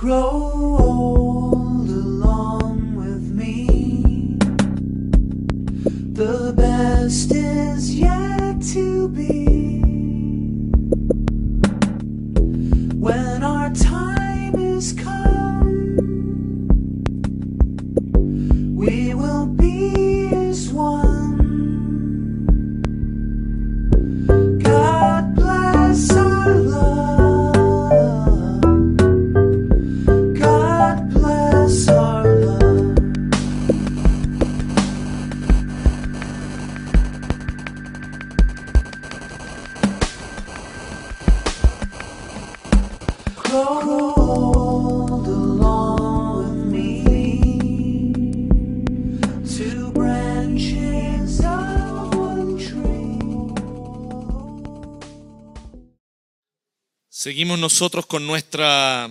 grow 0.00 0.78
old 0.80 1.90
along 1.90 2.94
with 2.94 3.20
me. 3.32 3.66
The 6.14 6.54
best 6.56 7.30
is 7.32 7.94
yet 7.94 8.62
to 8.72 9.10
be. 9.10 9.39
Seguimos 57.20 57.58
nosotros 57.58 58.06
con 58.06 58.26
nuestra 58.26 59.10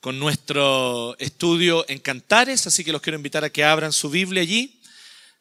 con 0.00 0.18
nuestro 0.18 1.16
estudio 1.20 1.84
en 1.88 2.00
Cantares, 2.00 2.66
así 2.66 2.82
que 2.82 2.90
los 2.90 3.00
quiero 3.00 3.16
invitar 3.16 3.44
a 3.44 3.50
que 3.50 3.62
abran 3.62 3.92
su 3.92 4.10
Biblia 4.10 4.42
allí 4.42 4.82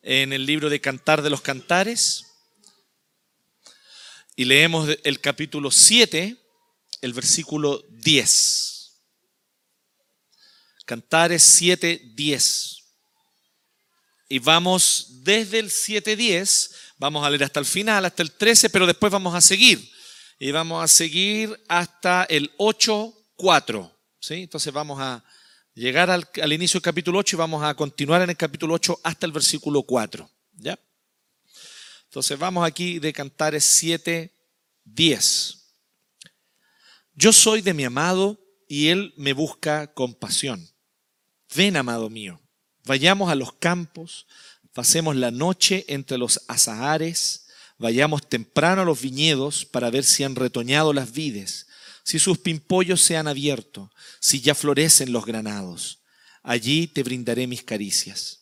en 0.04 0.32
el 0.32 0.46
libro 0.46 0.70
de 0.70 0.80
Cantar 0.80 1.24
de 1.24 1.32
los 1.32 1.42
Cantares. 1.42 2.24
Y 4.36 4.46
leemos 4.46 4.88
el 5.04 5.20
capítulo 5.20 5.72
7, 5.72 6.38
el 7.02 7.14
versículo 7.14 7.84
10. 7.90 8.92
Cantares 10.86 11.42
7, 11.42 12.12
10. 12.14 12.84
Y 14.30 14.38
vamos 14.38 15.24
desde 15.24 15.58
el 15.58 15.72
7.10, 15.72 16.70
vamos 17.00 17.26
a 17.26 17.30
leer 17.32 17.46
hasta 17.46 17.60
el 17.60 17.66
final, 17.66 18.06
hasta 18.06 18.22
el 18.22 18.34
13, 18.34 18.70
pero 18.70 18.86
después 18.86 19.12
vamos 19.12 19.34
a 19.34 19.42
seguir. 19.42 19.98
Y 20.42 20.52
vamos 20.52 20.82
a 20.82 20.88
seguir 20.88 21.62
hasta 21.68 22.24
el 22.24 22.56
8.4. 22.56 23.92
¿sí? 24.22 24.36
Entonces 24.36 24.72
vamos 24.72 24.98
a 25.02 25.22
llegar 25.74 26.10
al, 26.10 26.54
inicio 26.54 26.78
del 26.78 26.84
capítulo 26.84 27.20
8 27.20 27.36
y 27.36 27.40
vamos 27.40 27.62
a 27.62 27.74
continuar 27.74 28.22
en 28.22 28.30
el 28.30 28.38
capítulo 28.38 28.74
8 28.76 29.02
hasta 29.04 29.26
el 29.26 29.34
versículo 29.34 29.84
4. 29.84 30.30
¿ya? 30.54 30.80
Entonces 32.06 32.40
vamos 32.40 32.66
aquí 32.66 33.00
de 33.00 33.12
Cantares 33.12 33.84
7.10. 33.84 35.60
Yo 37.14 37.34
soy 37.34 37.62
de 37.62 37.74
mi 37.74 37.84
amado 37.84 38.40
y 38.66 38.88
él 38.88 39.14
me 39.18 39.34
busca 39.34 39.94
con 39.94 40.14
pasión. 40.14 40.70
Ven, 41.54 41.76
amado 41.76 42.10
mío, 42.10 42.40
vayamos 42.86 43.30
a 43.30 43.36
los 43.36 43.52
campos, 43.52 44.26
pasemos 44.72 45.18
la 45.18 45.32
noche 45.32 45.84
entre 45.90 46.18
los 46.18 46.46
azahares, 46.48 47.49
vayamos 47.80 48.28
temprano 48.28 48.84
a 48.84 48.86
los 48.86 49.02
viñedos 49.02 49.66
para 49.66 49.90
ver 49.90 50.04
si 50.04 50.24
han 50.24 50.36
retoñado 50.36 50.94
las 50.94 51.12
vides, 51.12 51.68
si 52.04 52.20
sus 52.20 52.38
pimpollos 52.38 53.02
se 53.02 53.18
han 53.18 53.28
abierto, 53.28 53.92
si 54.20 54.42
ya 54.42 54.54
florecen 54.54 55.12
los 55.12 55.26
granados. 55.26 56.04
Allí 56.44 56.88
te 56.88 57.04
brindaré 57.04 57.48
mis 57.48 57.64
caricias. 57.64 58.42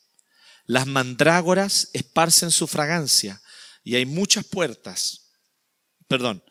Las 0.65 0.85
mandrágoras 0.87 1.89
esparcen 1.93 2.51
su 2.51 2.67
fragancia 2.67 3.41
y 3.83 3.95
hay 3.95 4.05
muchas 4.05 4.43
puertas, 4.43 5.29
perdón, 6.07 6.43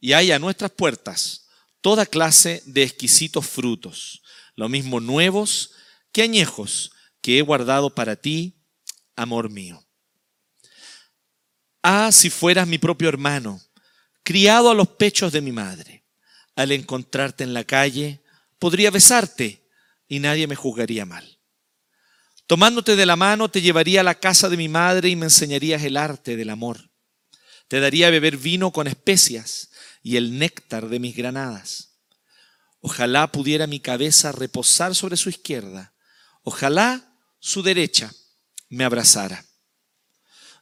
y 0.00 0.14
hay 0.14 0.32
a 0.32 0.38
nuestras 0.38 0.70
puertas 0.70 1.48
toda 1.80 2.06
clase 2.06 2.62
de 2.64 2.82
exquisitos 2.84 3.46
frutos, 3.46 4.22
lo 4.54 4.68
mismo 4.68 5.00
nuevos 5.00 5.72
que 6.12 6.22
añejos 6.22 6.92
que 7.20 7.38
he 7.38 7.42
guardado 7.42 7.94
para 7.94 8.16
ti, 8.16 8.64
amor 9.16 9.50
mío. 9.50 9.84
Ah, 11.82 12.12
si 12.12 12.30
fueras 12.30 12.68
mi 12.68 12.78
propio 12.78 13.08
hermano, 13.08 13.60
criado 14.22 14.70
a 14.70 14.74
los 14.74 14.88
pechos 14.88 15.32
de 15.32 15.40
mi 15.40 15.52
madre. 15.52 16.04
Al 16.54 16.70
encontrarte 16.70 17.44
en 17.44 17.54
la 17.54 17.64
calle, 17.64 18.22
podría 18.58 18.90
besarte 18.90 19.66
y 20.06 20.20
nadie 20.20 20.46
me 20.46 20.54
juzgaría 20.54 21.04
mal. 21.04 21.38
Tomándote 22.46 22.96
de 22.96 23.06
la 23.06 23.16
mano, 23.16 23.50
te 23.50 23.62
llevaría 23.62 24.00
a 24.00 24.04
la 24.04 24.14
casa 24.14 24.48
de 24.48 24.56
mi 24.56 24.68
madre 24.68 25.08
y 25.08 25.16
me 25.16 25.26
enseñarías 25.26 25.82
el 25.82 25.96
arte 25.96 26.36
del 26.36 26.50
amor. 26.50 26.90
Te 27.66 27.80
daría 27.80 28.08
a 28.08 28.10
beber 28.10 28.36
vino 28.36 28.70
con 28.70 28.86
especias 28.86 29.70
y 30.02 30.16
el 30.16 30.38
néctar 30.38 30.88
de 30.88 30.98
mis 30.98 31.16
granadas. 31.16 31.94
Ojalá 32.80 33.32
pudiera 33.32 33.66
mi 33.66 33.80
cabeza 33.80 34.32
reposar 34.32 34.94
sobre 34.94 35.16
su 35.16 35.30
izquierda. 35.30 35.94
Ojalá 36.42 37.16
su 37.40 37.62
derecha 37.62 38.12
me 38.68 38.84
abrazara. 38.84 39.44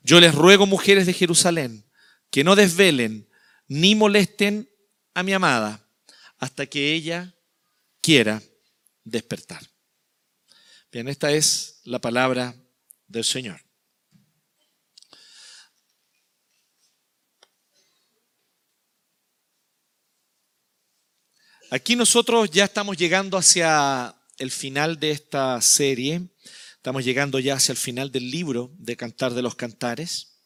Yo 0.03 0.21
les 0.21 0.35
ruego, 0.35 0.67
mujeres 0.67 1.07
de 1.07 1.13
Jerusalén, 1.13 1.85
que 2.31 2.45
no 2.45 2.57
desvelen 2.57 3.29
ni 3.69 3.95
molesten 3.95 4.69
a 5.15 5.23
mi 5.23 5.33
amada 5.33 5.87
hasta 6.39 6.67
que 6.67 6.93
ella 6.95 7.35
quiera 8.01 8.43
despertar. 9.05 9.63
Bien, 10.91 11.09
esta 11.09 11.31
es 11.31 11.81
la 11.85 12.01
palabra 12.01 12.55
del 13.07 13.25
Señor. 13.25 13.61
Aquí 21.73 21.95
nosotros 21.95 22.51
ya 22.51 22.65
estamos 22.65 22.97
llegando 22.97 23.39
hacia 23.39 24.17
el 24.39 24.51
final 24.51 24.99
de 24.99 25.13
esta 25.13 25.61
serie. 25.61 26.23
Estamos 26.81 27.05
llegando 27.05 27.39
ya 27.39 27.57
hacia 27.57 27.73
el 27.73 27.77
final 27.77 28.11
del 28.11 28.31
libro 28.31 28.73
de 28.79 28.97
Cantar 28.97 29.35
de 29.35 29.43
los 29.43 29.55
Cantares. 29.55 30.39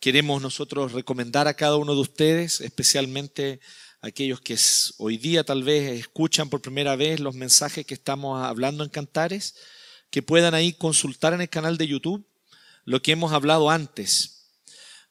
Queremos 0.00 0.42
nosotros 0.42 0.90
recomendar 0.90 1.46
a 1.46 1.54
cada 1.54 1.76
uno 1.76 1.94
de 1.94 2.00
ustedes, 2.00 2.60
especialmente 2.60 3.60
aquellos 4.00 4.40
que 4.40 4.58
hoy 4.98 5.18
día 5.18 5.44
tal 5.44 5.62
vez 5.62 6.00
escuchan 6.00 6.50
por 6.50 6.62
primera 6.62 6.96
vez 6.96 7.20
los 7.20 7.36
mensajes 7.36 7.86
que 7.86 7.94
estamos 7.94 8.44
hablando 8.44 8.82
en 8.82 8.90
Cantares, 8.90 9.54
que 10.10 10.20
puedan 10.20 10.52
ahí 10.52 10.72
consultar 10.72 11.32
en 11.32 11.42
el 11.42 11.48
canal 11.48 11.78
de 11.78 11.86
YouTube 11.86 12.26
lo 12.84 13.00
que 13.00 13.12
hemos 13.12 13.32
hablado 13.32 13.70
antes, 13.70 14.48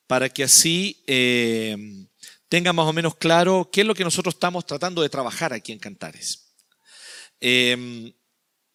para 0.05 0.27
que 0.27 0.43
así 0.43 1.01
eh, 1.07 1.77
tengan 2.49 2.75
más 2.75 2.87
o 2.87 2.91
menos 2.91 3.15
claro 3.15 3.69
qué 3.71 3.81
es 3.81 3.87
lo 3.87 3.95
que 3.95 4.03
nosotros 4.03 4.35
estamos 4.35 4.65
tratando 4.65 5.01
de 5.01 5.07
trabajar 5.07 5.53
aquí 5.53 5.71
en 5.71 5.79
Cantares. 5.79 6.57
Eh, 7.39 8.13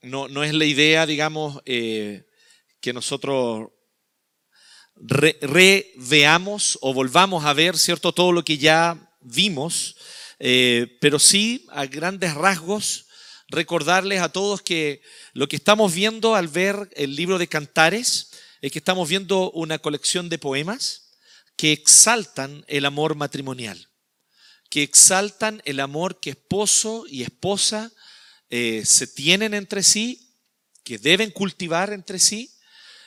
no, 0.03 0.29
no 0.29 0.43
es 0.45 0.55
la 0.55 0.65
idea, 0.65 1.07
digamos, 1.07 1.61
eh, 1.67 2.25
que 2.81 2.93
nosotros 2.93 3.69
re- 4.97 5.39
reveamos 5.41 6.79
o 6.81 6.95
volvamos 6.95 7.45
a 7.45 7.53
ver, 7.53 7.77
¿cierto? 7.77 8.13
Todo 8.13 8.33
lo 8.33 8.45
que 8.45 8.59
ya 8.59 9.15
vimos, 9.21 9.97
eh, 10.39 10.97
pero 11.01 11.19
sí 11.19 11.67
a 11.71 11.87
grandes 11.87 12.35
rasgos 12.35 13.07
recordarles 13.49 14.21
a 14.21 14.31
todos 14.31 14.63
que 14.63 15.03
lo 15.33 15.49
que 15.49 15.57
estamos 15.57 15.93
viendo 15.93 16.35
al 16.35 16.49
ver 16.49 16.89
el 16.95 17.17
libro 17.17 17.37
de 17.39 17.49
Cantares 17.49 18.31
es 18.63 18.71
que 18.73 18.79
estamos 18.79 19.09
viendo 19.09 19.51
una 19.53 19.79
colección 19.79 20.29
de 20.29 20.39
poemas 20.39 21.11
que 21.57 21.73
exaltan 21.73 22.65
el 22.69 22.87
amor 22.87 23.17
matrimonial, 23.17 23.89
que 24.71 24.83
exaltan 24.83 25.61
el 25.65 25.81
amor 25.81 26.21
que 26.21 26.31
esposo 26.31 27.05
y 27.09 27.23
esposa 27.23 27.91
eh, 28.51 28.83
se 28.85 29.07
tienen 29.07 29.55
entre 29.55 29.83
sí, 29.83 30.37
que 30.85 30.99
deben 30.99 31.31
cultivar 31.31 31.93
entre 31.93 32.19
sí, 32.19 32.53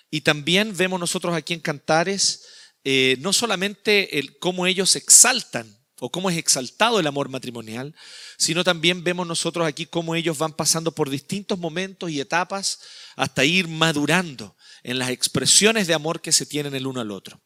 y 0.10 0.22
también 0.22 0.76
vemos 0.76 1.00
nosotros 1.00 1.36
aquí 1.36 1.54
en 1.54 1.60
Cantares 1.60 2.44
eh, 2.86 3.16
no 3.20 3.32
solamente 3.32 4.10
cómo 4.40 4.68
ellos 4.68 4.96
exaltan 4.98 5.80
o 6.00 6.12
cómo 6.12 6.30
es 6.30 6.38
exaltado 6.38 7.00
el 7.00 7.08
amor 7.08 7.30
matrimonial, 7.30 7.96
sino 8.38 8.66
también 8.66 9.06
vemos 9.06 9.26
nosotros 9.26 9.66
aquí 9.66 9.86
cómo 9.86 10.16
ellos 10.16 10.38
van 10.38 10.52
pasando 10.52 10.94
por 10.94 11.10
distintos 11.10 11.58
momentos 11.58 12.10
y 12.10 12.20
etapas 12.20 12.82
hasta 13.16 13.46
ir 13.46 13.70
madurando 13.70 14.58
en 14.84 15.00
las 15.00 15.12
expresiones 15.12 15.88
de 15.88 15.94
amor 15.94 16.20
que 16.20 16.34
se 16.34 16.46
tienen 16.46 16.76
el 16.76 16.88
uno 16.88 17.00
al 17.00 17.12
otro. 17.12 17.42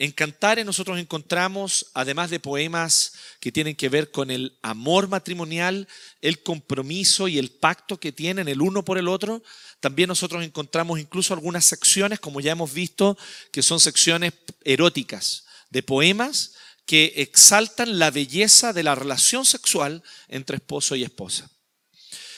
En 0.00 0.12
Cantares 0.12 0.64
nosotros 0.64 1.00
encontramos, 1.00 1.86
además 1.92 2.30
de 2.30 2.38
poemas 2.38 3.14
que 3.40 3.50
tienen 3.50 3.74
que 3.74 3.88
ver 3.88 4.12
con 4.12 4.30
el 4.30 4.56
amor 4.62 5.08
matrimonial, 5.08 5.88
el 6.22 6.40
compromiso 6.44 7.26
y 7.26 7.36
el 7.36 7.50
pacto 7.50 7.98
que 7.98 8.12
tienen 8.12 8.46
el 8.46 8.62
uno 8.62 8.84
por 8.84 8.96
el 8.96 9.08
otro, 9.08 9.42
también 9.80 10.06
nosotros 10.06 10.44
encontramos 10.44 11.00
incluso 11.00 11.34
algunas 11.34 11.64
secciones, 11.64 12.20
como 12.20 12.40
ya 12.40 12.52
hemos 12.52 12.72
visto, 12.72 13.18
que 13.50 13.62
son 13.62 13.80
secciones 13.80 14.34
eróticas, 14.62 15.46
de 15.70 15.82
poemas 15.82 16.54
que 16.86 17.14
exaltan 17.16 17.98
la 17.98 18.12
belleza 18.12 18.72
de 18.72 18.84
la 18.84 18.94
relación 18.94 19.44
sexual 19.44 20.02
entre 20.28 20.56
esposo 20.56 20.94
y 20.94 21.02
esposa. 21.02 21.50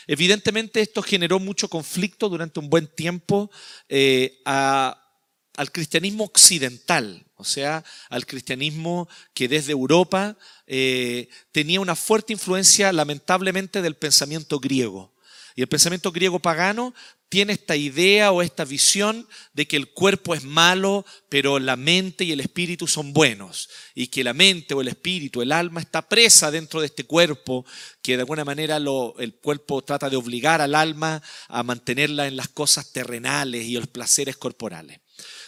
Evidentemente 0.06 0.80
esto 0.80 1.02
generó 1.02 1.38
mucho 1.38 1.68
conflicto 1.68 2.28
durante 2.30 2.58
un 2.58 2.70
buen 2.70 2.88
tiempo 2.88 3.50
eh, 3.88 4.40
al 4.44 5.70
cristianismo 5.72 6.24
occidental, 6.24 7.24
o 7.40 7.44
sea, 7.44 7.84
al 8.08 8.26
cristianismo 8.26 9.08
que 9.34 9.48
desde 9.48 9.72
Europa 9.72 10.36
eh, 10.66 11.28
tenía 11.52 11.80
una 11.80 11.96
fuerte 11.96 12.32
influencia 12.32 12.92
lamentablemente 12.92 13.82
del 13.82 13.96
pensamiento 13.96 14.60
griego. 14.60 15.12
Y 15.56 15.62
el 15.62 15.68
pensamiento 15.68 16.12
griego 16.12 16.38
pagano 16.38 16.94
tiene 17.30 17.52
esta 17.52 17.76
idea 17.76 18.32
o 18.32 18.42
esta 18.42 18.64
visión 18.64 19.26
de 19.52 19.68
que 19.68 19.76
el 19.76 19.92
cuerpo 19.92 20.34
es 20.34 20.42
malo, 20.42 21.06
pero 21.28 21.60
la 21.60 21.76
mente 21.76 22.24
y 22.24 22.32
el 22.32 22.40
espíritu 22.40 22.88
son 22.88 23.12
buenos. 23.12 23.70
Y 23.94 24.08
que 24.08 24.24
la 24.24 24.34
mente 24.34 24.74
o 24.74 24.80
el 24.80 24.88
espíritu, 24.88 25.40
el 25.40 25.52
alma 25.52 25.80
está 25.80 26.08
presa 26.08 26.50
dentro 26.50 26.80
de 26.80 26.86
este 26.86 27.04
cuerpo, 27.04 27.64
que 28.02 28.16
de 28.16 28.22
alguna 28.22 28.44
manera 28.44 28.78
el 28.78 29.34
cuerpo 29.40 29.82
trata 29.82 30.10
de 30.10 30.16
obligar 30.16 30.60
al 30.60 30.74
alma 30.74 31.22
a 31.48 31.62
mantenerla 31.62 32.26
en 32.26 32.36
las 32.36 32.48
cosas 32.48 32.92
terrenales 32.92 33.64
y 33.64 33.74
los 33.74 33.86
placeres 33.86 34.36
corporales. 34.36 35.00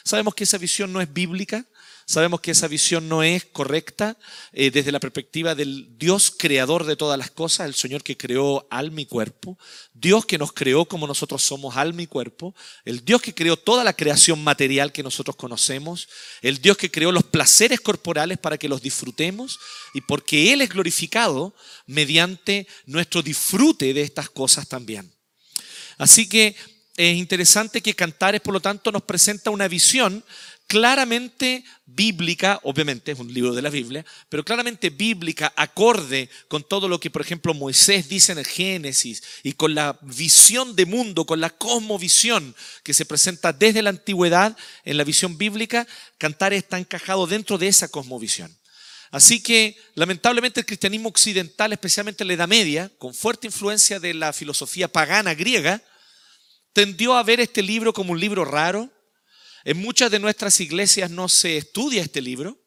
Sabemos 0.04 0.34
que 0.36 0.44
esa 0.44 0.58
visión 0.58 0.92
no 0.92 1.00
es 1.00 1.12
bíblica, 1.12 1.66
Sabemos 2.12 2.42
que 2.42 2.50
esa 2.50 2.68
visión 2.68 3.08
no 3.08 3.22
es 3.22 3.46
correcta 3.46 4.18
eh, 4.52 4.70
desde 4.70 4.92
la 4.92 5.00
perspectiva 5.00 5.54
del 5.54 5.96
Dios 5.96 6.30
creador 6.30 6.84
de 6.84 6.94
todas 6.94 7.18
las 7.18 7.30
cosas, 7.30 7.66
el 7.66 7.74
Señor 7.74 8.02
que 8.02 8.18
creó 8.18 8.66
alma 8.68 9.00
y 9.00 9.06
cuerpo, 9.06 9.58
Dios 9.94 10.26
que 10.26 10.36
nos 10.36 10.52
creó 10.52 10.84
como 10.84 11.06
nosotros 11.06 11.42
somos 11.42 11.74
alma 11.74 12.02
y 12.02 12.06
cuerpo, 12.06 12.54
el 12.84 13.02
Dios 13.02 13.22
que 13.22 13.32
creó 13.32 13.56
toda 13.56 13.82
la 13.82 13.94
creación 13.94 14.44
material 14.44 14.92
que 14.92 15.02
nosotros 15.02 15.36
conocemos, 15.36 16.06
el 16.42 16.60
Dios 16.60 16.76
que 16.76 16.90
creó 16.90 17.12
los 17.12 17.24
placeres 17.24 17.80
corporales 17.80 18.36
para 18.36 18.58
que 18.58 18.68
los 18.68 18.82
disfrutemos 18.82 19.58
y 19.94 20.02
porque 20.02 20.52
Él 20.52 20.60
es 20.60 20.68
glorificado 20.68 21.54
mediante 21.86 22.66
nuestro 22.84 23.22
disfrute 23.22 23.94
de 23.94 24.02
estas 24.02 24.28
cosas 24.28 24.68
también. 24.68 25.10
Así 25.96 26.28
que 26.28 26.56
es 26.96 27.16
interesante 27.16 27.80
que 27.80 27.94
Cantares, 27.94 28.42
por 28.42 28.52
lo 28.52 28.60
tanto, 28.60 28.92
nos 28.92 29.02
presenta 29.02 29.50
una 29.50 29.66
visión 29.66 30.22
claramente 30.72 31.64
bíblica, 31.84 32.58
obviamente 32.62 33.12
es 33.12 33.18
un 33.18 33.30
libro 33.30 33.52
de 33.52 33.60
la 33.60 33.68
Biblia, 33.68 34.06
pero 34.30 34.42
claramente 34.42 34.88
bíblica, 34.88 35.52
acorde 35.54 36.30
con 36.48 36.66
todo 36.66 36.88
lo 36.88 36.98
que, 36.98 37.10
por 37.10 37.20
ejemplo, 37.20 37.52
Moisés 37.52 38.08
dice 38.08 38.32
en 38.32 38.38
el 38.38 38.46
Génesis 38.46 39.22
y 39.42 39.52
con 39.52 39.74
la 39.74 39.98
visión 40.00 40.74
de 40.74 40.86
mundo, 40.86 41.26
con 41.26 41.42
la 41.42 41.50
cosmovisión 41.50 42.56
que 42.82 42.94
se 42.94 43.04
presenta 43.04 43.52
desde 43.52 43.82
la 43.82 43.90
antigüedad 43.90 44.56
en 44.86 44.96
la 44.96 45.04
visión 45.04 45.36
bíblica, 45.36 45.86
Cantares 46.16 46.62
está 46.62 46.78
encajado 46.78 47.26
dentro 47.26 47.58
de 47.58 47.68
esa 47.68 47.88
cosmovisión. 47.88 48.56
Así 49.10 49.42
que, 49.42 49.76
lamentablemente, 49.94 50.60
el 50.60 50.66
cristianismo 50.66 51.10
occidental, 51.10 51.74
especialmente 51.74 52.24
en 52.24 52.28
la 52.28 52.32
Edad 52.34 52.48
Media, 52.48 52.90
con 52.96 53.12
fuerte 53.12 53.46
influencia 53.46 54.00
de 54.00 54.14
la 54.14 54.32
filosofía 54.32 54.88
pagana 54.88 55.34
griega, 55.34 55.82
tendió 56.72 57.14
a 57.14 57.22
ver 57.22 57.40
este 57.40 57.60
libro 57.60 57.92
como 57.92 58.12
un 58.12 58.20
libro 58.20 58.46
raro, 58.46 58.90
en 59.64 59.78
muchas 59.78 60.10
de 60.10 60.18
nuestras 60.18 60.60
iglesias 60.60 61.10
no 61.10 61.28
se 61.28 61.56
estudia 61.56 62.02
este 62.02 62.20
libro. 62.20 62.58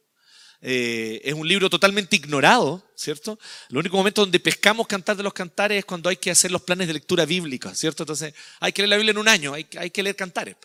Eh, 0.61 1.21
es 1.23 1.33
un 1.33 1.47
libro 1.47 1.69
totalmente 1.69 2.15
ignorado, 2.15 2.83
¿cierto? 2.95 3.37
El 3.69 3.77
único 3.77 3.97
momento 3.97 4.21
donde 4.21 4.39
pescamos 4.39 4.87
cantar 4.87 5.15
de 5.15 5.23
los 5.23 5.33
cantares 5.33 5.79
es 5.79 5.85
cuando 5.85 6.09
hay 6.09 6.15
que 6.15 6.31
hacer 6.31 6.51
los 6.51 6.63
planes 6.63 6.87
de 6.87 6.93
lectura 6.93 7.25
bíblica, 7.25 7.75
¿cierto? 7.75 8.03
Entonces, 8.03 8.33
hay 8.59 8.71
que 8.71 8.81
leer 8.81 8.89
la 8.89 8.95
Biblia 8.95 9.11
en 9.11 9.17
un 9.17 9.27
año, 9.27 9.53
hay, 9.53 9.65
que 9.65 10.03
leer 10.03 10.15
cantares. 10.15 10.55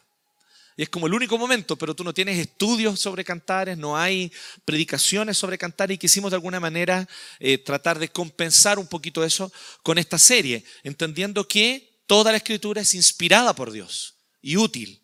Y 0.76 0.84
es 0.84 0.88
como 0.88 1.06
el 1.06 1.12
único 1.12 1.36
momento, 1.36 1.76
pero 1.76 1.94
tú 1.94 2.02
no 2.04 2.14
tienes 2.14 2.38
estudios 2.38 2.98
sobre 2.98 3.24
cantares, 3.24 3.76
no 3.76 3.98
hay 3.98 4.32
predicaciones 4.64 5.36
sobre 5.36 5.58
cantares 5.58 5.96
y 5.96 5.98
quisimos 5.98 6.30
de 6.30 6.36
alguna 6.36 6.60
manera 6.60 7.06
eh, 7.38 7.58
tratar 7.58 7.98
de 7.98 8.08
compensar 8.08 8.78
un 8.78 8.86
poquito 8.86 9.22
eso 9.22 9.52
con 9.82 9.98
esta 9.98 10.18
serie, 10.18 10.64
entendiendo 10.82 11.46
que 11.46 12.00
toda 12.06 12.30
la 12.30 12.38
escritura 12.38 12.80
es 12.80 12.94
inspirada 12.94 13.54
por 13.54 13.70
Dios 13.70 14.14
y 14.40 14.56
útil 14.56 15.00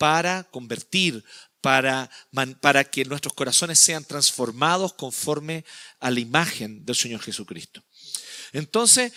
para 0.00 0.44
convertir, 0.44 1.22
para, 1.60 2.10
para 2.62 2.84
que 2.84 3.04
nuestros 3.04 3.34
corazones 3.34 3.78
sean 3.78 4.02
transformados 4.02 4.94
conforme 4.94 5.62
a 5.98 6.10
la 6.10 6.20
imagen 6.20 6.86
del 6.86 6.96
Señor 6.96 7.20
Jesucristo. 7.20 7.84
Entonces, 8.54 9.12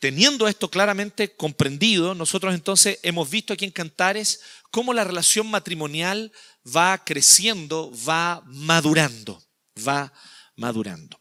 teniendo 0.00 0.48
esto 0.48 0.68
claramente 0.68 1.36
comprendido, 1.36 2.16
nosotros 2.16 2.52
entonces 2.52 2.98
hemos 3.04 3.30
visto 3.30 3.52
aquí 3.52 3.64
en 3.64 3.70
Cantares 3.70 4.40
cómo 4.72 4.92
la 4.92 5.04
relación 5.04 5.48
matrimonial 5.48 6.32
va 6.66 7.04
creciendo, 7.04 7.92
va 8.04 8.42
madurando, 8.46 9.40
va 9.86 10.12
madurando. 10.56 11.16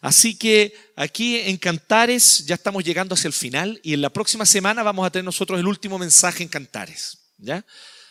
Así 0.00 0.34
que 0.34 0.72
aquí 0.96 1.40
en 1.40 1.58
Cantares 1.58 2.46
ya 2.46 2.54
estamos 2.54 2.82
llegando 2.84 3.14
hacia 3.14 3.28
el 3.28 3.34
final 3.34 3.78
y 3.82 3.92
en 3.92 4.00
la 4.00 4.08
próxima 4.08 4.46
semana 4.46 4.82
vamos 4.82 5.06
a 5.06 5.10
tener 5.10 5.26
nosotros 5.26 5.60
el 5.60 5.66
último 5.66 5.98
mensaje 5.98 6.42
en 6.42 6.48
Cantares. 6.48 7.18
¿ya? 7.36 7.66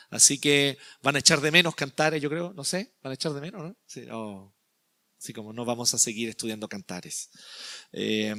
Así 0.09 0.39
que 0.39 0.77
van 1.01 1.15
a 1.15 1.19
echar 1.19 1.41
de 1.41 1.51
menos 1.51 1.75
cantares, 1.75 2.21
yo 2.21 2.29
creo, 2.29 2.53
no 2.53 2.63
sé, 2.63 2.93
van 3.03 3.11
a 3.11 3.13
echar 3.13 3.33
de 3.33 3.41
menos, 3.41 3.61
¿no? 3.61 3.75
Sí, 3.85 4.05
oh, 4.11 4.53
así 5.19 5.33
como 5.33 5.53
no 5.53 5.65
vamos 5.65 5.93
a 5.93 5.99
seguir 5.99 6.29
estudiando 6.29 6.67
cantares. 6.67 7.29
Eh, 7.91 8.33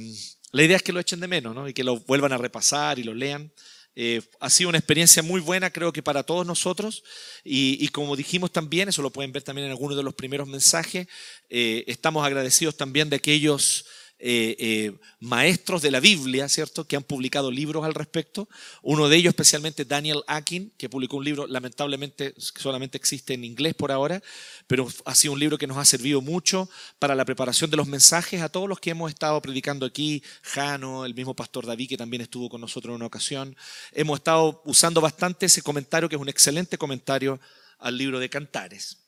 la 0.51 0.63
idea 0.63 0.77
es 0.77 0.83
que 0.83 0.91
lo 0.91 0.99
echen 0.99 1.19
de 1.19 1.27
menos, 1.27 1.55
¿no? 1.55 1.67
Y 1.67 1.73
que 1.73 1.83
lo 1.83 1.99
vuelvan 2.01 2.33
a 2.33 2.37
repasar 2.37 2.99
y 2.99 3.03
lo 3.03 3.13
lean. 3.13 3.53
Eh, 3.93 4.21
ha 4.39 4.49
sido 4.49 4.69
una 4.69 4.77
experiencia 4.77 5.21
muy 5.21 5.41
buena, 5.41 5.69
creo 5.69 5.91
que 5.91 6.03
para 6.03 6.23
todos 6.23 6.45
nosotros. 6.45 7.03
Y, 7.43 7.87
como 7.89 8.15
dijimos 8.15 8.51
también, 8.51 8.89
eso 8.89 9.01
lo 9.01 9.11
pueden 9.11 9.31
ver 9.31 9.43
también 9.43 9.65
en 9.65 9.71
algunos 9.71 9.97
de 9.97 10.03
los 10.03 10.13
primeros 10.13 10.47
mensajes, 10.47 11.07
eh, 11.49 11.83
estamos 11.87 12.25
agradecidos 12.25 12.77
también 12.77 13.09
de 13.09 13.17
aquellos 13.17 13.85
eh, 14.23 14.55
eh, 14.59 14.99
maestros 15.19 15.81
de 15.81 15.89
la 15.89 15.99
Biblia, 15.99 16.47
¿cierto?, 16.47 16.85
que 16.85 16.95
han 16.95 17.01
publicado 17.01 17.49
libros 17.49 17.83
al 17.83 17.95
respecto. 17.95 18.47
Uno 18.83 19.09
de 19.09 19.17
ellos, 19.17 19.31
especialmente 19.31 19.83
Daniel 19.83 20.21
Akin, 20.27 20.71
que 20.77 20.89
publicó 20.89 21.17
un 21.17 21.25
libro, 21.25 21.47
lamentablemente 21.47 22.35
solamente 22.37 22.99
existe 22.99 23.33
en 23.33 23.43
inglés 23.43 23.73
por 23.73 23.91
ahora, 23.91 24.21
pero 24.67 24.87
ha 25.05 25.15
sido 25.15 25.33
un 25.33 25.39
libro 25.39 25.57
que 25.57 25.65
nos 25.65 25.77
ha 25.77 25.85
servido 25.85 26.21
mucho 26.21 26.69
para 26.99 27.15
la 27.15 27.25
preparación 27.25 27.71
de 27.71 27.77
los 27.77 27.87
mensajes 27.87 28.43
a 28.43 28.49
todos 28.49 28.69
los 28.69 28.79
que 28.79 28.91
hemos 28.91 29.09
estado 29.09 29.41
predicando 29.41 29.87
aquí. 29.87 30.21
Jano, 30.43 31.03
el 31.03 31.15
mismo 31.15 31.35
pastor 31.35 31.65
David, 31.65 31.89
que 31.89 31.97
también 31.97 32.21
estuvo 32.21 32.47
con 32.47 32.61
nosotros 32.61 32.91
en 32.91 32.97
una 32.97 33.07
ocasión. 33.07 33.55
Hemos 33.91 34.19
estado 34.19 34.61
usando 34.65 35.01
bastante 35.01 35.47
ese 35.47 35.63
comentario, 35.63 36.07
que 36.07 36.15
es 36.15 36.21
un 36.21 36.29
excelente 36.29 36.77
comentario 36.77 37.39
al 37.79 37.97
libro 37.97 38.19
de 38.19 38.29
Cantares. 38.29 38.99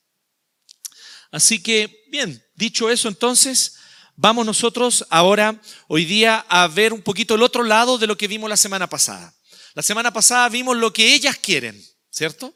Así 1.29 1.61
que, 1.61 2.03
bien, 2.09 2.43
dicho 2.55 2.89
eso 2.89 3.07
entonces, 3.07 3.77
Vamos 4.15 4.45
nosotros 4.45 5.07
ahora, 5.09 5.59
hoy 5.87 6.05
día, 6.05 6.45
a 6.47 6.67
ver 6.67 6.93
un 6.93 7.01
poquito 7.01 7.33
el 7.33 7.41
otro 7.41 7.63
lado 7.63 7.97
de 7.97 8.05
lo 8.05 8.15
que 8.15 8.27
vimos 8.27 8.47
la 8.47 8.57
semana 8.57 8.87
pasada. 8.87 9.33
La 9.73 9.81
semana 9.81 10.13
pasada 10.13 10.49
vimos 10.49 10.77
lo 10.77 10.93
que 10.93 11.15
ellas 11.15 11.37
quieren, 11.37 11.83
¿cierto? 12.11 12.53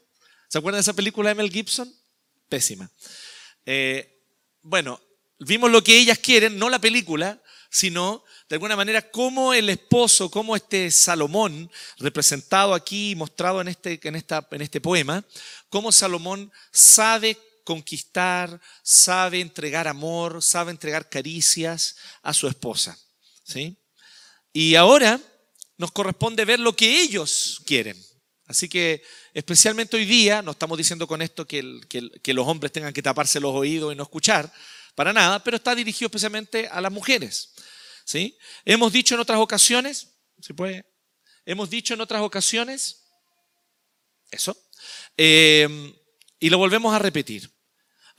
¿Se 0.48 0.58
acuerdan 0.58 0.78
de 0.78 0.82
esa 0.82 0.92
película 0.92 1.30
de 1.30 1.34
Mel 1.34 1.50
Gibson? 1.50 1.92
Pésima. 2.48 2.88
Eh, 3.66 4.22
bueno, 4.62 5.00
vimos 5.40 5.68
lo 5.68 5.82
que 5.82 5.98
ellas 5.98 6.18
quieren, 6.18 6.60
no 6.60 6.70
la 6.70 6.78
película, 6.78 7.42
sino 7.70 8.22
de 8.48 8.54
alguna 8.54 8.76
manera 8.76 9.10
cómo 9.10 9.52
el 9.52 9.68
esposo, 9.68 10.30
cómo 10.30 10.54
este 10.54 10.92
Salomón, 10.92 11.68
representado 11.98 12.72
aquí, 12.72 13.16
mostrado 13.16 13.60
en 13.60 13.66
este, 13.66 13.98
en 14.04 14.14
esta, 14.14 14.46
en 14.52 14.62
este 14.62 14.80
poema, 14.80 15.24
cómo 15.70 15.90
Salomón 15.90 16.52
sabe 16.70 17.36
conquistar, 17.68 18.58
sabe 18.82 19.40
entregar 19.40 19.88
amor, 19.88 20.42
sabe 20.42 20.70
entregar 20.70 21.10
caricias 21.10 21.96
a 22.22 22.32
su 22.32 22.48
esposa. 22.48 22.98
¿sí? 23.44 23.76
Y 24.54 24.74
ahora 24.74 25.20
nos 25.76 25.92
corresponde 25.92 26.46
ver 26.46 26.60
lo 26.60 26.74
que 26.74 27.02
ellos 27.02 27.60
quieren. 27.66 28.02
Así 28.46 28.70
que 28.70 29.02
especialmente 29.34 29.98
hoy 29.98 30.06
día, 30.06 30.40
no 30.40 30.52
estamos 30.52 30.78
diciendo 30.78 31.06
con 31.06 31.20
esto 31.20 31.46
que, 31.46 31.78
que, 32.22 32.32
los 32.32 32.48
hombres 32.48 32.72
tengan 32.72 32.94
que 32.94 33.02
taparse 33.02 33.38
los 33.38 33.54
oídos 33.54 33.92
y 33.92 33.96
no 33.96 34.04
escuchar, 34.04 34.50
para 34.94 35.12
nada, 35.12 35.44
pero 35.44 35.58
está 35.58 35.74
dirigido 35.74 36.06
especialmente 36.06 36.68
a 36.68 36.80
las 36.80 36.90
mujeres. 36.90 37.52
¿sí? 38.06 38.38
Hemos 38.64 38.90
dicho 38.94 39.14
en 39.14 39.20
otras 39.20 39.40
ocasiones, 39.40 40.08
¿se 40.40 40.54
puede? 40.54 40.86
Hemos 41.44 41.68
dicho 41.68 41.92
en 41.92 42.00
otras 42.00 42.22
ocasiones, 42.22 43.04
eso, 44.30 44.56
eh, 45.18 45.94
y 46.40 46.48
lo 46.48 46.56
volvemos 46.56 46.94
a 46.94 46.98
repetir 46.98 47.57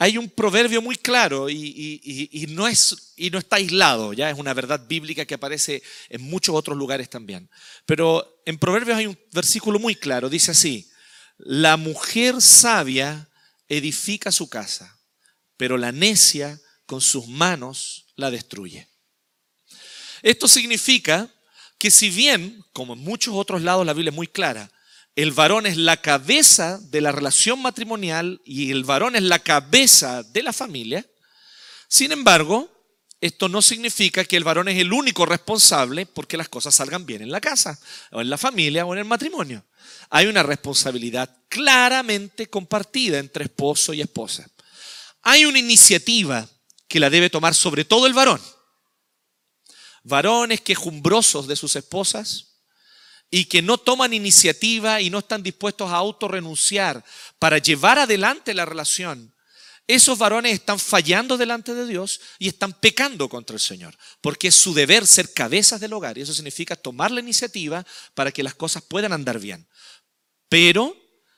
hay 0.01 0.18
un 0.18 0.29
proverbio 0.29 0.82
muy 0.82 0.96
claro 0.96 1.50
y, 1.50 2.46
no 2.50 2.63
no 2.63 3.38
está 3.38 3.56
aislado, 3.58 4.13
ya 4.13 4.29
es 4.29 4.39
una 4.39 4.53
verdad 4.53 4.88
bíblica 4.88 5.25
que 5.25 5.34
aparece 5.34 5.84
en 6.08 6.22
muchos 6.22 6.56
otros 6.56 6.77
lugares 6.77 7.10
también. 7.10 7.50
Pero 7.86 8.41
en 8.46 8.58
proverbios 8.58 8.98
hay 8.98 9.08
un 9.08 9.20
versículo 9.34 9.77
muy 9.77 9.96
claro, 9.96 10.29
dice 10.29 10.51
así, 10.51 10.89
la 11.38 11.75
mujer 11.75 12.41
sabia 12.41 13.27
edifica 13.68 14.32
su 14.32 14.48
casa, 14.50 14.98
pero 15.58 15.77
la 15.77 15.91
necia 15.91 16.60
con 16.86 17.01
sus 17.01 17.27
manos 17.27 18.08
la 18.15 18.32
destruye. 18.32 18.88
Esto 20.22 20.48
significa 20.48 21.29
que 21.77 21.91
si 21.91 22.10
bien, 22.10 22.63
como 22.72 22.94
en 22.94 23.00
muchos 23.00 23.34
otros 23.36 23.62
lados 23.62 23.86
la 23.86 23.94
Biblia 23.94 24.12
es 24.12 24.15
muy 24.15 24.27
clara, 24.27 24.72
el 25.16 25.32
varón 25.32 25.66
es 25.66 25.78
la 25.78 25.98
cabeza 25.98 26.80
de 26.82 27.01
la 27.01 27.12
relación 27.12 27.62
matrimonial 27.62 28.42
y 28.46 28.72
el 28.72 28.84
varón 28.84 29.16
es 29.16 29.24
la 29.24 29.39
cabeza 29.39 30.24
de 30.24 30.44
la 30.44 30.54
familia, 30.54 31.06
Sin 31.88 32.12
embargo, 32.12 32.70
esto 33.22 33.50
no 33.50 33.62
significa 33.62 34.24
que 34.24 34.38
el 34.38 34.44
varón 34.44 34.70
es 34.70 34.78
el 34.78 34.94
único 34.94 35.25
responsable 35.25 36.06
porque 36.06 36.38
las 36.38 36.48
cosas 36.48 36.75
salgan 36.75 37.06
bien 37.06 37.22
en 37.22 37.32
la 37.32 37.42
casa, 37.42 37.78
o 38.12 38.22
en 38.22 38.30
la 38.30 38.38
familia, 38.38 38.86
o 38.86 38.94
en 38.94 39.00
el 39.00 39.06
matrimonio. 39.06 39.66
Hay 40.10 40.28
una 40.28 40.44
responsabilidad 40.44 41.36
claramente 41.50 42.48
compartida 42.48 43.18
entre 43.18 43.46
esposo 43.46 43.94
y 43.94 44.01
esposa. 44.01 44.48
Hay 45.24 45.46
una 45.46 45.60
iniciativa 45.60 46.48
que 46.88 47.00
la 47.00 47.10
debe 47.10 47.30
tomar 47.30 47.54
sobre 47.56 47.84
todo 47.84 48.08
el 48.08 48.13
varón. 48.13 48.42
Varones 50.04 50.62
quejumbrosos 50.62 51.48
de 51.48 51.56
sus 51.56 51.75
esposas 51.75 52.49
y 53.31 53.45
que 53.45 53.62
no 53.62 53.77
toman 53.77 54.13
iniciativa 54.13 55.01
y 55.01 55.09
no 55.09 55.19
están 55.19 55.43
dispuestos 55.43 55.91
a 55.91 55.98
autorrenunciar 55.98 57.03
para 57.38 57.57
llevar 57.57 58.00
adelante 58.00 58.53
la 58.53 58.65
relación 58.65 59.33
esos 59.89 60.19
varones 60.19 60.53
están 60.53 60.77
fallando 60.77 61.36
delante 61.36 61.74
de 61.74 61.88
Dios 61.88 62.21
y 62.38 62.48
están 62.48 62.74
pecando 62.74 63.27
contra 63.27 63.55
el 63.55 63.59
Señor, 63.59 63.98
porque 64.21 64.50
es 64.50 64.55
su 64.55 64.71
deber 64.71 65.07
ser 65.07 65.33
cabezas 65.33 65.81
del 65.81 65.93
hogar 65.93 66.15
y 66.15 66.21
eso 66.21 66.31
significa 66.31 66.75
tomar 66.75 67.09
la 67.09 67.21
iniciativa 67.21 67.83
para 68.13 68.31
que 68.31 68.43
las 68.43 68.53
cosas 68.53 68.83
puedan 68.83 69.13
andar 69.13 69.39
bien. 69.39 69.67
Pero 70.48 70.95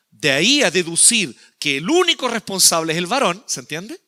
de 0.09 0.31
ahí 0.31 0.63
a 0.63 0.69
deducir 0.69 1.33
que 1.59 1.77
el 1.77 1.89
único 1.89 2.27
responsable 2.27 2.91
es 2.91 2.97
el 2.97 3.07
varón, 3.07 3.41
¿se 3.47 3.61
entiende? 3.61 4.01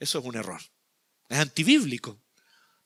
Eso 0.00 0.20
es 0.20 0.24
un 0.24 0.36
error. 0.36 0.62
Es 1.28 1.38
antibíblico. 1.38 2.18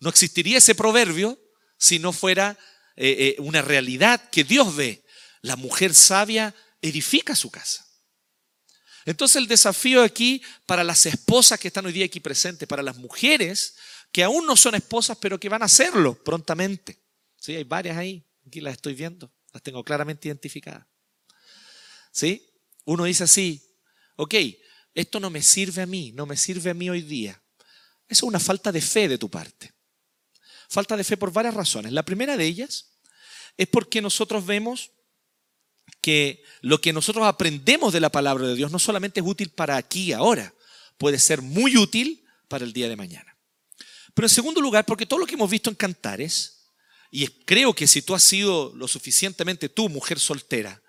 No 0.00 0.10
existiría 0.10 0.58
ese 0.58 0.74
proverbio 0.74 1.38
si 1.76 2.00
no 2.00 2.12
fuera 2.12 2.58
eh, 3.00 3.36
eh, 3.38 3.40
una 3.40 3.62
realidad 3.62 4.28
que 4.28 4.42
Dios 4.42 4.74
ve. 4.74 5.04
La 5.40 5.54
mujer 5.54 5.94
sabia 5.94 6.52
edifica 6.82 7.36
su 7.36 7.48
casa. 7.48 7.86
Entonces 9.04 9.36
el 9.36 9.46
desafío 9.46 10.02
aquí 10.02 10.42
para 10.66 10.82
las 10.82 11.06
esposas 11.06 11.60
que 11.60 11.68
están 11.68 11.86
hoy 11.86 11.92
día 11.92 12.06
aquí 12.06 12.18
presentes, 12.18 12.66
para 12.66 12.82
las 12.82 12.96
mujeres 12.96 13.76
que 14.10 14.24
aún 14.24 14.44
no 14.46 14.56
son 14.56 14.74
esposas, 14.74 15.16
pero 15.16 15.38
que 15.38 15.48
van 15.48 15.62
a 15.62 15.66
hacerlo 15.66 16.22
prontamente. 16.24 16.98
Sí, 17.36 17.54
hay 17.54 17.62
varias 17.62 17.96
ahí, 17.96 18.26
aquí 18.44 18.60
las 18.60 18.74
estoy 18.74 18.94
viendo, 18.94 19.32
las 19.52 19.62
tengo 19.62 19.84
claramente 19.84 20.26
identificadas. 20.26 20.84
¿Sí? 22.10 22.50
Uno 22.84 23.04
dice 23.04 23.24
así, 23.24 23.62
ok, 24.16 24.34
esto 24.92 25.20
no 25.20 25.30
me 25.30 25.40
sirve 25.40 25.82
a 25.82 25.86
mí, 25.86 26.10
no 26.10 26.26
me 26.26 26.36
sirve 26.36 26.70
a 26.70 26.74
mí 26.74 26.90
hoy 26.90 27.02
día. 27.02 27.40
Eso 28.08 28.26
es 28.26 28.28
una 28.28 28.40
falta 28.40 28.72
de 28.72 28.80
fe 28.80 29.06
de 29.06 29.18
tu 29.18 29.30
parte. 29.30 29.72
Falta 30.68 30.96
de 30.96 31.04
fe 31.04 31.16
por 31.16 31.32
varias 31.32 31.54
razones. 31.54 31.92
La 31.92 32.04
primera 32.04 32.36
de 32.36 32.44
ellas 32.44 32.90
es 33.56 33.66
porque 33.66 34.02
nosotros 34.02 34.46
vemos 34.46 34.92
que 36.00 36.44
lo 36.60 36.80
que 36.80 36.92
nosotros 36.92 37.26
aprendemos 37.26 37.92
de 37.92 38.00
la 38.00 38.10
palabra 38.10 38.46
de 38.46 38.54
Dios 38.54 38.70
no 38.70 38.78
solamente 38.78 39.20
es 39.20 39.26
útil 39.26 39.50
para 39.50 39.76
aquí 39.76 40.04
y 40.04 40.12
ahora, 40.12 40.54
puede 40.98 41.18
ser 41.18 41.42
muy 41.42 41.76
útil 41.76 42.24
para 42.48 42.64
el 42.64 42.72
día 42.72 42.88
de 42.88 42.96
mañana. 42.96 43.36
Pero 44.14 44.26
en 44.26 44.34
segundo 44.34 44.60
lugar, 44.60 44.84
porque 44.84 45.06
todo 45.06 45.18
lo 45.18 45.26
que 45.26 45.34
hemos 45.34 45.50
visto 45.50 45.70
en 45.70 45.76
Cantares, 45.76 46.66
y 47.10 47.26
creo 47.26 47.72
que 47.72 47.86
si 47.86 48.02
tú 48.02 48.14
has 48.14 48.22
sido 48.22 48.72
lo 48.74 48.88
suficientemente 48.88 49.68
tú, 49.68 49.88
mujer 49.88 50.18
soltera, 50.18 50.82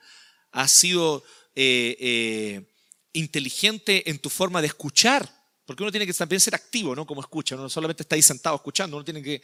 has 0.51 0.71
sido 0.71 1.24
eh, 1.55 1.95
eh, 2.00 2.74
inteligente 3.13 4.09
en 4.09 4.19
tu 4.19 4.29
forma 4.29 4.62
de 4.62 4.67
escuchar, 4.67 5.38
porque 5.69 5.83
uno 5.83 5.91
tiene 5.91 6.07
que 6.07 6.13
también 6.15 6.39
ser 6.39 6.55
activo, 6.55 6.95
¿no? 6.95 7.05
Como 7.05 7.21
escucha, 7.21 7.55
no 7.55 7.69
solamente 7.69 8.01
está 8.01 8.15
ahí 8.15 8.23
sentado 8.23 8.55
escuchando, 8.55 8.97
uno 8.97 9.05
tiene 9.05 9.21
que 9.21 9.39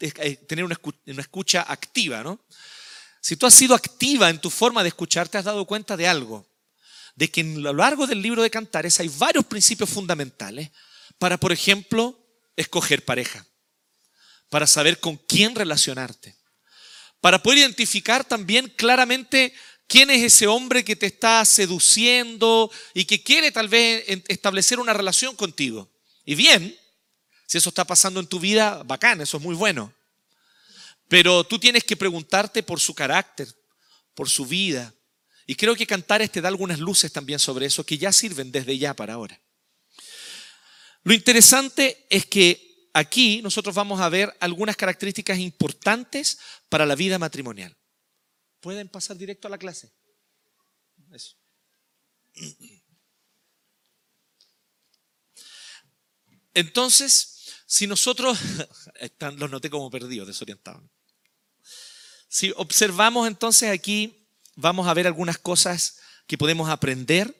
eh, 0.00 0.36
tener 0.48 0.64
una 0.64 1.20
escucha 1.20 1.66
activa, 1.70 2.22
¿no? 2.22 2.40
Si 3.20 3.36
tú 3.36 3.44
has 3.44 3.52
sido 3.52 3.74
activa 3.74 4.30
en 4.30 4.40
tu 4.40 4.48
forma 4.48 4.82
de 4.82 4.88
escuchar, 4.88 5.28
te 5.28 5.36
has 5.36 5.44
dado 5.44 5.66
cuenta 5.66 5.94
de 5.94 6.08
algo, 6.08 6.46
de 7.16 7.30
que 7.30 7.42
a 7.42 7.44
lo 7.44 7.74
largo 7.74 8.06
del 8.06 8.22
libro 8.22 8.42
de 8.42 8.48
Cantares 8.48 8.98
hay 8.98 9.08
varios 9.08 9.44
principios 9.44 9.90
fundamentales 9.90 10.70
para, 11.18 11.36
por 11.36 11.52
ejemplo, 11.52 12.18
escoger 12.56 13.04
pareja, 13.04 13.44
para 14.48 14.66
saber 14.66 15.00
con 15.00 15.18
quién 15.18 15.54
relacionarte, 15.54 16.34
para 17.20 17.42
poder 17.42 17.58
identificar 17.58 18.24
también 18.24 18.72
claramente 18.74 19.52
quién 19.88 20.10
es 20.10 20.22
ese 20.22 20.46
hombre 20.46 20.84
que 20.84 20.94
te 20.94 21.06
está 21.06 21.44
seduciendo 21.44 22.70
y 22.94 23.06
que 23.06 23.22
quiere 23.22 23.50
tal 23.50 23.68
vez 23.68 24.04
establecer 24.28 24.78
una 24.78 24.92
relación 24.92 25.34
contigo. 25.34 25.90
Y 26.24 26.36
bien, 26.36 26.78
si 27.46 27.58
eso 27.58 27.70
está 27.70 27.84
pasando 27.84 28.20
en 28.20 28.26
tu 28.26 28.38
vida, 28.38 28.82
bacán, 28.84 29.20
eso 29.22 29.38
es 29.38 29.42
muy 29.42 29.56
bueno. 29.56 29.92
Pero 31.08 31.42
tú 31.44 31.58
tienes 31.58 31.82
que 31.82 31.96
preguntarte 31.96 32.62
por 32.62 32.78
su 32.78 32.94
carácter, 32.94 33.48
por 34.14 34.28
su 34.28 34.44
vida. 34.44 34.94
Y 35.46 35.54
creo 35.54 35.74
que 35.74 35.86
Cantares 35.86 36.30
te 36.30 36.42
da 36.42 36.48
algunas 36.48 36.78
luces 36.78 37.10
también 37.10 37.38
sobre 37.38 37.64
eso 37.64 37.84
que 37.84 37.96
ya 37.96 38.12
sirven 38.12 38.52
desde 38.52 38.76
ya 38.76 38.94
para 38.94 39.14
ahora. 39.14 39.40
Lo 41.04 41.14
interesante 41.14 42.06
es 42.10 42.26
que 42.26 42.90
aquí 42.92 43.40
nosotros 43.40 43.74
vamos 43.74 44.02
a 44.02 44.10
ver 44.10 44.36
algunas 44.40 44.76
características 44.76 45.38
importantes 45.38 46.38
para 46.68 46.84
la 46.84 46.94
vida 46.94 47.18
matrimonial. 47.18 47.77
¿Pueden 48.60 48.88
pasar 48.88 49.16
directo 49.16 49.48
a 49.48 49.50
la 49.50 49.58
clase? 49.58 49.90
Eso. 51.12 51.36
Entonces, 56.54 57.38
si 57.66 57.86
nosotros, 57.86 58.38
los 59.36 59.50
noté 59.50 59.70
como 59.70 59.90
perdidos, 59.90 60.26
desorientados. 60.26 60.82
Si 62.28 62.52
observamos 62.56 63.28
entonces 63.28 63.70
aquí, 63.70 64.26
vamos 64.56 64.88
a 64.88 64.94
ver 64.94 65.06
algunas 65.06 65.38
cosas 65.38 66.00
que 66.26 66.36
podemos 66.36 66.68
aprender 66.68 67.34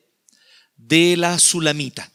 de 0.76 1.16
la 1.16 1.38
sulamita. 1.38 2.10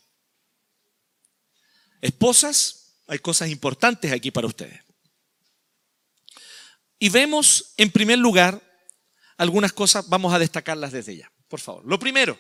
Esposas, 2.01 2.95
hay 3.07 3.19
cosas 3.19 3.49
importantes 3.49 4.11
aquí 4.11 4.31
para 4.31 4.47
ustedes. 4.47 4.81
Y 6.99 7.09
vemos, 7.09 7.73
en 7.75 7.91
primer 7.91 8.17
lugar, 8.17 8.62
algunas 9.43 9.73
cosas, 9.73 10.07
vamos 10.09 10.33
a 10.33 10.39
destacarlas 10.39 10.91
desde 10.91 11.17
ya, 11.17 11.31
por 11.47 11.59
favor. 11.59 11.85
Lo 11.85 11.99
primero, 11.99 12.39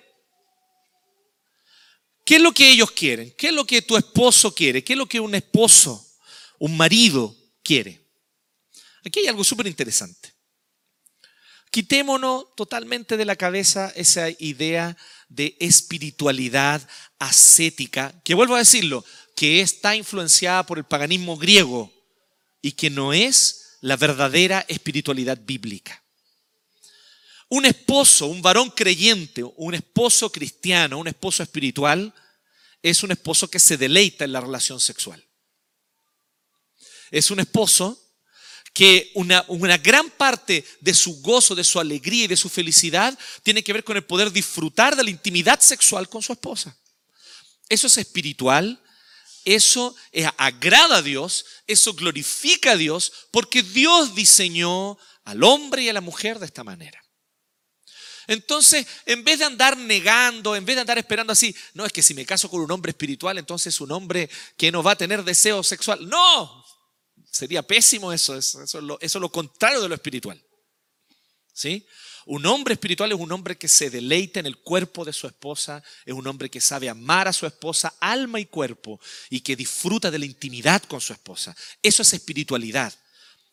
¿qué 2.25 2.37
es 2.37 2.41
lo 2.41 2.51
que 2.51 2.69
ellos 2.69 2.91
quieren? 2.91 3.33
¿Qué 3.37 3.49
es 3.49 3.53
lo 3.53 3.65
que 3.65 3.81
tu 3.81 3.95
esposo 3.95 4.53
quiere? 4.55 4.83
¿Qué 4.83 4.93
es 4.93 4.97
lo 4.99 5.05
que 5.05 5.19
un 5.19 5.35
esposo, 5.35 6.05
un 6.59 6.75
marido 6.75 7.35
quiere? 7.63 8.01
Aquí 9.05 9.19
hay 9.19 9.27
algo 9.27 9.43
súper 9.43 9.67
interesante. 9.67 10.33
Quitémonos 11.71 12.55
totalmente 12.55 13.17
de 13.17 13.25
la 13.25 13.35
cabeza 13.35 13.91
esa 13.95 14.29
idea 14.29 14.95
de 15.27 15.57
espiritualidad 15.59 16.87
ascética, 17.17 18.13
que 18.23 18.35
vuelvo 18.35 18.55
a 18.55 18.59
decirlo, 18.59 19.03
que 19.35 19.61
está 19.61 19.95
influenciada 19.95 20.65
por 20.65 20.77
el 20.77 20.83
paganismo 20.83 21.35
griego 21.35 21.91
y 22.61 22.73
que 22.73 22.91
no 22.91 23.11
es 23.11 23.77
la 23.81 23.97
verdadera 23.97 24.63
espiritualidad 24.67 25.39
bíblica. 25.41 26.02
Un 27.53 27.67
esposo, 27.67 28.25
un 28.25 28.41
varón 28.41 28.71
creyente, 28.71 29.43
un 29.43 29.75
esposo 29.75 30.31
cristiano, 30.31 30.97
un 30.97 31.07
esposo 31.07 31.43
espiritual, 31.43 32.11
es 32.81 33.03
un 33.03 33.11
esposo 33.11 33.47
que 33.47 33.59
se 33.59 33.77
deleita 33.77 34.25
en 34.25 34.31
la 34.31 34.41
relación 34.41 34.79
sexual. 34.79 35.23
Es 37.11 37.29
un 37.29 37.39
esposo 37.39 38.01
que 38.73 39.11
una, 39.13 39.45
gran 39.77 40.09
parte 40.09 40.65
de 40.79 40.95
su 40.95 41.21
gozo, 41.21 41.53
de 41.53 41.63
su 41.63 41.79
alegría 41.79 42.23
y 42.23 42.27
de 42.27 42.37
su 42.37 42.49
felicidad 42.49 43.15
tiene 43.43 43.63
que 43.63 43.71
ver 43.71 43.83
con 43.83 43.97
el 43.97 44.03
poder 44.03 44.31
disfrutar 44.31 44.95
de 44.95 45.03
la 45.03 45.11
intimidad 45.11 45.59
sexual 45.59 46.09
con 46.09 46.23
su 46.23 46.33
esposa. 46.33 46.75
Eso 47.69 47.85
es 47.85 47.99
espiritual, 47.99 48.81
eso 49.45 49.95
agrada 50.37 50.97
a 50.97 51.01
Dios, 51.03 51.45
eso 51.67 51.93
glorifica 51.93 52.71
a 52.71 52.77
Dios, 52.77 53.13
porque 53.29 53.61
Dios 53.61 54.15
diseñó 54.15 54.97
al 55.23 55.43
hombre 55.43 55.83
y 55.83 55.89
a 55.89 55.93
la 55.93 56.01
mujer 56.01 56.39
de 56.39 56.47
esta 56.47 56.63
manera. 56.63 57.02
Entonces, 58.27 58.85
en 59.05 59.23
vez 59.23 59.39
de 59.39 59.45
andar 59.45 59.77
negando, 59.77 60.55
en 60.55 60.65
vez 60.65 60.75
de 60.75 60.81
andar 60.81 60.97
esperando 60.97 61.33
así, 61.33 61.55
no 61.73 61.85
es 61.85 61.91
que 61.91 62.03
si 62.03 62.13
me 62.13 62.25
caso 62.25 62.49
con 62.49 62.61
un 62.61 62.71
hombre 62.71 62.91
espiritual, 62.91 63.37
entonces 63.37 63.73
es 63.73 63.81
un 63.81 63.91
hombre 63.91 64.29
que 64.57 64.71
no 64.71 64.83
va 64.83 64.91
a 64.91 64.95
tener 64.95 65.23
deseo 65.23 65.63
sexual. 65.63 66.07
No, 66.07 66.63
Sería 67.33 67.63
pésimo 67.63 68.13
eso, 68.13 68.37
eso, 68.37 68.61
es 68.61 68.73
lo, 68.75 68.99
eso 69.01 69.17
es 69.17 69.21
lo 69.21 69.31
contrario 69.31 69.81
de 69.81 69.89
lo 69.89 69.95
espiritual. 69.95 70.39
¿Sí? 71.51 71.83
Un 72.27 72.45
hombre 72.45 72.73
espiritual 72.73 73.11
es 73.11 73.19
un 73.19 73.31
hombre 73.31 73.57
que 73.57 73.67
se 73.67 73.89
deleita 73.89 74.39
en 74.39 74.45
el 74.45 74.59
cuerpo 74.59 75.03
de 75.03 75.13
su 75.13 75.25
esposa, 75.25 75.83
es 76.05 76.13
un 76.13 76.27
hombre 76.27 76.51
que 76.51 76.61
sabe 76.61 76.89
amar 76.89 77.27
a 77.27 77.33
su 77.33 77.47
esposa, 77.47 77.95
alma 77.99 78.39
y 78.39 78.45
cuerpo, 78.45 78.99
y 79.31 79.41
que 79.41 79.55
disfruta 79.55 80.11
de 80.11 80.19
la 80.19 80.25
intimidad 80.25 80.83
con 80.83 81.01
su 81.01 81.11
esposa. 81.11 81.55
Eso 81.81 82.03
es 82.03 82.13
espiritualidad. 82.13 82.93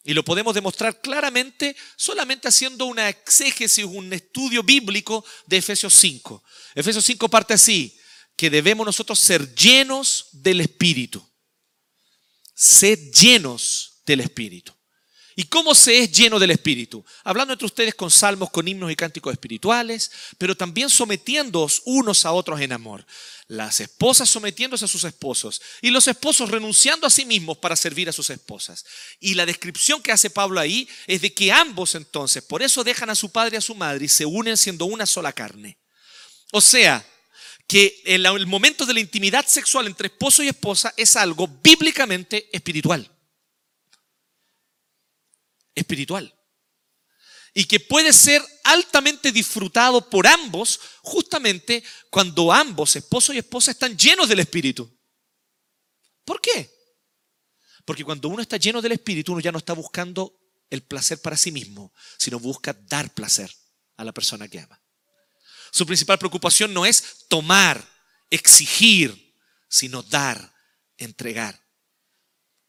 Y 0.03 0.15
lo 0.15 0.25
podemos 0.25 0.55
demostrar 0.55 1.01
claramente 1.01 1.77
solamente 1.97 2.49
haciendo 2.49 2.87
una 2.87 3.09
exégesis, 3.09 3.85
un 3.85 4.13
estudio 4.13 4.63
bíblico 4.63 5.25
de 5.47 5.59
Efesios 5.59 5.95
5. 5.95 6.43
Efesios 6.75 7.05
5 7.05 7.29
parte 7.29 7.55
así, 7.55 7.99
que 8.37 8.49
debemos 8.49 8.87
nosotros 8.87 9.19
ser 9.19 9.55
llenos 9.55 10.29
del 10.33 10.61
Espíritu 10.63 11.25
sed 12.61 13.11
llenos 13.11 14.03
del 14.05 14.21
Espíritu. 14.21 14.75
¿Y 15.37 15.45
cómo 15.45 15.75
se 15.75 16.01
es 16.01 16.13
lleno 16.13 16.39
del 16.39 16.51
Espíritu? 16.51 17.05
Hablando 17.23 17.53
entre 17.53 17.67
ustedes 17.67 17.95
con 17.95 18.11
salmos, 18.11 18.51
con 18.51 18.67
himnos 18.67 18.91
y 18.91 18.97
cánticos 18.97 19.33
espirituales, 19.33 20.11
pero 20.39 20.57
también 20.57 20.91
sometiéndoos 20.91 21.83
unos 21.85 22.27
a 22.27 22.33
otros 22.33 22.61
en 22.61 22.73
amor. 22.73 23.07
Las 23.47 23.81
esposas 23.81 24.29
sometiéndose 24.29 24.85
a 24.85 24.89
sus 24.89 25.05
esposos 25.05 25.61
y 25.81 25.91
los 25.91 26.07
esposos 26.09 26.51
renunciando 26.51 27.07
a 27.07 27.11
sí 27.11 27.25
mismos 27.25 27.59
para 27.59 27.77
servir 27.77 28.09
a 28.09 28.13
sus 28.13 28.31
esposas. 28.31 28.85
Y 29.21 29.35
la 29.35 29.47
descripción 29.47 30.03
que 30.03 30.13
hace 30.13 30.31
Pablo 30.31 30.61
ahí 30.61 30.89
es 31.07 31.21
de 31.21 31.33
que 31.33 31.53
ambos 31.53 31.95
entonces, 31.95 32.43
por 32.43 32.63
eso 32.63 32.85
dejan 32.85 33.11
a 33.11 33.15
su 33.15 33.31
padre 33.31 33.57
y 33.57 33.59
a 33.59 33.63
su 33.63 33.75
madre 33.75 34.05
y 34.07 34.09
se 34.09 34.27
unen 34.27 34.57
siendo 34.57 34.85
una 34.85 35.07
sola 35.07 35.33
carne. 35.33 35.79
O 36.53 36.61
sea, 36.61 37.07
que 37.67 38.03
el, 38.05 38.47
momento 38.47 38.85
de 38.85 38.95
la 38.95 39.01
intimidad 39.01 39.47
sexual 39.47 39.87
entre 39.87 40.09
esposo 40.09 40.43
y 40.43 40.49
esposa 40.49 40.93
es 40.97 41.15
algo 41.15 41.47
bíblicamente 41.63 42.49
espiritual 42.53 43.09
espiritual. 45.75 46.35
Y 47.53 47.65
que 47.65 47.81
puede 47.81 48.13
ser 48.13 48.43
altamente 48.65 49.33
disfrutado 49.33 50.09
por 50.09 50.27
ambos 50.27 50.81
justamente 51.03 51.83
cuando 52.11 52.53
ambos, 52.53 52.95
esposo 52.95 53.33
y 53.33 53.39
esposa, 53.39 53.73
están 53.73 53.97
llenos 53.97 54.29
del 54.29 54.41
Espíritu. 54.41 54.89
¿Por 56.25 56.41
qué? 56.41 56.71
Porque 57.85 58.05
cuando 58.05 58.29
uno 58.29 58.41
está 58.41 58.57
lleno 58.57 58.81
del 58.81 58.93
Espíritu, 58.93 59.33
uno 59.33 59.41
ya 59.41 59.51
no 59.51 59.59
está 59.59 59.73
buscando 59.73 60.39
el 60.71 60.83
placer 60.83 61.21
para 61.21 61.37
sí 61.37 61.51
mismo, 61.51 61.93
sino 62.19 62.39
busca 62.39 62.73
dar 62.73 63.13
placer 63.13 63.53
a 63.97 64.05
la 64.05 64.13
persona 64.13 64.47
que 64.47 64.61
ama. 64.61 64.81
Su 65.73 65.87
principal 65.87 66.19
preocupación 66.19 66.73
no 66.73 66.87
es 66.87 67.27
tomar, 67.29 67.85
exigir, 68.31 69.37
sino 69.69 70.03
dar, 70.03 70.55
entregar. 70.99 71.61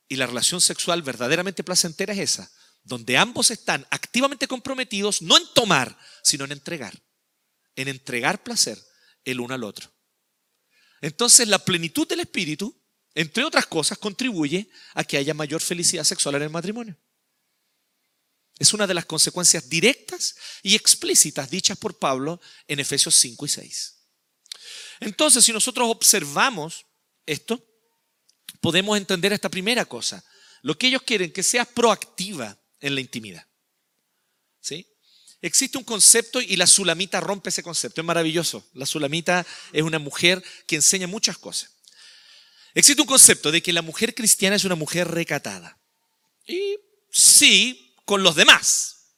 Y 0.07 0.15
la 0.15 0.27
relación 0.27 0.59
sexual 0.59 1.01
verdaderamente 1.01 1.63
placentera 1.63 2.13
es 2.13 2.19
esa, 2.19 2.51
donde 2.83 3.17
ambos 3.17 3.51
están 3.51 3.85
activamente 3.89 4.47
comprometidos, 4.47 5.21
no 5.21 5.37
en 5.37 5.43
tomar, 5.53 5.97
sino 6.23 6.45
en 6.45 6.51
entregar, 6.51 7.01
en 7.75 7.87
entregar 7.87 8.43
placer 8.43 8.77
el 9.23 9.39
uno 9.39 9.53
al 9.53 9.63
otro. 9.63 9.91
Entonces 11.01 11.47
la 11.47 11.59
plenitud 11.59 12.07
del 12.07 12.21
espíritu, 12.21 12.75
entre 13.13 13.43
otras 13.43 13.65
cosas, 13.65 13.97
contribuye 13.97 14.69
a 14.93 15.03
que 15.03 15.17
haya 15.17 15.33
mayor 15.33 15.61
felicidad 15.61 16.03
sexual 16.03 16.35
en 16.35 16.43
el 16.43 16.49
matrimonio. 16.49 16.97
Es 18.59 18.73
una 18.73 18.85
de 18.85 18.93
las 18.93 19.05
consecuencias 19.05 19.67
directas 19.67 20.35
y 20.61 20.75
explícitas 20.75 21.49
dichas 21.49 21.77
por 21.77 21.97
Pablo 21.97 22.39
en 22.67 22.79
Efesios 22.79 23.15
5 23.15 23.45
y 23.45 23.49
6. 23.49 23.97
Entonces, 24.99 25.43
si 25.43 25.51
nosotros 25.51 25.89
observamos 25.89 26.85
esto, 27.25 27.65
podemos 28.59 28.97
entender 28.97 29.33
esta 29.33 29.49
primera 29.49 29.85
cosa. 29.85 30.23
Lo 30.61 30.77
que 30.77 30.87
ellos 30.87 31.01
quieren, 31.01 31.33
que 31.33 31.41
seas 31.41 31.67
proactiva 31.67 32.60
en 32.81 32.95
la 32.95 33.01
intimidad. 33.01 33.47
¿Sí? 34.59 34.87
Existe 35.41 35.77
un 35.77 35.83
concepto 35.83 36.39
y 36.39 36.55
la 36.55 36.67
sulamita 36.67 37.19
rompe 37.19 37.49
ese 37.49 37.63
concepto. 37.63 38.01
Es 38.01 38.05
maravilloso. 38.05 38.67
La 38.73 38.85
sulamita 38.85 39.45
es 39.71 39.81
una 39.81 39.97
mujer 39.97 40.43
que 40.67 40.75
enseña 40.75 41.07
muchas 41.07 41.37
cosas. 41.37 41.71
Existe 42.75 43.01
un 43.01 43.07
concepto 43.07 43.51
de 43.51 43.61
que 43.61 43.73
la 43.73 43.81
mujer 43.81 44.13
cristiana 44.13 44.55
es 44.55 44.65
una 44.65 44.75
mujer 44.75 45.07
recatada. 45.07 45.79
Y 46.45 46.77
sí, 47.09 47.95
con 48.05 48.23
los 48.23 48.35
demás 48.35 49.15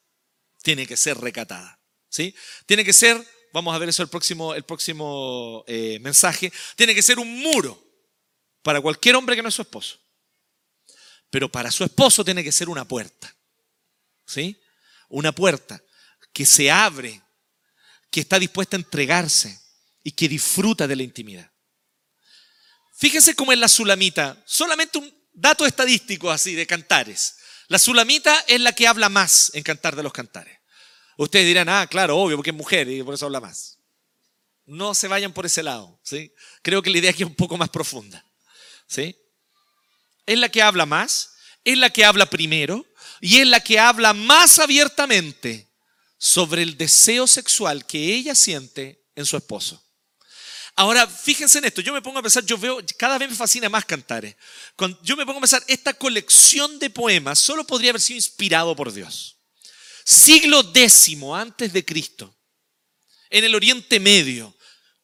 tiene 0.61 0.87
que 0.87 0.95
ser 0.95 1.17
recatada. 1.17 1.79
¿Sí? 2.09 2.33
Tiene 2.65 2.85
que 2.85 2.93
ser, 2.93 3.21
vamos 3.51 3.75
a 3.75 3.79
ver 3.79 3.89
eso 3.89 4.01
el 4.01 4.09
próximo, 4.09 4.53
el 4.53 4.63
próximo 4.63 5.65
eh, 5.67 5.99
mensaje, 5.99 6.53
tiene 6.75 6.95
que 6.95 7.01
ser 7.01 7.19
un 7.19 7.41
muro 7.41 7.83
para 8.61 8.79
cualquier 8.79 9.15
hombre 9.15 9.35
que 9.35 9.41
no 9.41 9.49
es 9.49 9.55
su 9.55 9.61
esposo. 9.61 9.99
Pero 11.29 11.51
para 11.51 11.69
su 11.69 11.83
esposo 11.83 12.23
tiene 12.23 12.43
que 12.43 12.51
ser 12.51 12.69
una 12.69 12.87
puerta. 12.87 13.35
¿Sí? 14.25 14.59
Una 15.09 15.31
puerta 15.31 15.81
que 16.33 16.45
se 16.45 16.71
abre, 16.71 17.21
que 18.09 18.21
está 18.21 18.39
dispuesta 18.39 18.75
a 18.75 18.79
entregarse 18.79 19.59
y 20.03 20.11
que 20.11 20.27
disfruta 20.27 20.87
de 20.87 20.95
la 20.95 21.03
intimidad. 21.03 21.51
Fíjense 22.95 23.35
cómo 23.35 23.51
es 23.51 23.59
la 23.59 23.67
sulamita, 23.67 24.41
solamente 24.45 24.97
un 24.97 25.13
dato 25.33 25.65
estadístico 25.65 26.31
así 26.31 26.55
de 26.55 26.67
cantares. 26.67 27.37
La 27.67 27.79
sulamita 27.79 28.43
es 28.47 28.61
la 28.61 28.73
que 28.73 28.87
habla 28.87 29.09
más 29.09 29.51
en 29.53 29.63
cantar 29.63 29.95
de 29.95 30.03
los 30.03 30.13
cantares. 30.13 30.59
Ustedes 31.17 31.45
dirán, 31.45 31.69
ah, 31.69 31.87
claro, 31.87 32.17
obvio, 32.17 32.37
porque 32.37 32.51
es 32.51 32.55
mujer 32.55 32.89
y 32.89 33.03
por 33.03 33.13
eso 33.13 33.25
habla 33.25 33.39
más. 33.39 33.79
No 34.65 34.93
se 34.93 35.07
vayan 35.07 35.33
por 35.33 35.45
ese 35.45 35.63
lado, 35.63 35.99
¿sí? 36.03 36.33
Creo 36.61 36.81
que 36.81 36.89
la 36.89 36.97
idea 36.97 37.11
aquí 37.11 37.23
es 37.23 37.29
un 37.29 37.35
poco 37.35 37.57
más 37.57 37.69
profunda, 37.69 38.25
¿sí? 38.87 39.15
Es 40.25 40.39
la 40.39 40.49
que 40.49 40.61
habla 40.61 40.85
más, 40.85 41.33
es 41.63 41.77
la 41.77 41.89
que 41.89 42.05
habla 42.05 42.29
primero, 42.29 42.85
y 43.25 43.39
es 43.39 43.47
la 43.47 43.61
que 43.61 43.79
habla 43.79 44.13
más 44.13 44.59
abiertamente 44.59 45.69
sobre 46.17 46.61
el 46.61 46.75
deseo 46.75 47.25
sexual 47.25 47.85
que 47.85 48.13
ella 48.13 48.35
siente 48.35 49.05
en 49.15 49.25
su 49.25 49.37
esposo. 49.37 49.81
Ahora, 50.75 51.07
fíjense 51.07 51.59
en 51.59 51.63
esto, 51.63 51.79
yo 51.79 51.93
me 51.93 52.01
pongo 52.01 52.19
a 52.19 52.21
pensar, 52.21 52.43
yo 52.43 52.57
veo, 52.57 52.79
cada 52.97 53.17
vez 53.17 53.29
me 53.29 53.35
fascina 53.35 53.69
más 53.69 53.85
cantares. 53.85 54.35
yo 55.03 55.15
me 55.15 55.25
pongo 55.25 55.37
a 55.37 55.39
pensar, 55.39 55.63
esta 55.67 55.93
colección 55.93 56.79
de 56.79 56.89
poemas 56.89 57.39
solo 57.39 57.65
podría 57.65 57.91
haber 57.91 58.01
sido 58.01 58.17
inspirado 58.17 58.75
por 58.75 58.91
Dios. 58.91 59.37
Siglo 60.03 60.59
X 60.75 61.17
antes 61.33 61.71
de 61.71 61.85
Cristo, 61.85 62.35
en 63.29 63.45
el 63.45 63.55
Oriente 63.55 64.01
Medio, 64.01 64.53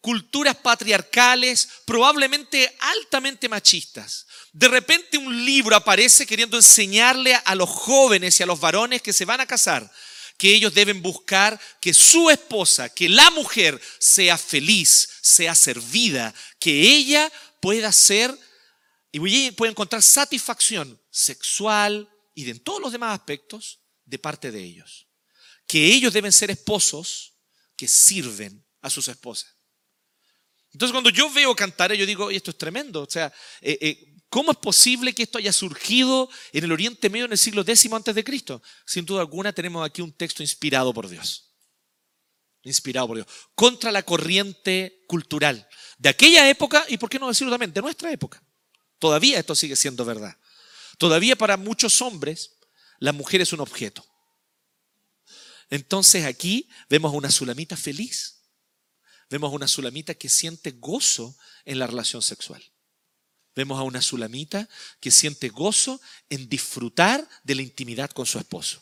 culturas 0.02 0.58
patriarcales, 0.58 1.70
probablemente 1.86 2.76
altamente 2.80 3.48
machistas, 3.48 4.28
de 4.54 4.68
repente 4.68 5.18
un 5.18 5.46
libro 5.46 5.76
aparece 5.76 6.26
queriendo 6.26 6.58
enseñarle 6.58 7.36
a 7.46 7.56
los 7.56 7.70
jóvenes 7.70 8.40
y 8.40 8.44
a 8.44 8.46
los 8.46 8.60
varones 8.60 9.02
que 9.02 9.14
se 9.14 9.26
van 9.26 9.42
a 9.42 9.46
casar 9.46 9.92
que 10.40 10.56
ellos 10.56 10.74
deben 10.74 11.02
buscar 11.02 11.60
que 11.82 11.94
su 11.94 12.30
esposa, 12.30 12.88
que 12.88 13.10
la 13.10 13.30
mujer 13.32 13.80
sea 14.00 14.38
feliz, 14.38 15.10
sea 15.22 15.54
servida, 15.54 16.34
que 16.58 16.72
ella 16.72 17.30
pueda 17.60 17.92
ser 17.92 18.34
y 19.12 19.52
pueda 19.52 19.72
encontrar 19.72 20.02
satisfacción 20.02 20.98
sexual 21.12 22.10
y 22.34 22.50
en 22.50 22.60
todos 22.60 22.80
los 22.80 22.94
demás 22.94 23.20
aspectos 23.20 23.82
de 24.06 24.18
parte 24.18 24.50
de 24.50 24.64
ellos. 24.64 25.08
Que 25.68 25.86
ellos 25.88 26.14
deben 26.14 26.32
ser 26.32 26.52
esposos 26.52 27.34
que 27.76 27.90
sirven 27.90 28.66
a 28.82 28.90
sus 28.90 29.10
esposas. 29.10 29.54
Entonces 30.72 30.94
cuando 30.94 31.10
yo 31.10 31.30
veo 31.32 31.54
cantar, 31.54 31.92
yo 31.94 32.06
digo, 32.06 32.32
esto 32.32 32.52
es 32.52 32.58
tremendo. 32.58 33.02
O 33.02 33.10
sea, 33.10 33.34
eh, 33.60 33.78
eh, 33.82 34.14
¿Cómo 34.30 34.52
es 34.52 34.58
posible 34.58 35.14
que 35.14 35.24
esto 35.24 35.40
haya 35.40 35.52
surgido 35.52 36.30
en 36.54 36.64
el 36.64 36.72
Oriente 36.72 37.10
Medio 37.10 37.26
en 37.26 37.32
el 37.32 37.38
siglo 37.38 37.64
X 37.64 37.92
antes 37.92 38.14
de 38.14 38.24
Cristo? 38.24 38.62
Sin 38.86 39.04
duda 39.06 39.22
alguna 39.22 39.54
tenemos 39.54 39.84
aquí 39.84 40.02
un 40.02 40.14
texto 40.14 40.44
inspirado 40.44 40.94
por 40.94 41.10
Dios. 41.10 41.56
Inspirado 42.62 43.08
por 43.08 43.18
Dios. 43.18 43.28
Contra 43.56 43.92
la 43.92 44.04
corriente 44.04 45.04
cultural 45.08 45.68
de 45.98 46.10
aquella 46.10 46.48
época 46.48 46.86
y, 46.90 46.98
por 46.98 47.10
qué 47.10 47.18
no 47.18 47.28
decirlo 47.28 47.52
también, 47.52 47.74
de 47.74 47.82
nuestra 47.82 48.12
época. 48.12 48.44
Todavía 49.00 49.40
esto 49.40 49.56
sigue 49.56 49.76
siendo 49.76 50.06
verdad. 50.06 50.38
Todavía 51.00 51.36
para 51.36 51.58
muchos 51.58 52.02
hombres 52.02 52.58
la 53.00 53.14
mujer 53.14 53.42
es 53.42 53.52
un 53.52 53.62
objeto. 53.62 54.06
Entonces 55.72 56.26
aquí 56.26 56.70
vemos 56.88 57.12
a 57.14 57.18
una 57.18 57.32
sulamita 57.32 57.76
feliz. 57.76 58.44
Vemos 59.30 59.52
a 59.52 59.56
una 59.56 59.68
sulamita 59.68 60.14
que 60.14 60.30
siente 60.30 60.72
gozo 60.72 61.36
en 61.66 61.80
la 61.80 61.88
relación 61.88 62.22
sexual. 62.22 62.64
Vemos 63.56 63.80
a 63.80 63.84
una 63.84 64.02
sulamita 64.02 64.68
que 65.00 65.12
siente 65.12 65.50
gozo 65.50 66.00
en 66.30 66.48
disfrutar 66.48 67.28
de 67.44 67.56
la 67.56 67.62
intimidad 67.62 68.10
con 68.12 68.26
su 68.26 68.38
esposo. 68.38 68.82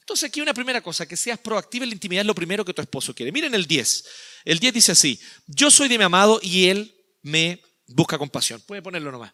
Entonces 0.00 0.28
aquí 0.28 0.42
una 0.42 0.52
primera 0.52 0.82
cosa, 0.82 1.06
que 1.06 1.16
seas 1.16 1.38
proactiva 1.38 1.84
en 1.84 1.88
la 1.88 1.94
intimidad 1.94 2.20
es 2.20 2.26
lo 2.26 2.34
primero 2.34 2.64
que 2.64 2.74
tu 2.74 2.82
esposo 2.82 3.14
quiere. 3.14 3.32
Miren 3.32 3.54
el 3.54 3.66
10. 3.66 4.04
El 4.44 4.58
10 4.58 4.74
dice 4.74 4.92
así, 4.92 5.18
yo 5.46 5.70
soy 5.70 5.88
de 5.88 5.96
mi 5.96 6.04
amado 6.04 6.38
y 6.42 6.66
él 6.68 6.94
me 7.22 7.62
busca 7.86 8.18
compasión. 8.18 8.60
Puede 8.60 8.82
ponerlo 8.82 9.10
nomás. 9.10 9.32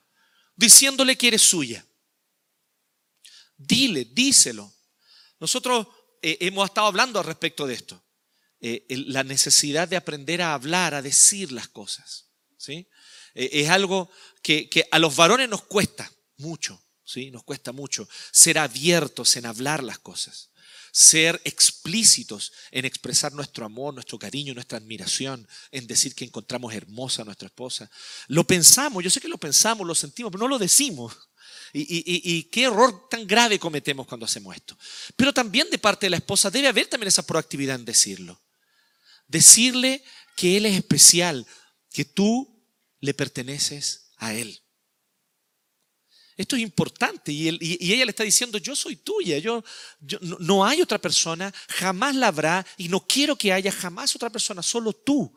Diciéndole 0.55 1.19
que 1.19 1.29
eres 1.29 1.43
suya. 1.43 1.85
Dile, 3.57 4.05
díselo. 4.05 4.73
Nosotros 5.41 5.89
eh, 6.23 6.39
hemos 6.41 6.69
estado 6.69 6.87
hablando 6.87 7.19
al 7.19 7.27
respecto 7.27 7.67
de 7.67 7.75
esto. 7.75 8.01
Eh, 8.61 8.87
la 8.89 9.25
necesidad 9.25 9.89
de 9.89 9.97
aprender 9.97 10.41
a 10.41 10.55
hablar, 10.55 10.95
a 10.95 11.03
decir 11.03 11.51
las 11.51 11.67
cosas. 11.67 12.27
¿sí? 12.57 12.87
Eh, 13.35 13.51
es 13.53 13.71
algo 13.71 14.11
que, 14.43 14.69
a 14.91 14.99
los 14.99 15.17
varones 15.17 15.49
nos 15.49 15.63
cuesta 15.63 16.11
mucho, 16.39 16.83
¿sí? 17.05 17.31
Nos 17.31 17.45
cuesta 17.45 17.73
mucho 17.73 18.09
ser 18.33 18.59
abiertos 18.59 19.37
en 19.37 19.47
hablar 19.47 19.83
las 19.83 19.99
cosas, 19.99 20.51
ser 20.93 21.41
explícitos 21.45 22.53
en 22.71 22.85
expresar 22.85 23.33
nuestro 23.33 23.65
amor, 23.65 23.95
nuestro 23.95 24.19
cariño, 24.19 24.55
nuestra 24.55 24.79
admiración, 24.79 25.47
en 25.71 25.87
decir 25.87 26.15
que 26.15 26.25
encontramos 26.25 26.75
hermosa 26.75 27.23
a 27.23 27.25
nuestra 27.25 27.47
esposa. 27.47 27.91
Lo 28.29 28.45
pensamos, 28.45 29.05
yo 29.05 29.11
sé 29.11 29.21
que 29.21 29.29
lo 29.29 29.39
pensamos, 29.39 29.87
lo 29.87 29.95
sentimos, 29.95 30.33
pero 30.33 30.43
no 30.43 30.49
lo 30.49 30.59
decimos. 30.59 31.17
Y, 31.73 31.85
y, 31.87 32.43
qué 32.45 32.65
error 32.65 33.09
tan 33.09 33.27
grave 33.29 33.61
cometemos 33.61 34.05
cuando 34.07 34.27
hacemos 34.27 34.57
esto. 34.57 34.77
Pero 35.15 35.33
también 35.33 35.71
de 35.71 35.79
parte 35.79 36.07
de 36.07 36.11
la 36.11 36.17
esposa 36.17 36.51
debe 36.51 36.67
haber 36.67 36.89
también 36.89 37.07
esa 37.07 37.25
proactividad 37.25 37.77
en 37.77 37.85
decirlo. 37.85 38.41
Decirle 39.29 40.03
que 40.37 40.57
Él 40.57 40.67
es 40.67 40.77
especial, 40.77 41.47
que 41.93 42.05
tú 42.05 42.60
le 43.01 43.15
perteneces 43.15 44.11
a 44.17 44.35
Él. 44.35 44.63
Esto 46.37 46.57
es 46.57 46.63
importante. 46.63 47.33
Y, 47.33 47.49
ella 47.49 48.05
le 48.05 48.11
está 48.11 48.25
diciendo, 48.25 48.57
yo 48.57 48.75
soy 48.75 48.97
tuya, 48.97 49.39
yo, 49.39 49.63
yo- 50.01 50.19
no, 50.23 50.39
no 50.41 50.65
hay 50.65 50.81
otra 50.81 50.99
persona, 50.99 51.53
jamás 51.69 52.15
la 52.15 52.29
habrá 52.29 52.67
y 52.79 52.89
no 52.89 53.07
quiero 53.07 53.37
que 53.37 53.53
haya 53.53 53.71
jamás 53.71 54.17
otra 54.17 54.31
persona, 54.31 54.63
solo 54.63 54.93
tú. 54.93 55.31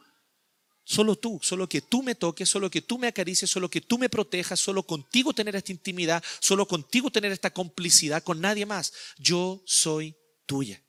Solo 0.85 1.15
tú, 1.15 1.39
solo 1.41 1.67
que 1.67 1.81
tú 1.81 2.03
me 2.03 2.13
toques, 2.13 2.49
solo 2.49 2.69
que 2.69 2.81
tú 2.81 2.97
me 2.97 3.07
acaricies, 3.07 3.49
solo 3.49 3.69
que 3.69 3.79
tú 3.79 3.97
me 3.97 4.09
protejas, 4.09 4.59
solo 4.59 4.83
contigo 4.83 5.33
tener 5.33 5.55
esta 5.55 5.71
intimidad, 5.71 6.21
solo 6.39 6.67
contigo 6.67 7.09
tener 7.09 7.31
esta 7.31 7.51
complicidad, 7.51 8.21
con 8.21 8.41
nadie 8.41 8.65
más. 8.65 8.91
Yo 9.17 9.63
soy 9.65 10.15
tuya. 10.45 10.81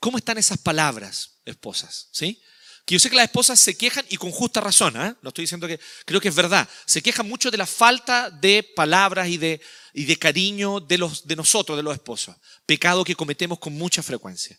¿Cómo 0.00 0.18
están 0.18 0.38
esas 0.38 0.58
palabras, 0.58 1.40
esposas? 1.44 2.08
¿Sí? 2.12 2.40
Que 2.88 2.94
yo 2.94 3.00
sé 3.00 3.10
que 3.10 3.16
las 3.16 3.26
esposas 3.26 3.60
se 3.60 3.76
quejan 3.76 4.06
y 4.08 4.16
con 4.16 4.30
justa 4.30 4.62
razón, 4.62 4.96
¿eh? 4.96 5.14
no 5.20 5.28
estoy 5.28 5.42
diciendo 5.42 5.68
que 5.68 5.78
creo 6.06 6.22
que 6.22 6.28
es 6.28 6.34
verdad. 6.34 6.66
Se 6.86 7.02
quejan 7.02 7.28
mucho 7.28 7.50
de 7.50 7.58
la 7.58 7.66
falta 7.66 8.30
de 8.30 8.62
palabras 8.62 9.28
y 9.28 9.36
de, 9.36 9.60
y 9.92 10.06
de 10.06 10.18
cariño 10.18 10.80
de, 10.80 10.96
los, 10.96 11.26
de 11.26 11.36
nosotros, 11.36 11.76
de 11.76 11.82
los 11.82 11.92
esposos. 11.92 12.34
Pecado 12.64 13.04
que 13.04 13.14
cometemos 13.14 13.58
con 13.58 13.74
mucha 13.74 14.02
frecuencia. 14.02 14.58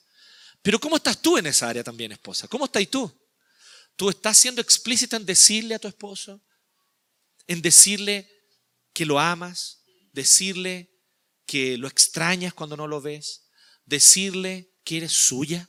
Pero 0.62 0.80
¿cómo 0.80 0.98
estás 0.98 1.20
tú 1.20 1.40
en 1.40 1.48
esa 1.48 1.70
área 1.70 1.84
también, 1.84 2.12
esposa? 2.12 2.48
¿Cómo 2.48 2.66
estás 2.66 2.88
tú? 2.88 3.12
¿Tú 3.96 4.12
estás 4.12 4.38
siendo 4.38 4.62
explícita 4.62 5.18
en 5.18 5.26
decirle 5.26 5.74
a 5.74 5.80
tu 5.80 5.88
esposo? 5.88 6.40
En 7.48 7.64
decirle 7.64 8.30
que 8.94 9.08
lo 9.08 9.20
amas, 9.20 9.80
decirle 10.14 10.92
que 11.48 11.80
lo 11.80 11.88
extrañas 11.88 12.54
cuando 12.54 12.78
no 12.78 12.86
lo 12.86 13.02
ves, 13.02 13.46
decirle 13.86 14.70
que 14.84 14.98
eres 14.98 15.14
suya. 15.14 15.68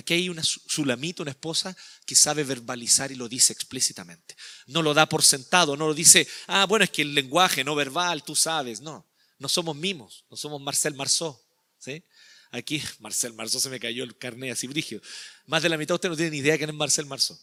Aquí 0.00 0.14
hay 0.14 0.28
una 0.28 0.42
su- 0.42 0.60
sulamita, 0.66 1.22
una 1.22 1.30
esposa 1.32 1.76
que 2.06 2.14
sabe 2.14 2.42
verbalizar 2.44 3.12
y 3.12 3.14
lo 3.16 3.28
dice 3.28 3.52
explícitamente. 3.52 4.36
No 4.66 4.82
lo 4.82 4.94
da 4.94 5.06
por 5.08 5.22
sentado, 5.22 5.76
no 5.76 5.86
lo 5.86 5.94
dice, 5.94 6.26
ah, 6.46 6.66
bueno, 6.66 6.84
es 6.84 6.90
que 6.90 7.02
el 7.02 7.14
lenguaje 7.14 7.62
no 7.64 7.74
verbal, 7.74 8.22
tú 8.24 8.34
sabes. 8.34 8.80
No, 8.80 9.08
no 9.38 9.48
somos 9.48 9.76
mimos, 9.76 10.24
no 10.30 10.36
somos 10.36 10.60
Marcel 10.60 10.94
Marceau. 10.94 11.38
¿sí? 11.78 12.04
Aquí, 12.50 12.82
Marcel 12.98 13.32
Marceau 13.34 13.60
se 13.60 13.68
me 13.70 13.78
cayó 13.80 14.04
el 14.04 14.16
carnet 14.16 14.52
así 14.52 14.66
brigio. 14.66 15.00
Más 15.46 15.62
de 15.62 15.68
la 15.68 15.76
mitad 15.76 15.88
de 15.88 15.94
ustedes 15.96 16.10
no 16.10 16.16
tienen 16.16 16.32
ni 16.32 16.38
idea 16.38 16.56
quién 16.58 16.70
es 16.70 16.76
Marcel 16.76 17.06
Marceau. 17.06 17.38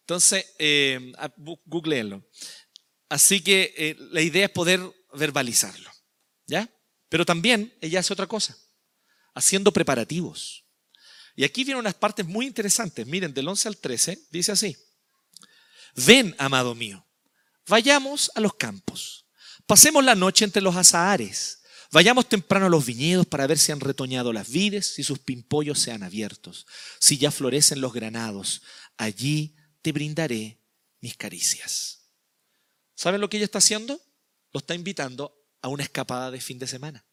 Entonces, 0.00 0.44
eh, 0.58 1.12
googleenlo. 1.64 2.28
Así 3.08 3.40
que 3.42 3.74
eh, 3.76 3.96
la 4.10 4.20
idea 4.20 4.46
es 4.46 4.50
poder 4.52 4.80
verbalizarlo. 5.14 5.90
¿Ya? 6.46 6.68
Pero 7.08 7.24
también 7.24 7.72
ella 7.80 8.00
hace 8.00 8.12
otra 8.12 8.26
cosa, 8.26 8.58
haciendo 9.34 9.72
preparativos. 9.72 10.63
Y 11.36 11.44
aquí 11.44 11.64
vienen 11.64 11.80
unas 11.80 11.94
partes 11.94 12.26
muy 12.26 12.46
interesantes. 12.46 13.06
Miren, 13.06 13.34
del 13.34 13.48
11 13.48 13.68
al 13.68 13.76
13 13.76 14.26
dice 14.30 14.52
así. 14.52 14.76
Ven, 15.96 16.34
amado 16.38 16.74
mío, 16.74 17.06
vayamos 17.66 18.30
a 18.34 18.40
los 18.40 18.54
campos. 18.54 19.26
Pasemos 19.66 20.04
la 20.04 20.14
noche 20.14 20.44
entre 20.44 20.62
los 20.62 20.76
azahares. 20.76 21.62
Vayamos 21.92 22.28
temprano 22.28 22.66
a 22.66 22.70
los 22.70 22.84
viñedos 22.84 23.26
para 23.26 23.46
ver 23.46 23.58
si 23.58 23.70
han 23.70 23.78
retoñado 23.78 24.32
las 24.32 24.50
vides, 24.50 24.94
si 24.94 25.04
sus 25.04 25.20
pimpollos 25.20 25.78
se 25.78 25.92
han 25.92 26.02
abiertos, 26.02 26.66
si 26.98 27.18
ya 27.18 27.30
florecen 27.30 27.80
los 27.80 27.92
granados. 27.92 28.62
Allí 28.96 29.54
te 29.80 29.92
brindaré 29.92 30.60
mis 31.00 31.16
caricias. 31.16 32.10
¿Saben 32.96 33.20
lo 33.20 33.28
que 33.28 33.36
ella 33.36 33.44
está 33.44 33.58
haciendo? 33.58 34.00
Lo 34.52 34.58
está 34.58 34.74
invitando 34.74 35.36
a 35.62 35.68
una 35.68 35.84
escapada 35.84 36.30
de 36.30 36.40
fin 36.40 36.58
de 36.58 36.66
semana. 36.66 37.04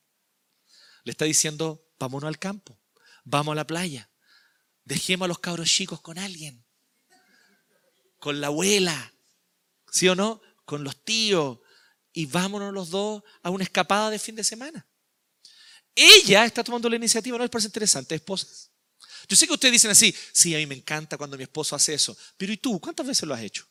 Le 1.04 1.12
está 1.12 1.26
diciendo, 1.26 1.88
vámonos 2.00 2.28
al 2.28 2.40
campo, 2.40 2.80
vamos 3.24 3.54
a 3.54 3.56
la 3.56 3.68
playa, 3.68 4.10
dejemos 4.84 5.26
a 5.26 5.28
los 5.30 5.39
cabros 5.39 5.70
chicos 5.70 6.02
con 6.02 6.17
alguien, 6.17 6.65
con 8.20 8.41
la 8.41 8.48
abuela, 8.48 9.13
¿sí 9.91 10.08
o 10.08 10.15
no? 10.15 10.41
Con 10.65 10.84
los 10.84 11.04
tíos, 11.04 11.60
y 12.13 12.26
vámonos 12.26 12.74
los 12.74 12.89
dos 12.89 13.24
a 13.44 13.50
una 13.50 13.63
escapada 13.63 14.10
de 14.10 14.20
fin 14.20 14.36
de 14.36 14.44
semana. 14.44 14.86
Ella 15.96 16.46
está 16.46 16.63
tomando 16.63 16.89
la 16.89 16.96
iniciativa, 16.96 17.38
¿no 17.38 17.44
les 17.44 17.52
parece 17.52 17.67
interesante, 17.67 18.15
esposas? 18.15 18.72
Yo 19.28 19.36
sé 19.36 19.48
que 19.48 19.54
ustedes 19.54 19.74
dicen 19.74 19.91
así, 19.91 20.15
sí, 20.32 20.54
a 20.56 20.58
mí 20.58 20.65
me 20.65 20.76
encanta 20.76 21.17
cuando 21.17 21.38
mi 21.38 21.44
esposo 21.44 21.76
hace 21.76 21.94
eso, 21.94 22.17
pero 22.38 22.52
¿y 22.52 22.58
tú? 22.58 22.80
¿Cuántas 22.80 23.06
veces 23.06 23.28
lo 23.28 23.34
has 23.34 23.41
hecho? 23.41 23.67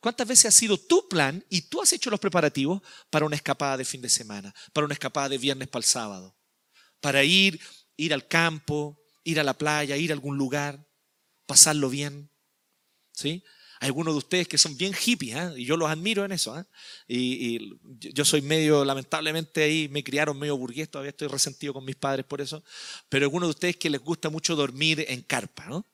¿Cuántas 0.00 0.28
veces 0.28 0.46
ha 0.46 0.50
sido 0.50 0.76
tu 0.78 1.08
plan 1.08 1.44
y 1.48 1.62
tú 1.62 1.80
has 1.80 1.92
hecho 1.92 2.10
los 2.10 2.20
preparativos 2.20 2.82
para 3.08 3.24
una 3.24 3.36
escapada 3.36 3.78
de 3.78 3.84
fin 3.84 4.02
de 4.02 4.10
semana, 4.10 4.54
para 4.72 4.84
una 4.84 4.94
escapada 4.94 5.30
de 5.30 5.38
viernes 5.38 5.68
para 5.68 5.80
el 5.80 5.84
sábado? 5.84 6.36
Para 7.00 7.24
ir, 7.24 7.58
ir 7.96 8.12
al 8.12 8.28
campo, 8.28 9.00
ir 9.24 9.40
a 9.40 9.44
la 9.44 9.54
playa, 9.54 9.96
ir 9.96 10.10
a 10.10 10.14
algún 10.14 10.36
lugar, 10.36 10.86
pasarlo 11.46 11.90
bien. 11.90 12.30
¿Sí? 13.12 13.42
Algunos 13.80 14.14
de 14.14 14.18
ustedes 14.18 14.48
que 14.48 14.58
son 14.58 14.76
bien 14.76 14.94
hippies, 14.94 15.36
¿eh? 15.36 15.52
y 15.58 15.64
yo 15.64 15.76
los 15.76 15.90
admiro 15.90 16.24
en 16.24 16.32
eso. 16.32 16.64
Y, 17.06 17.56
y 17.56 17.78
yo 18.12 18.24
soy 18.24 18.40
medio, 18.40 18.84
lamentablemente 18.84 19.62
ahí 19.62 19.88
me 19.88 20.02
criaron 20.02 20.38
medio 20.38 20.56
burgués, 20.56 20.90
todavía 20.90 21.10
estoy 21.10 21.28
resentido 21.28 21.74
con 21.74 21.84
mis 21.84 21.96
padres 21.96 22.24
por 22.24 22.40
eso. 22.40 22.62
Pero 23.08 23.26
algunos 23.26 23.48
de 23.48 23.50
ustedes 23.50 23.76
que 23.76 23.90
les 23.90 24.00
gusta 24.00 24.30
mucho 24.30 24.56
dormir 24.56 25.04
en 25.08 25.22
carpa, 25.22 25.66
¿no? 25.66 25.84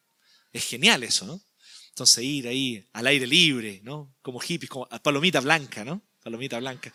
Es 0.53 0.67
genial 0.67 1.03
eso, 1.03 1.27
¿no? 1.27 1.41
Entonces 1.89 2.25
ir 2.25 2.49
ahí 2.49 2.89
al 2.93 3.07
aire 3.07 3.27
libre, 3.27 3.81
¿no? 3.83 4.15
Como 4.23 4.39
hippies, 4.41 4.71
como 4.71 4.89
palomita 4.89 5.41
blanca, 5.41 5.85
¿no? 5.85 6.03
Palomita 6.23 6.59
blanca. 6.59 6.93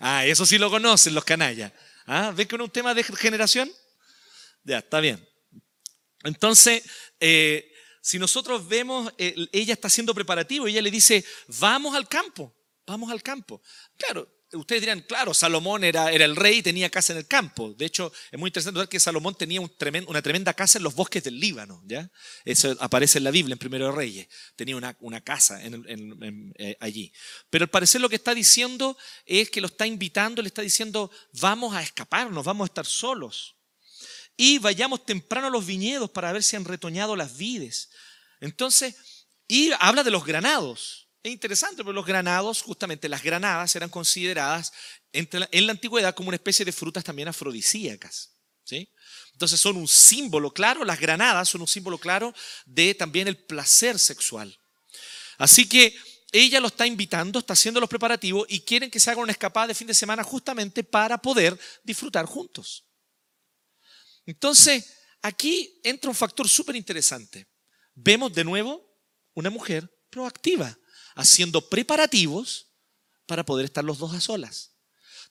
Ah, 0.00 0.24
eso 0.26 0.46
sí 0.46 0.58
lo 0.58 0.70
conocen 0.70 1.14
los 1.14 1.24
canallas. 1.24 1.72
¿Ah? 2.06 2.32
¿Ven 2.34 2.48
que 2.48 2.56
no 2.56 2.64
es 2.64 2.68
un 2.68 2.72
tema 2.72 2.94
de 2.94 3.04
generación? 3.04 3.70
Ya, 4.64 4.78
está 4.78 5.00
bien. 5.00 5.31
Entonces, 6.24 6.82
eh, 7.20 7.72
si 8.00 8.18
nosotros 8.18 8.66
vemos, 8.68 9.12
eh, 9.18 9.34
ella 9.52 9.74
está 9.74 9.88
haciendo 9.88 10.14
preparativo, 10.14 10.66
ella 10.66 10.82
le 10.82 10.90
dice, 10.90 11.24
vamos 11.60 11.94
al 11.94 12.08
campo, 12.08 12.54
vamos 12.86 13.10
al 13.12 13.22
campo. 13.22 13.62
Claro, 13.96 14.28
ustedes 14.54 14.82
dirán, 14.82 15.00
claro, 15.02 15.32
Salomón 15.32 15.84
era, 15.84 16.10
era 16.12 16.24
el 16.24 16.36
rey 16.36 16.58
y 16.58 16.62
tenía 16.62 16.90
casa 16.90 17.12
en 17.12 17.20
el 17.20 17.26
campo. 17.26 17.72
De 17.74 17.86
hecho, 17.86 18.12
es 18.30 18.38
muy 18.38 18.48
interesante 18.48 18.80
ver 18.80 18.88
que 18.88 19.00
Salomón 19.00 19.36
tenía 19.36 19.60
una 19.60 20.20
tremenda 20.20 20.52
casa 20.52 20.78
en 20.78 20.84
los 20.84 20.94
bosques 20.94 21.22
del 21.24 21.38
Líbano. 21.38 21.80
¿ya? 21.86 22.10
Eso 22.44 22.76
aparece 22.80 23.18
en 23.18 23.24
la 23.24 23.30
Biblia, 23.30 23.54
en 23.54 23.58
Primero 23.58 23.86
de 23.86 23.92
Reyes. 23.92 24.28
Tenía 24.56 24.76
una, 24.76 24.96
una 25.00 25.20
casa 25.22 25.62
en- 25.64 26.52
eh, 26.58 26.76
allí. 26.80 27.12
Pero 27.50 27.64
al 27.64 27.70
parecer 27.70 28.00
lo 28.00 28.08
que 28.08 28.16
está 28.16 28.34
diciendo 28.34 28.96
es 29.24 29.48
que 29.48 29.60
lo 29.60 29.68
está 29.68 29.86
invitando, 29.86 30.42
le 30.42 30.48
está 30.48 30.62
diciendo, 30.62 31.10
vamos 31.40 31.74
a 31.74 31.82
escaparnos, 31.82 32.44
vamos 32.44 32.66
a 32.66 32.70
estar 32.70 32.84
solos 32.86 33.56
y 34.36 34.58
vayamos 34.58 35.04
temprano 35.04 35.48
a 35.48 35.50
los 35.50 35.66
viñedos 35.66 36.10
para 36.10 36.32
ver 36.32 36.42
si 36.42 36.56
han 36.56 36.64
retoñado 36.64 37.16
las 37.16 37.36
vides. 37.36 37.90
Entonces, 38.40 38.94
y 39.46 39.70
habla 39.78 40.02
de 40.02 40.10
los 40.10 40.24
granados. 40.24 41.08
Es 41.22 41.30
interesante, 41.30 41.84
porque 41.84 41.94
los 41.94 42.06
granados, 42.06 42.62
justamente 42.62 43.08
las 43.08 43.22
granadas, 43.22 43.76
eran 43.76 43.90
consideradas 43.90 44.72
en 45.12 45.66
la 45.66 45.72
antigüedad 45.72 46.14
como 46.14 46.28
una 46.28 46.36
especie 46.36 46.64
de 46.64 46.72
frutas 46.72 47.04
también 47.04 47.28
afrodisíacas. 47.28 48.32
¿sí? 48.64 48.88
Entonces 49.32 49.60
son 49.60 49.76
un 49.76 49.88
símbolo 49.88 50.52
claro, 50.52 50.84
las 50.84 51.00
granadas 51.00 51.48
son 51.48 51.60
un 51.60 51.68
símbolo 51.68 51.98
claro 51.98 52.34
de 52.64 52.94
también 52.94 53.28
el 53.28 53.36
placer 53.36 53.98
sexual. 53.98 54.58
Así 55.38 55.68
que 55.68 55.96
ella 56.32 56.60
lo 56.60 56.68
está 56.68 56.86
invitando, 56.86 57.38
está 57.38 57.52
haciendo 57.52 57.80
los 57.80 57.90
preparativos 57.90 58.46
y 58.48 58.60
quieren 58.60 58.90
que 58.90 59.00
se 59.00 59.10
haga 59.10 59.20
una 59.20 59.32
escapada 59.32 59.68
de 59.68 59.74
fin 59.74 59.86
de 59.86 59.94
semana 59.94 60.22
justamente 60.22 60.82
para 60.82 61.18
poder 61.18 61.58
disfrutar 61.84 62.24
juntos. 62.26 62.84
Entonces, 64.26 64.84
aquí 65.20 65.80
entra 65.82 66.10
un 66.10 66.16
factor 66.16 66.48
súper 66.48 66.76
interesante. 66.76 67.46
Vemos 67.94 68.32
de 68.32 68.44
nuevo 68.44 68.84
una 69.34 69.50
mujer 69.50 69.88
proactiva, 70.10 70.78
haciendo 71.14 71.68
preparativos 71.68 72.68
para 73.26 73.44
poder 73.44 73.64
estar 73.64 73.84
los 73.84 73.98
dos 73.98 74.14
a 74.14 74.20
solas. 74.20 74.72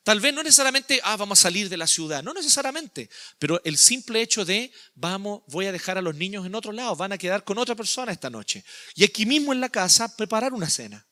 Tal 0.04 0.20
vez 0.20 0.34
no 0.34 0.42
necesariamente, 0.42 1.00
ah, 1.04 1.16
vamos 1.16 1.40
a 1.40 1.44
salir 1.44 1.70
de 1.70 1.78
la 1.78 1.86
ciudad, 1.86 2.24
no 2.24 2.34
necesariamente, 2.34 3.08
pero 3.38 3.62
el 3.64 3.78
simple 3.78 4.22
hecho 4.22 4.44
de, 4.44 4.72
vamos, 4.96 5.44
voy 5.48 5.68
a 5.68 5.72
dejar 5.72 5.98
a 5.98 6.02
los 6.02 6.16
niños 6.16 6.46
en 6.46 6.56
otro 6.56 6.72
lado, 6.72 6.96
van 6.96 7.12
a 7.12 7.20
quedar 7.20 7.44
con 7.44 7.60
otra 7.60 7.76
persona 7.76 8.12
esta 8.12 8.30
noche. 8.30 8.66
Y 8.96 9.04
aquí 9.04 9.28
mismo 9.28 9.54
en 9.54 9.62
la 9.62 9.70
casa 9.70 10.16
preparar 10.16 10.54
una 10.54 10.70
cena. 10.70 11.06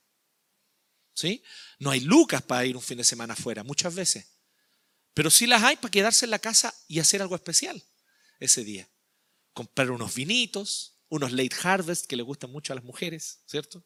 ¿Sí? 1.14 1.44
No 1.78 1.92
hay 1.92 2.00
lucas 2.00 2.42
para 2.42 2.66
ir 2.66 2.76
un 2.76 2.82
fin 2.82 2.98
de 2.98 3.04
semana 3.04 3.34
afuera, 3.34 3.64
muchas 3.64 3.94
veces. 3.94 4.26
Pero 5.14 5.30
sí 5.30 5.48
las 5.48 5.64
hay 5.64 5.76
para 5.76 5.92
quedarse 5.92 6.26
en 6.26 6.32
la 6.32 6.40
casa 6.40 6.74
y 6.88 7.00
hacer 7.00 7.22
algo 7.22 7.36
especial 7.36 7.84
ese 8.40 8.64
día. 8.64 8.88
Comprar 9.54 9.92
unos 9.92 10.14
vinitos, 10.14 11.00
unos 11.10 11.32
late 11.32 11.56
harvest 11.64 12.06
que 12.06 12.16
le 12.16 12.24
gustan 12.24 12.52
mucho 12.52 12.74
a 12.74 12.76
las 12.76 12.86
mujeres, 12.86 13.40
¿cierto? 13.46 13.84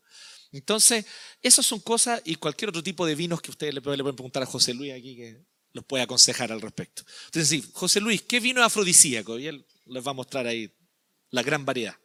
Entonces, 0.52 1.06
esas 1.42 1.66
son 1.66 1.80
cosas 1.80 2.22
y 2.26 2.36
cualquier 2.36 2.70
otro 2.70 2.84
tipo 2.84 3.06
de 3.06 3.16
vinos 3.16 3.42
que 3.42 3.50
ustedes 3.50 3.74
le 3.74 3.82
pueden, 3.82 4.04
preguntar 4.16 4.44
a 4.44 4.46
José 4.46 4.74
Luis 4.74 4.94
aquí 4.94 5.16
que 5.16 5.44
los 5.72 5.84
puede 5.86 6.04
aconsejar 6.04 6.52
al 6.52 6.62
respecto. 6.62 7.04
Entonces, 7.26 7.50
sí, 7.50 7.72
José 7.74 8.00
Luis, 8.00 8.22
¿qué 8.22 8.40
vino 8.40 8.62
es 8.62 8.68
afrodisíaco? 8.68 9.40
Y 9.40 9.48
él 9.48 9.66
les 9.88 10.06
va 10.06 10.12
a 10.12 10.14
mostrar 10.14 10.46
ahí 10.46 10.72
la 11.32 11.42
gran 11.42 11.66
variedad. 11.66 11.98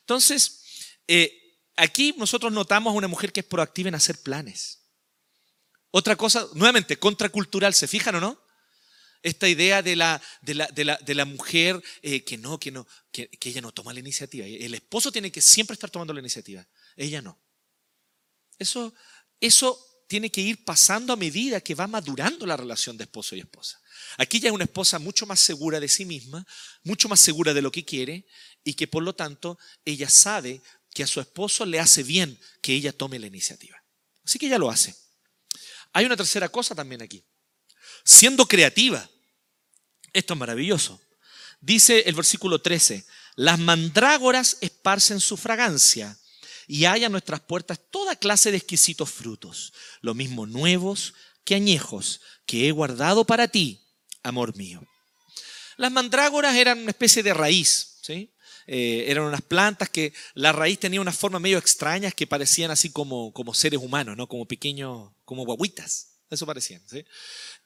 Entonces, 0.00 0.98
eh, 1.08 1.58
aquí 1.76 2.14
nosotros 2.18 2.52
notamos 2.52 2.92
a 2.92 2.96
una 2.96 3.08
mujer 3.08 3.32
que 3.32 3.40
es 3.40 3.46
proactiva 3.46 3.88
en 3.88 3.94
hacer 3.94 4.20
planes. 4.20 4.79
Otra 5.90 6.16
cosa, 6.16 6.46
nuevamente, 6.54 6.98
contracultural, 6.98 7.74
¿se 7.74 7.88
fijan 7.88 8.14
o 8.16 8.20
no? 8.20 8.40
Esta 9.22 9.48
idea 9.48 9.82
de 9.82 9.96
la, 9.96 10.22
de 10.40 10.54
la, 10.54 10.66
de 10.68 10.84
la, 10.84 10.96
de 10.96 11.14
la 11.14 11.24
mujer 11.24 11.82
eh, 12.00 12.24
que 12.24 12.38
no, 12.38 12.58
que 12.58 12.70
no, 12.70 12.86
que, 13.12 13.28
ella 13.42 13.60
no 13.60 13.72
toma 13.72 13.92
la 13.92 14.00
iniciativa. 14.00 14.46
El 14.46 14.74
esposo 14.74 15.12
tiene 15.12 15.30
que 15.30 15.42
siempre 15.42 15.74
estar 15.74 15.90
tomando 15.90 16.14
la 16.14 16.20
iniciativa. 16.20 16.66
Ella 16.96 17.20
no. 17.20 17.38
Eso, 18.58 18.94
eso 19.40 20.04
tiene 20.06 20.30
que 20.30 20.40
ir 20.40 20.64
pasando 20.64 21.12
a 21.12 21.16
medida 21.16 21.60
que 21.60 21.74
va 21.74 21.86
madurando 21.86 22.46
la 22.46 22.56
relación 22.56 22.96
de 22.96 23.04
esposo 23.04 23.36
y 23.36 23.40
esposa. 23.40 23.80
Aquí 24.16 24.40
ya 24.40 24.48
es 24.48 24.54
una 24.54 24.64
esposa 24.64 24.98
mucho 24.98 25.26
más 25.26 25.40
segura 25.40 25.80
de 25.80 25.88
sí 25.88 26.04
misma, 26.04 26.46
mucho 26.82 27.08
más 27.08 27.20
segura 27.20 27.52
de 27.52 27.62
lo 27.62 27.70
que 27.70 27.84
quiere 27.84 28.26
y 28.64 28.74
que 28.74 28.86
por 28.86 29.02
lo 29.02 29.14
tanto 29.14 29.58
ella 29.84 30.08
sabe 30.08 30.62
que 30.92 31.02
a 31.02 31.06
su 31.06 31.20
esposo 31.20 31.66
le 31.66 31.78
hace 31.78 32.02
bien 32.02 32.38
que 32.62 32.74
ella 32.74 32.92
tome 32.92 33.18
la 33.18 33.26
iniciativa. 33.26 33.82
Así 34.24 34.38
que 34.38 34.46
ella 34.46 34.58
lo 34.58 34.70
hace. 34.70 34.94
Hay 35.92 36.04
una 36.04 36.16
tercera 36.16 36.48
cosa 36.48 36.74
también 36.74 37.02
aquí. 37.02 37.24
Siendo 38.04 38.46
creativa. 38.46 39.08
Esto 40.12 40.34
es 40.34 40.40
maravilloso. 40.40 41.00
Dice 41.60 42.00
el 42.06 42.14
versículo 42.14 42.60
13, 42.60 43.04
las 43.36 43.58
mandrágoras 43.58 44.56
esparcen 44.60 45.20
su 45.20 45.36
fragancia 45.36 46.16
y 46.66 46.84
hay 46.84 47.04
a 47.04 47.08
nuestras 47.08 47.40
puertas 47.40 47.80
toda 47.90 48.16
clase 48.16 48.50
de 48.50 48.56
exquisitos 48.56 49.10
frutos, 49.10 49.72
lo 50.00 50.14
mismo 50.14 50.46
nuevos 50.46 51.14
que 51.44 51.54
añejos, 51.54 52.20
que 52.46 52.68
he 52.68 52.70
guardado 52.72 53.24
para 53.24 53.48
ti, 53.48 53.80
amor 54.22 54.56
mío. 54.56 54.80
Las 55.76 55.92
mandrágoras 55.92 56.54
eran 56.54 56.78
una 56.78 56.90
especie 56.90 57.22
de 57.22 57.34
raíz, 57.34 57.98
¿sí? 58.02 58.32
Eh, 58.72 59.10
eran 59.10 59.24
unas 59.24 59.42
plantas 59.42 59.90
que 59.90 60.12
la 60.34 60.52
raíz 60.52 60.78
tenía 60.78 61.00
una 61.00 61.10
forma 61.10 61.40
medio 61.40 61.58
extrañas 61.58 62.14
que 62.14 62.28
parecían 62.28 62.70
así 62.70 62.92
como, 62.92 63.32
como 63.32 63.52
seres 63.52 63.80
humanos, 63.80 64.16
¿no? 64.16 64.28
como 64.28 64.46
pequeños, 64.46 65.10
como 65.24 65.44
guaguitas, 65.44 66.20
eso 66.30 66.46
parecían. 66.46 66.80
¿sí? 66.86 67.04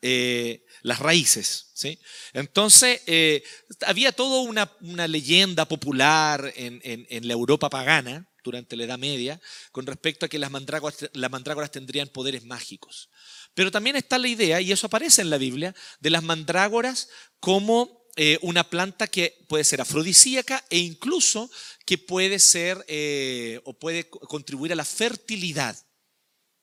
Eh, 0.00 0.64
las 0.80 1.00
raíces. 1.00 1.72
¿sí? 1.74 2.00
Entonces, 2.32 3.02
eh, 3.04 3.44
había 3.86 4.12
toda 4.12 4.40
una, 4.48 4.72
una 4.80 5.06
leyenda 5.06 5.68
popular 5.68 6.50
en, 6.56 6.80
en, 6.82 7.06
en, 7.10 7.28
la 7.28 7.34
Europa 7.34 7.68
pagana 7.68 8.26
durante 8.42 8.74
la 8.74 8.84
Edad 8.84 8.98
Media 8.98 9.38
con 9.72 9.84
respecto 9.84 10.24
a 10.24 10.30
que 10.30 10.38
las 10.38 10.50
mandrágoras, 10.50 11.10
las 11.12 11.30
mandrágoras 11.30 11.70
tendrían 11.70 12.08
poderes 12.08 12.46
mágicos. 12.46 13.10
Pero 13.52 13.70
también 13.70 13.96
está 13.96 14.16
la 14.16 14.28
idea, 14.28 14.58
y 14.62 14.72
eso 14.72 14.86
aparece 14.86 15.20
en 15.20 15.28
la 15.28 15.36
Biblia, 15.36 15.74
de 16.00 16.08
las 16.08 16.22
mandrágoras 16.22 17.10
como 17.40 18.03
eh, 18.16 18.38
una 18.42 18.68
planta 18.70 19.08
que 19.08 19.44
puede 19.48 19.64
ser 19.64 19.80
afrodisíaca 19.80 20.64
e 20.70 20.78
incluso 20.78 21.50
que 21.84 21.98
puede 21.98 22.38
ser 22.38 22.84
eh, 22.86 23.60
o 23.64 23.76
puede 23.76 24.08
contribuir 24.08 24.72
a 24.72 24.76
la 24.76 24.84
fertilidad. 24.84 25.76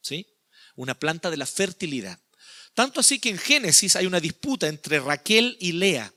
¿Sí? 0.01 0.25
Una 0.75 0.97
planta 0.97 1.29
de 1.29 1.37
la 1.37 1.45
fertilidad. 1.45 2.19
Tanto 2.73 3.01
así 3.01 3.19
que 3.19 3.29
en 3.29 3.37
Génesis 3.37 3.95
hay 3.97 4.05
una 4.05 4.21
disputa 4.21 4.67
entre 4.67 4.99
Raquel 4.99 5.57
y 5.59 5.73
Lea, 5.73 6.13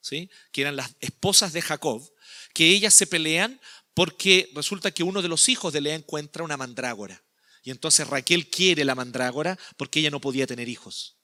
¿sí? 0.00 0.30
que 0.50 0.62
eran 0.62 0.76
las 0.76 0.94
esposas 1.00 1.52
de 1.52 1.60
Jacob, 1.60 2.10
que 2.54 2.68
ellas 2.68 2.94
se 2.94 3.06
pelean 3.06 3.60
porque 3.94 4.50
resulta 4.54 4.90
que 4.90 5.02
uno 5.02 5.20
de 5.20 5.28
los 5.28 5.50
hijos 5.50 5.72
de 5.72 5.82
Lea 5.82 5.94
encuentra 5.94 6.44
una 6.44 6.56
mandrágora. 6.56 7.22
Y 7.62 7.70
entonces 7.70 8.08
Raquel 8.08 8.48
quiere 8.48 8.84
la 8.86 8.94
mandrágora 8.94 9.58
porque 9.76 10.00
ella 10.00 10.10
no 10.10 10.20
podía 10.20 10.46
tener 10.46 10.68
hijos. 10.68 11.18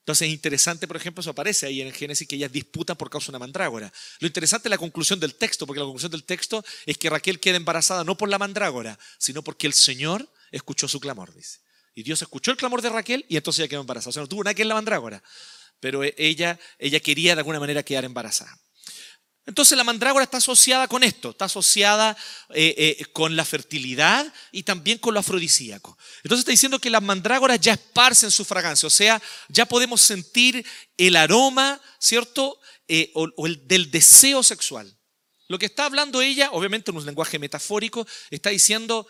Entonces 0.00 0.28
es 0.28 0.34
interesante, 0.34 0.88
por 0.88 0.96
ejemplo, 0.96 1.20
eso 1.20 1.30
aparece 1.30 1.66
ahí 1.66 1.80
en 1.80 1.86
el 1.86 1.92
Génesis 1.92 2.26
que 2.26 2.36
ellas 2.36 2.50
disputan 2.50 2.96
por 2.96 3.10
causa 3.10 3.26
de 3.26 3.32
una 3.32 3.40
mandrágora. 3.40 3.92
Lo 4.18 4.26
interesante 4.26 4.68
es 4.68 4.70
la 4.70 4.78
conclusión 4.78 5.20
del 5.20 5.34
texto, 5.34 5.66
porque 5.66 5.80
la 5.80 5.84
conclusión 5.84 6.10
del 6.10 6.24
texto 6.24 6.64
es 6.86 6.96
que 6.96 7.10
Raquel 7.10 7.38
queda 7.38 7.56
embarazada 7.56 8.02
no 8.02 8.16
por 8.16 8.28
la 8.28 8.38
mandrágora, 8.38 8.98
sino 9.18 9.42
porque 9.42 9.66
el 9.66 9.74
Señor 9.74 10.28
escuchó 10.50 10.88
su 10.88 11.00
clamor, 11.00 11.34
dice. 11.34 11.60
Y 11.94 12.02
Dios 12.02 12.22
escuchó 12.22 12.50
el 12.50 12.56
clamor 12.56 12.82
de 12.82 12.88
Raquel 12.88 13.26
y 13.28 13.36
entonces 13.36 13.60
ella 13.60 13.68
quedó 13.68 13.80
embarazada. 13.80 14.10
O 14.10 14.12
sea, 14.12 14.22
no 14.22 14.28
tuvo 14.28 14.42
nada 14.42 14.54
que 14.54 14.64
la 14.64 14.74
mandrágora, 14.74 15.22
pero 15.80 16.02
ella, 16.02 16.58
ella 16.78 17.00
quería 17.00 17.34
de 17.34 17.40
alguna 17.40 17.60
manera 17.60 17.82
quedar 17.82 18.04
embarazada. 18.04 18.58
Entonces 19.46 19.76
la 19.76 19.84
mandrágora 19.84 20.24
está 20.24 20.36
asociada 20.36 20.86
con 20.86 21.02
esto, 21.02 21.30
está 21.30 21.46
asociada 21.46 22.16
eh, 22.50 22.96
eh, 23.00 23.04
con 23.06 23.36
la 23.36 23.44
fertilidad 23.44 24.32
y 24.52 24.62
también 24.62 24.98
con 24.98 25.14
lo 25.14 25.20
afrodisíaco. 25.20 25.96
Entonces 26.22 26.40
está 26.40 26.50
diciendo 26.50 26.78
que 26.78 26.90
las 26.90 27.02
mandrágoras 27.02 27.58
ya 27.58 27.72
esparcen 27.72 28.30
su 28.30 28.44
fragancia, 28.44 28.86
o 28.86 28.90
sea, 28.90 29.20
ya 29.48 29.66
podemos 29.66 30.02
sentir 30.02 30.64
el 30.96 31.16
aroma, 31.16 31.80
¿cierto? 31.98 32.60
Eh, 32.86 33.10
o, 33.14 33.46
el 33.46 33.66
del 33.66 33.90
deseo 33.90 34.42
sexual. 34.42 34.96
Lo 35.48 35.58
que 35.58 35.66
está 35.66 35.86
hablando 35.86 36.20
ella, 36.20 36.50
obviamente 36.52 36.90
en 36.90 36.98
un 36.98 37.06
lenguaje 37.06 37.38
metafórico, 37.38 38.06
está 38.30 38.50
diciendo, 38.50 39.08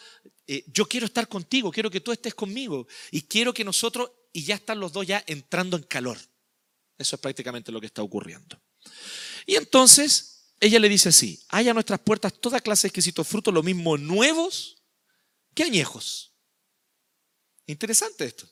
yo 0.69 0.87
quiero 0.87 1.05
estar 1.05 1.29
contigo, 1.29 1.71
quiero 1.71 1.91
que 1.91 2.01
tú 2.01 2.13
estés 2.13 2.35
conmigo 2.35 2.87
y 3.11 3.23
quiero 3.23 3.53
que 3.53 3.63
nosotros, 3.63 4.11
y 4.33 4.45
ya 4.45 4.55
están 4.55 4.81
los 4.81 4.93
dos 4.93 5.07
ya 5.07 5.23
entrando 5.27 5.77
en 5.77 5.83
calor. 5.83 6.19
Eso 6.97 7.17
es 7.17 7.21
prácticamente 7.21 7.71
lo 7.71 7.79
que 7.79 7.87
está 7.87 8.03
ocurriendo. 8.03 8.59
Y 9.51 9.57
entonces 9.57 10.55
ella 10.61 10.79
le 10.79 10.89
dice 10.89 11.09
así, 11.09 11.45
hay 11.49 11.69
a 11.69 11.75
nuestras 11.75 11.99
puertas 11.99 12.33
toda 12.41 12.61
clase 12.61 12.83
de 12.83 12.91
exquisitos 12.91 13.27
frutos, 13.27 13.53
lo 13.53 13.65
mismo 13.65 13.99
nuevos 13.99 14.85
que 15.57 15.65
añejos. 15.65 16.37
Interesante 17.67 18.27
esto. 18.27 18.49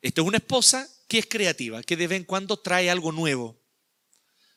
Esta 0.00 0.20
es 0.20 0.26
una 0.28 0.36
esposa 0.36 0.88
que 1.08 1.18
es 1.18 1.26
creativa, 1.26 1.82
que 1.82 1.96
de 1.96 2.06
vez 2.06 2.18
en 2.18 2.24
cuando 2.24 2.60
trae 2.60 2.88
algo 2.88 3.10
nuevo. 3.10 3.60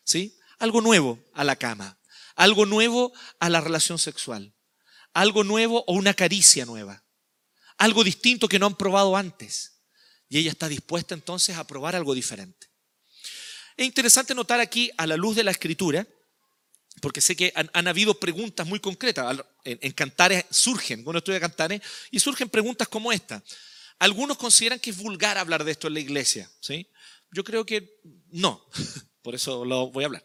¿Sí? 0.03 0.37
Algo 0.59 0.79
nuevo 0.79 1.17
a 1.33 1.43
la 1.43 1.55
cama, 1.55 1.99
algo 2.35 2.67
nuevo 2.67 3.11
a 3.39 3.49
la 3.49 3.61
relación 3.61 3.97
sexual, 3.97 4.53
algo 5.11 5.43
nuevo 5.43 5.83
o 5.87 5.93
una 5.93 6.13
caricia 6.13 6.65
nueva, 6.65 7.03
algo 7.79 8.03
distinto 8.03 8.47
que 8.47 8.59
no 8.59 8.67
han 8.67 8.77
probado 8.77 9.17
antes. 9.17 9.81
Y 10.29 10.37
ella 10.37 10.51
está 10.51 10.67
dispuesta 10.67 11.15
entonces 11.15 11.57
a 11.57 11.65
probar 11.65 11.95
algo 11.95 12.13
diferente. 12.13 12.70
Es 13.77 13.85
interesante 13.85 14.35
notar 14.35 14.59
aquí, 14.59 14.91
a 14.97 15.07
la 15.07 15.17
luz 15.17 15.35
de 15.35 15.43
la 15.43 15.51
escritura, 15.51 16.07
porque 17.01 17.21
sé 17.21 17.35
que 17.35 17.51
han, 17.55 17.87
habido 17.87 18.19
preguntas 18.19 18.67
muy 18.67 18.79
concretas. 18.79 19.39
En, 19.63 19.79
en, 19.81 19.91
Cantares 19.93 20.45
surgen, 20.49 21.03
cuando 21.03 21.19
estudia 21.19 21.39
Cantares, 21.39 21.81
y 22.11 22.19
surgen 22.19 22.49
preguntas 22.49 22.87
como 22.87 23.11
esta. 23.11 23.43
Algunos 23.99 24.37
consideran 24.37 24.79
que 24.79 24.89
es 24.89 24.97
vulgar 24.97 25.37
hablar 25.37 25.63
de 25.63 25.71
esto 25.71 25.87
en 25.87 25.93
la 25.93 25.99
iglesia. 25.99 26.49
¿sí? 26.59 26.87
Yo 27.31 27.43
creo 27.43 27.65
que 27.65 27.99
no, 28.31 28.65
por 29.21 29.35
eso 29.35 29.63
lo 29.63 29.89
voy 29.91 30.03
a 30.03 30.07
hablar. 30.07 30.23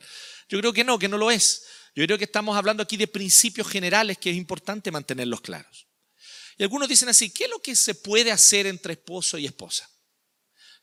Yo 0.49 0.59
creo 0.61 0.73
que 0.73 0.85
no, 0.85 0.99
que 0.99 1.09
no 1.09 1.19
lo 1.19 1.31
es. 1.31 1.67
Yo 1.95 2.05
creo 2.05 2.19
que 2.19 2.25
estamos 2.25 2.57
hablando 2.57 2.83
aquí 2.83 2.97
de 2.97 3.07
principios 3.07 3.69
generales 3.69 4.19
que 4.19 4.31
es 4.31 4.37
importante 4.37 4.91
mantenerlos 4.91 5.41
claros. 5.41 5.87
Y 6.59 6.63
algunos 6.63 6.89
dicen 6.89 7.09
así, 7.09 7.31
¿qué 7.31 7.45
es 7.45 7.51
lo 7.51 7.61
que 7.61 7.77
se 7.77 7.95
puede 7.95 8.33
hacer 8.33 8.67
entre 8.67 8.95
esposo 8.95 9.39
y 9.39 9.47
esposa? 9.47 9.89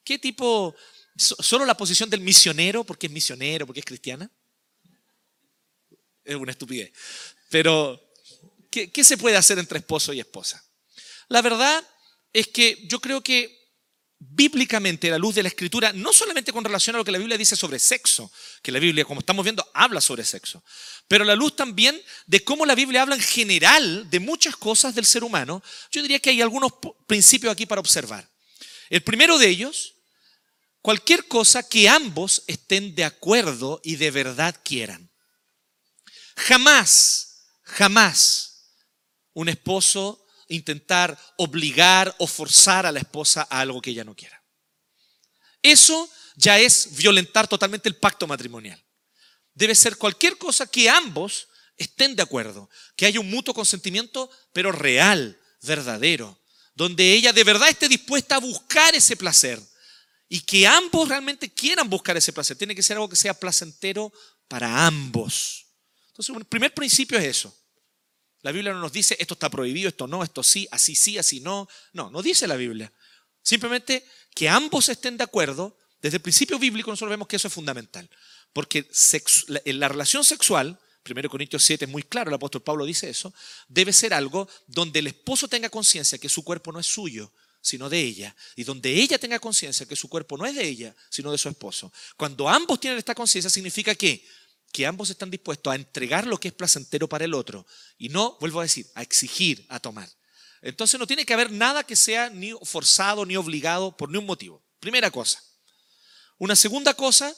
¿Qué 0.03 0.19
tipo 0.19 0.75
¿Solo 1.15 1.65
la 1.65 1.77
posición 1.77 2.09
del 2.09 2.21
misionero 2.21 2.83
porque 2.83 3.07
es 3.07 3.13
misionero, 3.13 3.65
porque 3.65 3.79
es 3.79 3.85
cristiana? 3.85 4.29
Es 6.23 6.35
una 6.35 6.51
estupidez. 6.51 6.91
Pero, 7.49 8.01
¿qué, 8.71 8.91
¿qué, 8.91 9.03
se 9.03 9.17
puede 9.17 9.37
hacer 9.37 9.59
entre 9.59 9.79
esposo 9.79 10.13
y 10.13 10.19
esposa? 10.19 10.63
La 11.27 11.41
verdad 11.41 11.85
es 12.31 12.47
que 12.47 12.85
yo 12.87 12.99
creo 12.99 13.21
que 13.21 13.63
bíblicamente, 14.29 15.09
la 15.09 15.17
luz 15.17 15.35
de 15.35 15.43
la 15.43 15.49
escritura, 15.49 15.91
no 15.93 16.13
solamente 16.13 16.53
con 16.53 16.63
relación 16.63 16.95
a 16.95 16.99
lo 16.99 17.05
que 17.05 17.11
la 17.11 17.17
Biblia 17.17 17.37
dice 17.37 17.55
sobre 17.55 17.79
sexo, 17.79 18.31
que 18.61 18.71
la 18.71 18.79
Biblia, 18.79 19.05
como 19.05 19.19
estamos 19.19 19.43
viendo, 19.43 19.67
habla 19.73 20.01
sobre 20.01 20.23
sexo, 20.23 20.63
pero 21.07 21.25
la 21.25 21.35
luz 21.35 21.55
también 21.55 22.01
de 22.25 22.43
cómo 22.43 22.65
la 22.65 22.75
Biblia 22.75 23.01
habla 23.01 23.15
en 23.15 23.21
general 23.21 24.09
de 24.09 24.19
muchas 24.19 24.55
cosas 24.55 24.95
del 24.95 25.05
ser 25.05 25.23
humano, 25.23 25.61
yo 25.91 26.01
diría 26.01 26.19
que 26.19 26.29
hay 26.29 26.41
algunos 26.41 26.73
principios 27.05 27.51
aquí 27.51 27.65
para 27.65 27.81
observar. 27.81 28.27
El 28.89 29.01
primero 29.03 29.37
de 29.37 29.49
ellos 29.49 29.95
cualquier 30.83 31.27
cosa 31.29 31.63
que 31.63 31.87
ambos 31.87 32.43
estén 32.45 32.93
de 32.93 33.05
acuerdo 33.05 33.79
y 33.83 33.95
de 33.95 34.11
verdad 34.11 34.53
quieran. 34.63 35.09
Jamás, 36.35 37.45
jamás 37.63 38.67
un 39.33 39.47
esposo 39.47 40.27
intentar 40.49 41.17
obligar 41.37 42.13
o 42.19 42.27
forzar 42.27 42.85
a 42.85 42.91
la 42.91 42.99
esposa 42.99 43.47
a 43.49 43.61
algo 43.61 43.81
que 43.81 43.91
ella 43.91 44.03
no 44.03 44.13
quiera. 44.13 44.43
Eso 45.61 46.09
ya 46.35 46.59
es 46.59 46.95
violentar 46.97 47.47
totalmente 47.47 47.87
el 47.87 47.95
pacto 47.95 48.27
matrimonial. 48.27 48.83
Debe 49.53 49.75
ser 49.75 49.97
cualquier 49.97 50.37
cosa 50.37 50.67
que 50.67 50.89
ambos 50.89 51.47
estén 51.77 52.13
de 52.13 52.23
acuerdo, 52.23 52.69
que 52.97 53.05
haya 53.05 53.21
un 53.21 53.29
mutuo 53.29 53.53
consentimiento, 53.53 54.29
pero 54.51 54.73
real, 54.73 55.39
verdadero, 55.61 56.37
donde 56.75 57.13
ella 57.13 57.31
de 57.31 57.45
verdad 57.45 57.69
esté 57.69 57.87
dispuesta 57.87 58.35
a 58.35 58.39
buscar 58.39 58.93
ese 58.95 59.15
placer 59.15 59.61
y 60.33 60.41
que 60.41 60.65
ambos 60.65 61.09
realmente 61.09 61.53
quieran 61.53 61.87
buscar 61.87 62.17
ese 62.17 62.33
placer. 62.33 62.57
Tiene 62.57 62.73
que 62.73 62.81
ser 62.81 62.97
algo 62.97 63.07
que 63.07 63.15
sea 63.15 63.35
placentero 63.35 64.11
para 64.47 64.87
ambos. 64.87 65.67
Entonces, 66.07 66.35
el 66.35 66.45
primer 66.45 66.73
principio 66.73 67.19
es 67.19 67.25
eso. 67.25 67.55
La 68.41 68.51
Biblia 68.51 68.73
no 68.73 68.79
nos 68.79 68.91
dice 68.91 69.15
esto 69.19 69.35
está 69.35 69.51
prohibido, 69.51 69.89
esto 69.89 70.07
no, 70.07 70.23
esto 70.23 70.41
sí, 70.41 70.67
así 70.71 70.95
sí, 70.95 71.19
así 71.19 71.39
no. 71.39 71.67
No, 71.91 72.09
no 72.09 72.23
dice 72.23 72.47
la 72.47 72.55
Biblia. 72.55 72.91
Simplemente 73.43 74.07
que 74.33 74.49
ambos 74.49 74.89
estén 74.89 75.17
de 75.17 75.23
acuerdo. 75.23 75.77
Desde 76.01 76.17
el 76.17 76.23
principio 76.23 76.57
bíblico 76.57 76.89
nosotros 76.89 77.11
vemos 77.11 77.27
que 77.27 77.35
eso 77.35 77.47
es 77.47 77.53
fundamental. 77.53 78.09
Porque 78.53 78.89
en 79.65 79.79
la 79.79 79.87
relación 79.87 80.23
sexual, 80.23 80.79
1 81.07 81.29
Corintios 81.29 81.63
7 81.63 81.85
es 81.85 81.91
muy 81.91 82.01
claro, 82.01 82.31
el 82.31 82.35
apóstol 82.35 82.63
Pablo 82.63 82.85
dice 82.85 83.07
eso, 83.07 83.31
debe 83.67 83.93
ser 83.93 84.15
algo 84.15 84.49
donde 84.65 84.97
el 84.97 85.05
esposo 85.05 85.47
tenga 85.47 85.69
conciencia 85.69 86.17
que 86.17 86.27
su 86.27 86.43
cuerpo 86.43 86.71
no 86.71 86.79
es 86.79 86.87
suyo, 86.87 87.31
sino 87.63 87.89
de 87.89 87.99
ella. 87.99 88.35
Y 88.57 88.65
donde 88.65 88.91
ella 88.91 89.17
tenga 89.17 89.39
conciencia 89.39 89.87
que 89.87 89.95
su 89.95 90.09
cuerpo 90.09 90.37
no 90.37 90.45
es 90.45 90.53
de 90.53 90.67
ella, 90.67 90.93
sino 91.09 91.31
de 91.31 91.37
su 91.37 91.47
esposo. 91.47 91.91
Cuando 92.17 92.47
ambos 92.47 92.79
tienen 92.79 92.99
esta 92.99 93.15
conciencia, 93.15 93.49
significa 93.49 93.95
que, 93.95 94.27
que 94.71 94.85
ambos 94.85 95.09
están 95.09 95.31
dispuestos 95.31 95.71
a 95.71 95.77
entregar 95.77 96.27
lo 96.27 96.37
que 96.37 96.49
es 96.49 96.53
placentero 96.53 97.07
para 97.07 97.23
el 97.23 97.33
otro. 97.33 97.65
Y 97.97 98.09
no, 98.09 98.37
vuelvo 98.41 98.59
a 98.59 98.63
decir, 98.63 98.85
a 98.95 99.01
exigir, 99.01 99.65
a 99.69 99.79
tomar. 99.79 100.09
Entonces 100.61 100.99
no 100.99 101.07
tiene 101.07 101.25
que 101.25 101.33
haber 101.33 101.51
nada 101.51 101.83
que 101.83 101.95
sea 101.95 102.29
ni 102.29 102.51
forzado 102.63 103.25
ni 103.25 103.37
obligado 103.37 103.95
por 103.95 104.09
ningún 104.09 104.27
motivo. 104.27 104.61
Primera 104.81 105.09
cosa. 105.09 105.41
Una 106.37 106.57
segunda 106.57 106.93
cosa, 106.93 107.33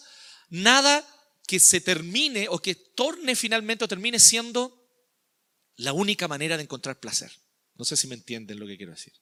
nada 0.49 1.07
que 1.47 1.59
se 1.59 1.81
termine 1.81 2.47
o 2.49 2.57
que 2.57 2.73
torne 2.73 3.35
finalmente 3.35 3.85
o 3.85 3.87
termine 3.87 4.19
siendo 4.19 4.89
la 5.75 5.93
única 5.93 6.27
manera 6.27 6.57
de 6.57 6.63
encontrar 6.63 6.99
placer. 6.99 7.31
No 7.75 7.85
sé 7.85 7.95
si 7.95 8.07
me 8.07 8.15
entienden 8.15 8.59
lo 8.59 8.65
que 8.65 8.77
quiero 8.77 8.93
decir. 8.93 9.13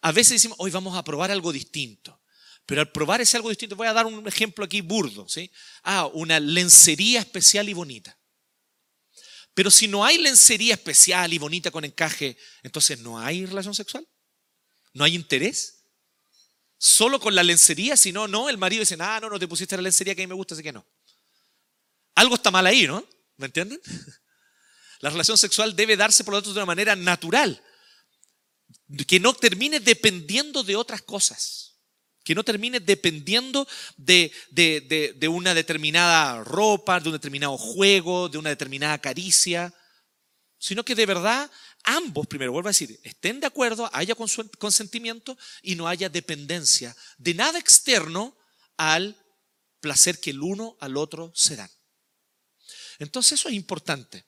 A 0.00 0.12
veces 0.12 0.34
decimos, 0.34 0.56
hoy 0.60 0.70
vamos 0.70 0.96
a 0.96 1.04
probar 1.04 1.30
algo 1.30 1.52
distinto. 1.52 2.20
Pero 2.66 2.80
al 2.80 2.90
probar 2.90 3.20
ese 3.20 3.36
algo 3.36 3.48
distinto, 3.48 3.76
voy 3.76 3.86
a 3.86 3.92
dar 3.92 4.06
un 4.06 4.26
ejemplo 4.26 4.64
aquí 4.64 4.80
burdo, 4.80 5.28
¿sí? 5.28 5.50
Ah, 5.84 6.06
una 6.12 6.40
lencería 6.40 7.20
especial 7.20 7.68
y 7.68 7.72
bonita. 7.72 8.18
Pero 9.54 9.70
si 9.70 9.88
no 9.88 10.04
hay 10.04 10.18
lencería 10.18 10.74
especial 10.74 11.32
y 11.32 11.38
bonita 11.38 11.70
con 11.70 11.84
encaje, 11.84 12.36
entonces 12.62 12.98
no 12.98 13.18
hay 13.18 13.46
relación 13.46 13.74
sexual. 13.74 14.06
No 14.92 15.04
hay 15.04 15.14
interés. 15.14 15.84
Solo 16.76 17.20
con 17.20 17.34
la 17.34 17.42
lencería, 17.42 17.96
si 17.96 18.12
no, 18.12 18.28
no, 18.28 18.50
el 18.50 18.58
marido 18.58 18.80
dice, 18.80 18.96
ah, 19.00 19.18
no, 19.20 19.30
no 19.30 19.38
te 19.38 19.48
pusiste 19.48 19.76
la 19.76 19.82
lencería 19.82 20.14
que 20.14 20.22
a 20.22 20.26
mí 20.26 20.28
me 20.28 20.34
gusta, 20.34 20.54
así 20.54 20.62
que 20.62 20.72
no. 20.72 20.84
Algo 22.16 22.34
está 22.34 22.50
mal 22.50 22.66
ahí, 22.66 22.86
¿no? 22.86 23.06
¿Me 23.36 23.46
entienden? 23.46 23.80
La 25.00 25.10
relación 25.10 25.36
sexual 25.36 25.76
debe 25.76 25.96
darse, 25.96 26.24
por 26.24 26.32
lo 26.32 26.38
tanto, 26.38 26.54
de 26.54 26.58
una 26.58 26.66
manera 26.66 26.96
natural, 26.96 27.62
que 29.06 29.20
no 29.20 29.34
termine 29.34 29.80
dependiendo 29.80 30.62
de 30.62 30.76
otras 30.76 31.02
cosas 31.02 31.66
que 32.26 32.34
no 32.34 32.42
termine 32.42 32.80
dependiendo 32.80 33.68
de, 33.96 34.32
de, 34.50 35.28
una 35.28 35.54
determinada 35.54 36.42
ropa, 36.42 36.98
de 36.98 37.08
un 37.08 37.12
determinado 37.12 37.56
juego, 37.56 38.28
de 38.28 38.36
una 38.36 38.50
determinada 38.50 38.98
caricia, 38.98 39.72
sino 40.58 40.84
que 40.84 40.96
de 40.96 41.06
verdad 41.06 41.48
ambos, 41.84 42.26
primero 42.26 42.50
vuelvo 42.50 42.68
a 42.68 42.70
decir, 42.70 42.98
estén 43.04 43.38
de 43.38 43.46
acuerdo, 43.46 43.88
haya 43.92 44.16
consentimiento 44.16 45.38
y 45.62 45.76
no 45.76 45.86
haya 45.86 46.08
dependencia 46.08 46.96
de 47.16 47.34
nada 47.34 47.60
externo 47.60 48.36
al 48.76 49.16
placer 49.78 50.18
que 50.18 50.30
el 50.30 50.42
uno 50.42 50.76
al 50.80 50.96
otro 50.96 51.30
se 51.32 51.54
dan. 51.54 51.70
Entonces 52.98 53.38
eso 53.38 53.48
es 53.48 53.54
importante, 53.54 54.25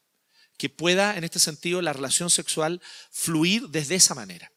que 0.58 0.68
pueda 0.68 1.16
en 1.16 1.24
este 1.24 1.38
sentido 1.38 1.80
la 1.80 1.94
relación 1.94 2.28
sexual 2.28 2.82
fluir 3.10 3.68
desde 3.68 3.94
esa 3.94 4.14
manera. 4.14 4.52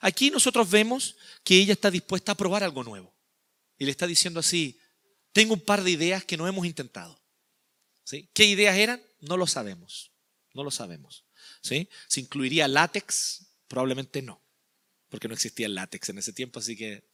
Aquí 0.00 0.30
nosotros 0.30 0.70
vemos 0.70 1.16
que 1.44 1.56
ella 1.56 1.72
está 1.72 1.90
dispuesta 1.90 2.32
a 2.32 2.36
probar 2.36 2.62
algo 2.62 2.84
nuevo. 2.84 3.14
Y 3.76 3.84
le 3.84 3.90
está 3.90 4.06
diciendo 4.06 4.40
así, 4.40 4.78
tengo 5.32 5.54
un 5.54 5.60
par 5.60 5.82
de 5.82 5.90
ideas 5.90 6.24
que 6.24 6.36
no 6.36 6.46
hemos 6.46 6.64
intentado. 6.66 7.20
¿Sí? 8.04 8.30
¿Qué 8.32 8.44
ideas 8.46 8.76
eran? 8.76 9.02
No 9.20 9.36
lo 9.36 9.46
sabemos. 9.46 10.12
No 10.54 10.62
lo 10.64 10.70
sabemos. 10.70 11.24
¿Sí? 11.62 11.88
¿Se 12.06 12.20
incluiría 12.20 12.68
látex? 12.68 13.46
Probablemente 13.66 14.22
no, 14.22 14.40
porque 15.10 15.28
no 15.28 15.34
existía 15.34 15.66
el 15.66 15.74
látex 15.74 16.08
en 16.08 16.18
ese 16.18 16.32
tiempo, 16.32 16.60
así 16.60 16.76
que 16.76 17.04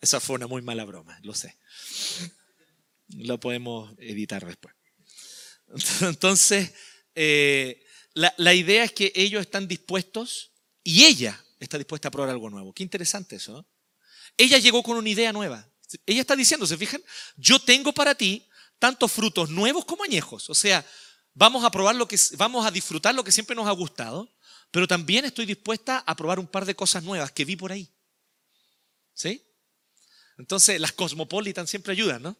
esa 0.00 0.20
fue 0.20 0.36
una 0.36 0.46
muy 0.46 0.62
mala 0.62 0.84
broma, 0.84 1.18
lo 1.22 1.34
sé. 1.34 1.58
Lo 3.08 3.38
podemos 3.38 3.92
editar 3.98 4.46
después. 4.46 4.74
Entonces, 6.00 6.72
eh, 7.14 7.84
la, 8.14 8.54
idea 8.54 8.84
es 8.84 8.92
que 8.92 9.12
ellos 9.14 9.40
están 9.40 9.68
dispuestos 9.68 10.52
y 10.82 11.04
ella 11.04 11.42
está 11.58 11.78
dispuesta 11.78 12.08
a 12.08 12.10
probar 12.10 12.30
algo 12.30 12.50
nuevo. 12.50 12.72
Qué 12.72 12.82
interesante 12.82 13.36
eso. 13.36 13.66
Ella 14.36 14.58
llegó 14.58 14.82
con 14.82 14.96
una 14.96 15.08
idea 15.08 15.32
nueva. 15.32 15.68
Ella 16.06 16.20
está 16.20 16.36
diciendo, 16.36 16.66
¿se 16.66 16.76
fijan? 16.76 17.02
Yo 17.36 17.58
tengo 17.58 17.92
para 17.92 18.14
ti 18.14 18.46
tantos 18.78 19.12
frutos 19.12 19.50
nuevos 19.50 19.84
como 19.84 20.04
añejos. 20.04 20.50
O 20.50 20.54
sea, 20.54 20.84
vamos 21.34 21.64
a 21.64 21.70
probar 21.70 21.94
lo 21.94 22.08
que, 22.08 22.18
vamos 22.36 22.66
a 22.66 22.70
disfrutar 22.70 23.14
lo 23.14 23.24
que 23.24 23.32
siempre 23.32 23.56
nos 23.56 23.66
ha 23.66 23.72
gustado, 23.72 24.28
pero 24.70 24.86
también 24.86 25.24
estoy 25.24 25.46
dispuesta 25.46 25.98
a 25.98 26.16
probar 26.16 26.38
un 26.38 26.46
par 26.46 26.64
de 26.64 26.74
cosas 26.74 27.02
nuevas 27.02 27.32
que 27.32 27.44
vi 27.44 27.56
por 27.56 27.72
ahí. 27.72 27.88
¿Sí? 29.14 29.44
Entonces, 30.38 30.80
las 30.80 30.92
Cosmopolitan 30.92 31.66
siempre 31.66 31.92
ayudan, 31.92 32.22
¿no? 32.22 32.36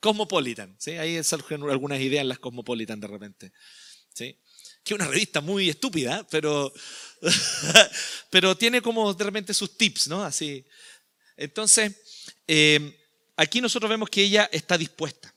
Cosmopolitan, 0.00 0.76
¿sí? 0.78 0.92
Ahí 0.92 1.22
surgen 1.24 1.62
algunas 1.62 2.00
ideas 2.00 2.22
en 2.22 2.28
las 2.28 2.38
Cosmopolitan 2.38 3.00
de 3.00 3.06
repente. 3.06 3.52
¿Sí? 4.14 4.38
Que 4.82 4.94
es 4.94 5.00
una 5.00 5.08
revista 5.08 5.40
muy 5.40 5.68
estúpida, 5.68 6.26
pero, 6.30 6.72
pero 8.30 8.56
tiene 8.56 8.80
como 8.80 9.12
de 9.12 9.24
repente 9.24 9.52
sus 9.52 9.76
tips, 9.76 10.08
¿no? 10.08 10.22
Así. 10.22 10.64
Entonces, 11.36 11.94
eh, 12.46 12.98
aquí 13.36 13.60
nosotros 13.60 13.90
vemos 13.90 14.08
que 14.08 14.22
ella 14.22 14.48
está 14.52 14.78
dispuesta. 14.78 15.34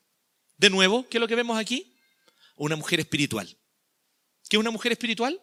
De 0.58 0.70
nuevo, 0.70 1.08
¿qué 1.10 1.18
es 1.18 1.22
lo 1.22 1.28
que 1.28 1.36
vemos 1.36 1.58
aquí? 1.58 1.96
Una 2.56 2.76
mujer 2.76 3.00
espiritual. 3.00 3.48
¿Qué 4.50 4.58
es 4.58 4.60
una 4.60 4.72
mujer 4.72 4.92
espiritual? 4.92 5.42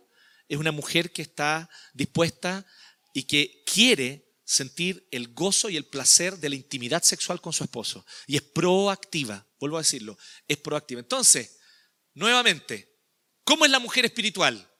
Es 0.48 0.58
una 0.58 0.72
mujer 0.72 1.12
que 1.12 1.22
está 1.22 1.68
dispuesta 1.92 2.66
y 3.12 3.24
que 3.24 3.62
quiere 3.64 4.25
sentir 4.46 5.06
el 5.10 5.34
gozo 5.34 5.68
y 5.68 5.76
el 5.76 5.84
placer 5.84 6.38
de 6.38 6.48
la 6.48 6.54
intimidad 6.54 7.02
sexual 7.02 7.40
con 7.40 7.52
su 7.52 7.64
esposo. 7.64 8.06
Y 8.28 8.36
es 8.36 8.42
proactiva, 8.42 9.44
vuelvo 9.58 9.76
a 9.76 9.80
decirlo, 9.80 10.16
es 10.46 10.56
proactiva. 10.56 11.00
Entonces, 11.00 11.58
nuevamente, 12.14 12.96
¿cómo 13.42 13.64
es 13.64 13.70
la 13.72 13.80
mujer 13.80 14.04
espiritual? 14.04 14.72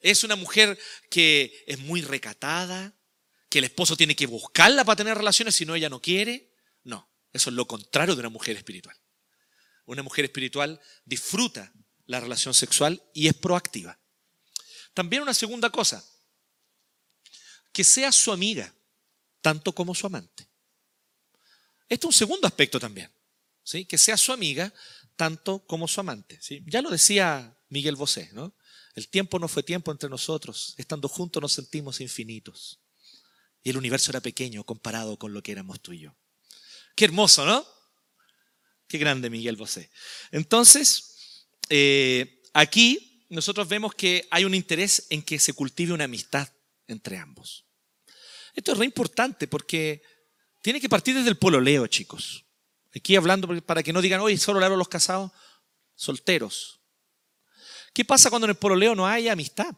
Es 0.00 0.24
una 0.24 0.36
mujer 0.36 0.78
que 1.10 1.64
es 1.66 1.78
muy 1.78 2.00
recatada, 2.00 2.98
que 3.50 3.58
el 3.58 3.64
esposo 3.64 3.94
tiene 3.94 4.16
que 4.16 4.26
buscarla 4.26 4.84
para 4.84 4.96
tener 4.96 5.16
relaciones 5.16 5.54
si 5.54 5.66
no 5.66 5.74
ella 5.74 5.90
no 5.90 6.00
quiere. 6.00 6.54
No, 6.82 7.12
eso 7.32 7.50
es 7.50 7.56
lo 7.56 7.66
contrario 7.66 8.14
de 8.14 8.20
una 8.20 8.30
mujer 8.30 8.56
espiritual. 8.56 8.96
Una 9.84 10.02
mujer 10.02 10.24
espiritual 10.24 10.80
disfruta 11.04 11.72
la 12.06 12.20
relación 12.20 12.54
sexual 12.54 13.02
y 13.12 13.28
es 13.28 13.34
proactiva. 13.34 14.00
También 14.94 15.22
una 15.22 15.34
segunda 15.34 15.68
cosa, 15.68 16.02
que 17.70 17.84
sea 17.84 18.12
su 18.12 18.32
amiga, 18.32 18.74
tanto 19.40 19.72
como 19.72 19.94
su 19.94 20.06
amante. 20.06 20.48
Este 21.88 22.06
es 22.06 22.08
un 22.08 22.12
segundo 22.12 22.46
aspecto 22.46 22.78
también, 22.78 23.10
¿sí? 23.62 23.84
que 23.84 23.98
sea 23.98 24.16
su 24.16 24.32
amiga, 24.32 24.72
tanto 25.16 25.64
como 25.66 25.88
su 25.88 26.00
amante. 26.00 26.38
¿sí? 26.40 26.62
Ya 26.66 26.82
lo 26.82 26.90
decía 26.90 27.58
Miguel 27.68 27.96
Bosé, 27.96 28.30
¿no? 28.32 28.54
El 28.94 29.08
tiempo 29.08 29.38
no 29.38 29.46
fue 29.46 29.62
tiempo 29.62 29.92
entre 29.92 30.08
nosotros. 30.08 30.74
Estando 30.76 31.08
juntos 31.08 31.40
nos 31.40 31.52
sentimos 31.52 32.00
infinitos. 32.00 32.80
Y 33.62 33.70
el 33.70 33.76
universo 33.76 34.10
era 34.10 34.20
pequeño 34.20 34.64
comparado 34.64 35.16
con 35.16 35.32
lo 35.32 35.40
que 35.40 35.52
éramos 35.52 35.80
tú 35.80 35.92
y 35.92 36.00
yo. 36.00 36.16
Qué 36.96 37.04
hermoso, 37.04 37.46
¿no? 37.46 37.64
Qué 38.88 38.98
grande 38.98 39.30
Miguel 39.30 39.54
Bosé. 39.54 39.88
Entonces, 40.32 41.46
eh, 41.68 42.42
aquí 42.54 43.24
nosotros 43.28 43.68
vemos 43.68 43.94
que 43.94 44.26
hay 44.32 44.44
un 44.44 44.54
interés 44.54 45.06
en 45.10 45.22
que 45.22 45.38
se 45.38 45.52
cultive 45.52 45.92
una 45.92 46.04
amistad 46.04 46.48
entre 46.88 47.18
ambos. 47.18 47.67
Esto 48.58 48.72
es 48.72 48.78
re 48.78 48.86
importante 48.86 49.46
porque 49.46 50.02
tiene 50.60 50.80
que 50.80 50.88
partir 50.88 51.14
desde 51.14 51.28
el 51.28 51.38
pololeo, 51.38 51.86
chicos. 51.86 52.44
Aquí 52.92 53.14
hablando 53.14 53.46
para 53.62 53.84
que 53.84 53.92
no 53.92 54.02
digan, 54.02 54.20
oye, 54.20 54.36
solo 54.36 54.58
le 54.58 54.66
hablo 54.66 54.74
a 54.74 54.78
los 54.78 54.88
casados 54.88 55.30
solteros. 55.94 56.80
¿Qué 57.94 58.04
pasa 58.04 58.30
cuando 58.30 58.46
en 58.46 58.50
el 58.50 58.56
pololeo 58.56 58.96
no 58.96 59.06
hay 59.06 59.28
amistad? 59.28 59.72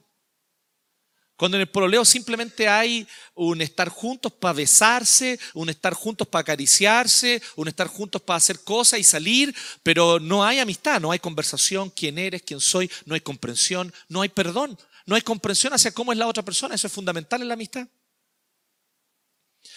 Cuando 1.36 1.58
en 1.58 1.60
el 1.60 1.68
pololeo 1.68 2.06
simplemente 2.06 2.68
hay 2.68 3.06
un 3.34 3.60
estar 3.60 3.90
juntos 3.90 4.32
para 4.32 4.54
besarse, 4.54 5.38
un 5.52 5.68
estar 5.68 5.92
juntos 5.92 6.26
para 6.26 6.40
acariciarse, 6.40 7.42
un 7.56 7.68
estar 7.68 7.86
juntos 7.86 8.22
para 8.22 8.38
hacer 8.38 8.64
cosas 8.64 8.98
y 8.98 9.04
salir, 9.04 9.54
pero 9.82 10.18
no 10.18 10.42
hay 10.42 10.58
amistad, 10.58 11.02
no 11.02 11.10
hay 11.10 11.18
conversación, 11.18 11.90
quién 11.90 12.16
eres, 12.16 12.40
quién 12.40 12.60
soy, 12.60 12.90
no 13.04 13.12
hay 13.12 13.20
comprensión, 13.20 13.92
no 14.08 14.22
hay 14.22 14.30
perdón, 14.30 14.78
no 15.04 15.16
hay 15.16 15.20
comprensión 15.20 15.74
hacia 15.74 15.92
cómo 15.92 16.12
es 16.12 16.18
la 16.18 16.28
otra 16.28 16.42
persona, 16.42 16.74
eso 16.74 16.86
es 16.86 16.92
fundamental 16.94 17.42
en 17.42 17.48
la 17.48 17.54
amistad. 17.54 17.86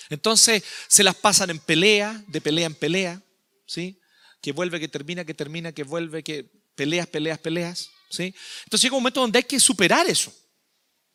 Entonces 0.10 0.64
se 0.88 1.04
las 1.04 1.16
pasan 1.16 1.50
en 1.50 1.60
pelea, 1.60 2.24
de 2.28 2.42
pelea 2.42 2.68
en 2.68 2.76
pelea, 2.76 3.22
¿sí? 3.66 4.00
Que 4.42 4.52
vuelve, 4.52 4.80
que 4.80 4.88
termina, 4.88 5.26
que 5.26 5.34
termina, 5.34 5.72
que 5.72 5.84
vuelve, 5.84 6.24
que 6.24 6.50
peleas, 6.76 7.08
peleas, 7.08 7.40
peleas. 7.40 7.90
Entonces 8.20 8.82
llega 8.82 8.96
un 8.96 9.02
momento 9.02 9.22
donde 9.22 9.38
hay 9.38 9.44
que 9.44 9.60
superar 9.60 10.08
eso. 10.08 10.34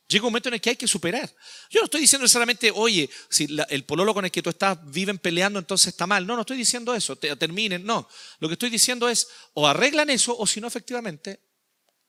Llega 0.09 0.25
un 0.25 0.33
momento 0.33 0.49
en 0.49 0.55
el 0.55 0.61
que 0.61 0.71
hay 0.71 0.77
que 0.77 0.89
superar. 0.89 1.31
Yo 1.69 1.81
no 1.81 1.85
estoy 1.85 2.01
diciendo 2.01 2.25
necesariamente, 2.25 2.71
oye, 2.75 3.11
si 3.29 3.47
el 3.69 3.85
pololo 3.85 4.15
con 4.15 4.25
el 4.25 4.31
que 4.31 4.43
tú 4.43 4.49
estás 4.49 4.79
viven 4.91 5.19
peleando, 5.19 5.59
entonces 5.59 5.89
está 5.89 6.07
mal. 6.07 6.27
No, 6.27 6.35
no 6.35 6.41
estoy 6.41 6.57
diciendo 6.57 6.95
eso, 6.95 7.17
terminen. 7.17 7.85
No, 7.85 8.09
lo 8.39 8.49
que 8.49 8.55
estoy 8.55 8.71
diciendo 8.71 9.09
es, 9.09 9.29
o 9.53 9.69
arreglan 9.69 10.09
eso, 10.09 10.37
o 10.37 10.47
si 10.47 10.63
no, 10.63 10.67
efectivamente, 10.67 11.41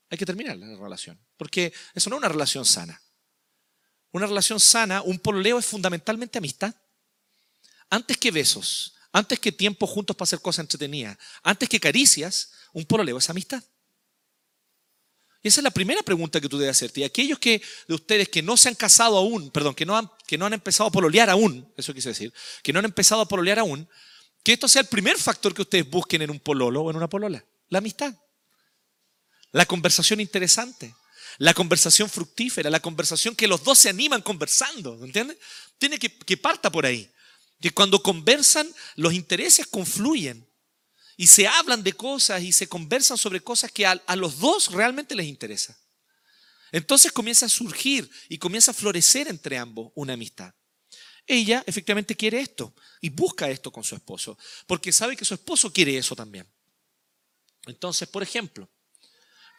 hay 0.09 0.17
que 0.17 0.25
terminar 0.25 0.57
la 0.57 0.77
relación. 0.77 1.19
Porque 1.35 1.73
eso 1.93 2.09
no 2.09 2.15
es 2.15 2.19
una 2.19 2.29
relación 2.29 2.63
sana. 2.65 3.01
Una 4.11 4.25
relación 4.25 4.59
sana, 4.59 5.01
un 5.01 5.19
pololeo 5.19 5.59
es 5.59 5.65
fundamentalmente 5.65 6.37
amistad. 6.37 6.73
Antes 7.89 8.17
que 8.17 8.31
besos, 8.31 8.95
antes 9.11 9.39
que 9.39 9.51
tiempo 9.51 9.87
juntos 9.87 10.15
para 10.15 10.25
hacer 10.25 10.41
cosas 10.41 10.63
entretenidas, 10.63 11.17
antes 11.43 11.69
que 11.69 11.79
caricias, 11.79 12.51
un 12.73 12.85
pololeo 12.85 13.17
es 13.17 13.29
amistad. 13.29 13.63
Y 15.41 15.47
esa 15.47 15.61
es 15.61 15.63
la 15.63 15.71
primera 15.71 16.03
pregunta 16.03 16.41
que 16.41 16.49
tú 16.49 16.57
debes 16.57 16.75
hacerte. 16.75 16.99
Y 16.99 17.03
aquellos 17.03 17.39
que, 17.39 17.61
de 17.87 17.93
ustedes 17.93 18.27
que 18.27 18.41
no 18.41 18.57
se 18.57 18.67
han 18.67 18.75
casado 18.75 19.17
aún, 19.17 19.49
perdón, 19.51 19.73
que 19.73 19.85
no 19.85 19.97
han, 19.97 20.09
que 20.27 20.37
no 20.37 20.45
han 20.45 20.53
empezado 20.53 20.89
a 20.89 20.91
pololear 20.91 21.29
aún, 21.29 21.71
eso 21.77 21.93
quise 21.93 22.09
decir, 22.09 22.33
que 22.61 22.73
no 22.73 22.79
han 22.79 22.85
empezado 22.85 23.21
a 23.21 23.27
pololear 23.27 23.59
aún, 23.59 23.87
que 24.43 24.53
esto 24.53 24.67
sea 24.67 24.81
el 24.81 24.87
primer 24.87 25.17
factor 25.17 25.53
que 25.53 25.61
ustedes 25.61 25.89
busquen 25.89 26.21
en 26.21 26.29
un 26.29 26.39
pololo 26.39 26.83
o 26.83 26.89
en 26.89 26.97
una 26.97 27.07
polola. 27.07 27.43
La 27.69 27.77
amistad. 27.77 28.13
La 29.51 29.65
conversación 29.65 30.19
interesante. 30.19 30.93
La 31.37 31.53
conversación 31.53 32.09
fructífera, 32.09 32.69
la 32.69 32.81
conversación 32.81 33.35
que 33.35 33.47
los 33.47 33.63
dos 33.63 33.79
se 33.79 33.89
animan 33.89 34.21
conversando, 34.21 35.03
¿entiendes? 35.03 35.37
Tiene 35.77 35.99
que, 35.99 36.09
que 36.09 36.37
parta 36.37 36.71
por 36.71 36.85
ahí. 36.85 37.09
Que 37.61 37.71
cuando 37.71 38.01
conversan, 38.01 38.73
los 38.95 39.13
intereses 39.13 39.67
confluyen 39.67 40.47
y 41.17 41.27
se 41.27 41.47
hablan 41.47 41.83
de 41.83 41.93
cosas 41.93 42.41
y 42.41 42.51
se 42.51 42.67
conversan 42.67 43.17
sobre 43.17 43.41
cosas 43.41 43.71
que 43.71 43.85
a, 43.85 43.91
a 43.91 44.15
los 44.15 44.39
dos 44.39 44.71
realmente 44.71 45.15
les 45.15 45.27
interesa. 45.27 45.77
Entonces 46.71 47.11
comienza 47.11 47.45
a 47.45 47.49
surgir 47.49 48.09
y 48.29 48.37
comienza 48.37 48.71
a 48.71 48.73
florecer 48.73 49.27
entre 49.27 49.57
ambos 49.57 49.91
una 49.95 50.13
amistad. 50.13 50.53
Ella 51.25 51.63
efectivamente 51.67 52.15
quiere 52.15 52.39
esto 52.39 52.73
y 53.01 53.09
busca 53.09 53.49
esto 53.49 53.71
con 53.71 53.83
su 53.83 53.95
esposo, 53.95 54.37
porque 54.65 54.91
sabe 54.91 55.15
que 55.15 55.25
su 55.25 55.35
esposo 55.35 55.71
quiere 55.71 55.97
eso 55.97 56.15
también. 56.15 56.47
Entonces, 57.67 58.07
por 58.07 58.23
ejemplo, 58.23 58.67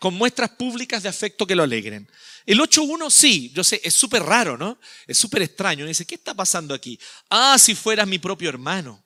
con 0.01 0.14
muestras 0.14 0.51
públicas 0.51 1.03
de 1.03 1.11
afecto 1.11 1.46
que 1.46 1.55
lo 1.55 1.62
alegren. 1.62 2.11
El 2.46 2.59
8.1 2.59 3.11
sí, 3.11 3.53
yo 3.55 3.62
sé, 3.62 3.82
es 3.84 3.94
súper 3.94 4.22
raro, 4.22 4.57
¿no? 4.57 4.80
Es 5.07 5.18
súper 5.18 5.42
extraño. 5.42 5.84
dice, 5.84 6.07
¿qué 6.07 6.14
está 6.14 6.34
pasando 6.34 6.74
aquí? 6.74 6.98
Ah, 7.28 7.59
si 7.59 7.74
fueras 7.74 8.09
mi 8.09 8.18
propio 8.18 8.48
hermano. 8.48 9.05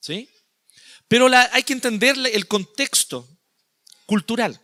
¿Sí? 0.00 0.28
Pero 1.06 1.28
hay 1.52 1.62
que 1.62 1.72
entenderle 1.72 2.34
el 2.34 2.48
contexto 2.48 3.26
cultural. 4.04 4.60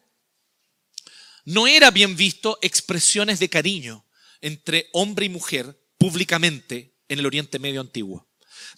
No 1.45 1.69
era 1.69 1.93
bien 1.93 2.17
visto 2.17 2.59
expresiones 2.61 3.39
de 3.39 3.49
cariño 3.49 4.05
entre 4.41 4.89
hombre 4.93 5.27
y 5.27 5.29
mujer 5.29 5.81
públicamente 5.97 6.97
en 7.09 7.21
el 7.21 7.27
Oriente 7.27 7.61
Medio 7.61 7.81
antiguo. 7.81 8.29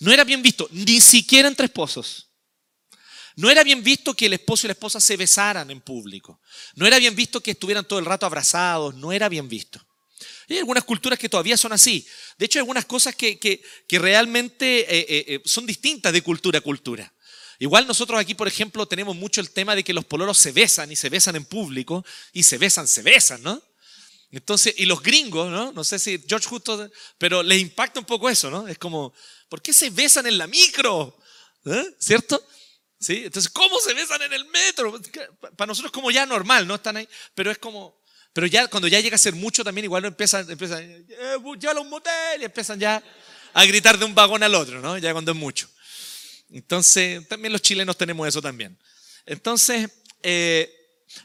No 0.00 0.12
era 0.12 0.24
bien 0.24 0.42
visto, 0.42 0.68
ni 0.70 1.00
siquiera 1.00 1.48
entre 1.48 1.66
esposos. 1.66 2.25
No 3.36 3.50
era 3.50 3.62
bien 3.62 3.82
visto 3.82 4.14
que 4.14 4.26
el 4.26 4.32
esposo 4.32 4.66
y 4.66 4.68
la 4.68 4.72
esposa 4.72 4.98
se 4.98 5.16
besaran 5.16 5.70
en 5.70 5.82
público. 5.82 6.40
No 6.74 6.86
era 6.86 6.98
bien 6.98 7.14
visto 7.14 7.42
que 7.42 7.50
estuvieran 7.52 7.86
todo 7.86 7.98
el 7.98 8.06
rato 8.06 8.24
abrazados. 8.24 8.94
No 8.94 9.12
era 9.12 9.28
bien 9.28 9.46
visto. 9.46 9.78
Hay 10.48 10.58
algunas 10.58 10.84
culturas 10.84 11.18
que 11.18 11.28
todavía 11.28 11.56
son 11.58 11.72
así. 11.72 12.06
De 12.38 12.46
hecho, 12.46 12.58
hay 12.58 12.60
algunas 12.60 12.86
cosas 12.86 13.14
que, 13.14 13.38
que, 13.38 13.98
realmente 13.98 14.80
eh, 14.80 15.06
eh, 15.08 15.24
eh, 15.28 15.42
son 15.44 15.66
distintas 15.66 16.14
de 16.14 16.22
cultura 16.22 16.58
a 16.58 16.62
cultura. 16.62 17.12
Igual 17.58 17.86
nosotros 17.86 18.18
aquí, 18.18 18.34
por 18.34 18.48
ejemplo, 18.48 18.86
tenemos 18.86 19.14
mucho 19.14 19.40
el 19.42 19.50
tema 19.50 19.74
de 19.74 19.84
que 19.84 19.92
los 19.92 20.04
pololos 20.04 20.38
se 20.38 20.52
besan 20.52 20.90
y 20.92 20.96
se 20.96 21.10
besan 21.10 21.36
en 21.36 21.44
público 21.44 22.04
y 22.32 22.42
se 22.42 22.56
besan, 22.58 22.88
se 22.88 23.02
besan, 23.02 23.42
¿no? 23.42 23.62
Entonces, 24.30 24.74
y 24.76 24.86
los 24.86 25.02
gringos, 25.02 25.50
¿no? 25.50 25.72
No 25.72 25.84
sé 25.84 25.98
si 25.98 26.22
George 26.26 26.48
Justo, 26.48 26.90
pero 27.18 27.42
les 27.42 27.60
impacta 27.60 28.00
un 28.00 28.06
poco 28.06 28.28
eso, 28.28 28.50
¿no? 28.50 28.68
Es 28.68 28.78
como, 28.78 29.12
¿por 29.48 29.62
qué 29.62 29.72
se 29.72 29.90
besan 29.90 30.26
en 30.26 30.38
la 30.38 30.46
micro? 30.46 31.16
¿Cierto? 31.98 32.42
¿Sí? 32.98 33.22
Entonces, 33.24 33.50
¿cómo 33.50 33.78
se 33.78 33.92
besan 33.94 34.22
en 34.22 34.32
el 34.32 34.46
metro? 34.46 34.98
Para 35.56 35.66
nosotros 35.66 35.90
es 35.90 35.94
como 35.94 36.10
ya 36.10 36.24
normal, 36.24 36.66
¿no? 36.66 36.76
Están 36.76 36.96
ahí, 36.96 37.08
pero 37.34 37.50
es 37.50 37.58
como, 37.58 38.02
pero 38.32 38.46
ya 38.46 38.68
cuando 38.68 38.88
ya 38.88 39.00
llega 39.00 39.16
a 39.16 39.18
ser 39.18 39.34
mucho 39.34 39.62
también 39.62 39.84
igual 39.84 40.02
no 40.02 40.08
empiezan, 40.08 40.50
empiezan, 40.50 40.82
eh, 40.82 41.36
llévalo 41.58 41.80
a 41.80 41.82
un 41.82 41.90
motel 41.90 42.40
y 42.40 42.44
empiezan 42.44 42.78
ya 42.80 43.02
a 43.52 43.64
gritar 43.64 43.98
de 43.98 44.04
un 44.04 44.14
vagón 44.14 44.42
al 44.42 44.54
otro, 44.54 44.80
¿no? 44.80 44.98
Ya 44.98 45.12
cuando 45.12 45.32
es 45.32 45.38
mucho. 45.38 45.68
Entonces, 46.50 47.26
también 47.28 47.52
los 47.52 47.62
chilenos 47.62 47.96
tenemos 47.96 48.28
eso 48.28 48.40
también. 48.40 48.78
Entonces, 49.24 49.90
eh, 50.22 50.70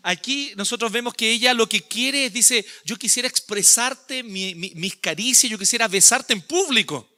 aquí 0.01 0.53
nosotros 0.55 0.91
vemos 0.91 1.13
que 1.13 1.29
ella 1.29 1.53
lo 1.53 1.67
que 1.67 1.81
quiere 1.81 2.25
es, 2.25 2.33
dice, 2.33 2.65
yo 2.85 2.95
quisiera 2.97 3.27
expresarte 3.27 4.23
mis 4.23 4.95
caricias, 4.95 5.51
yo 5.51 5.59
quisiera 5.59 5.87
besarte 5.87 6.33
en 6.33 6.41
público. 6.41 7.10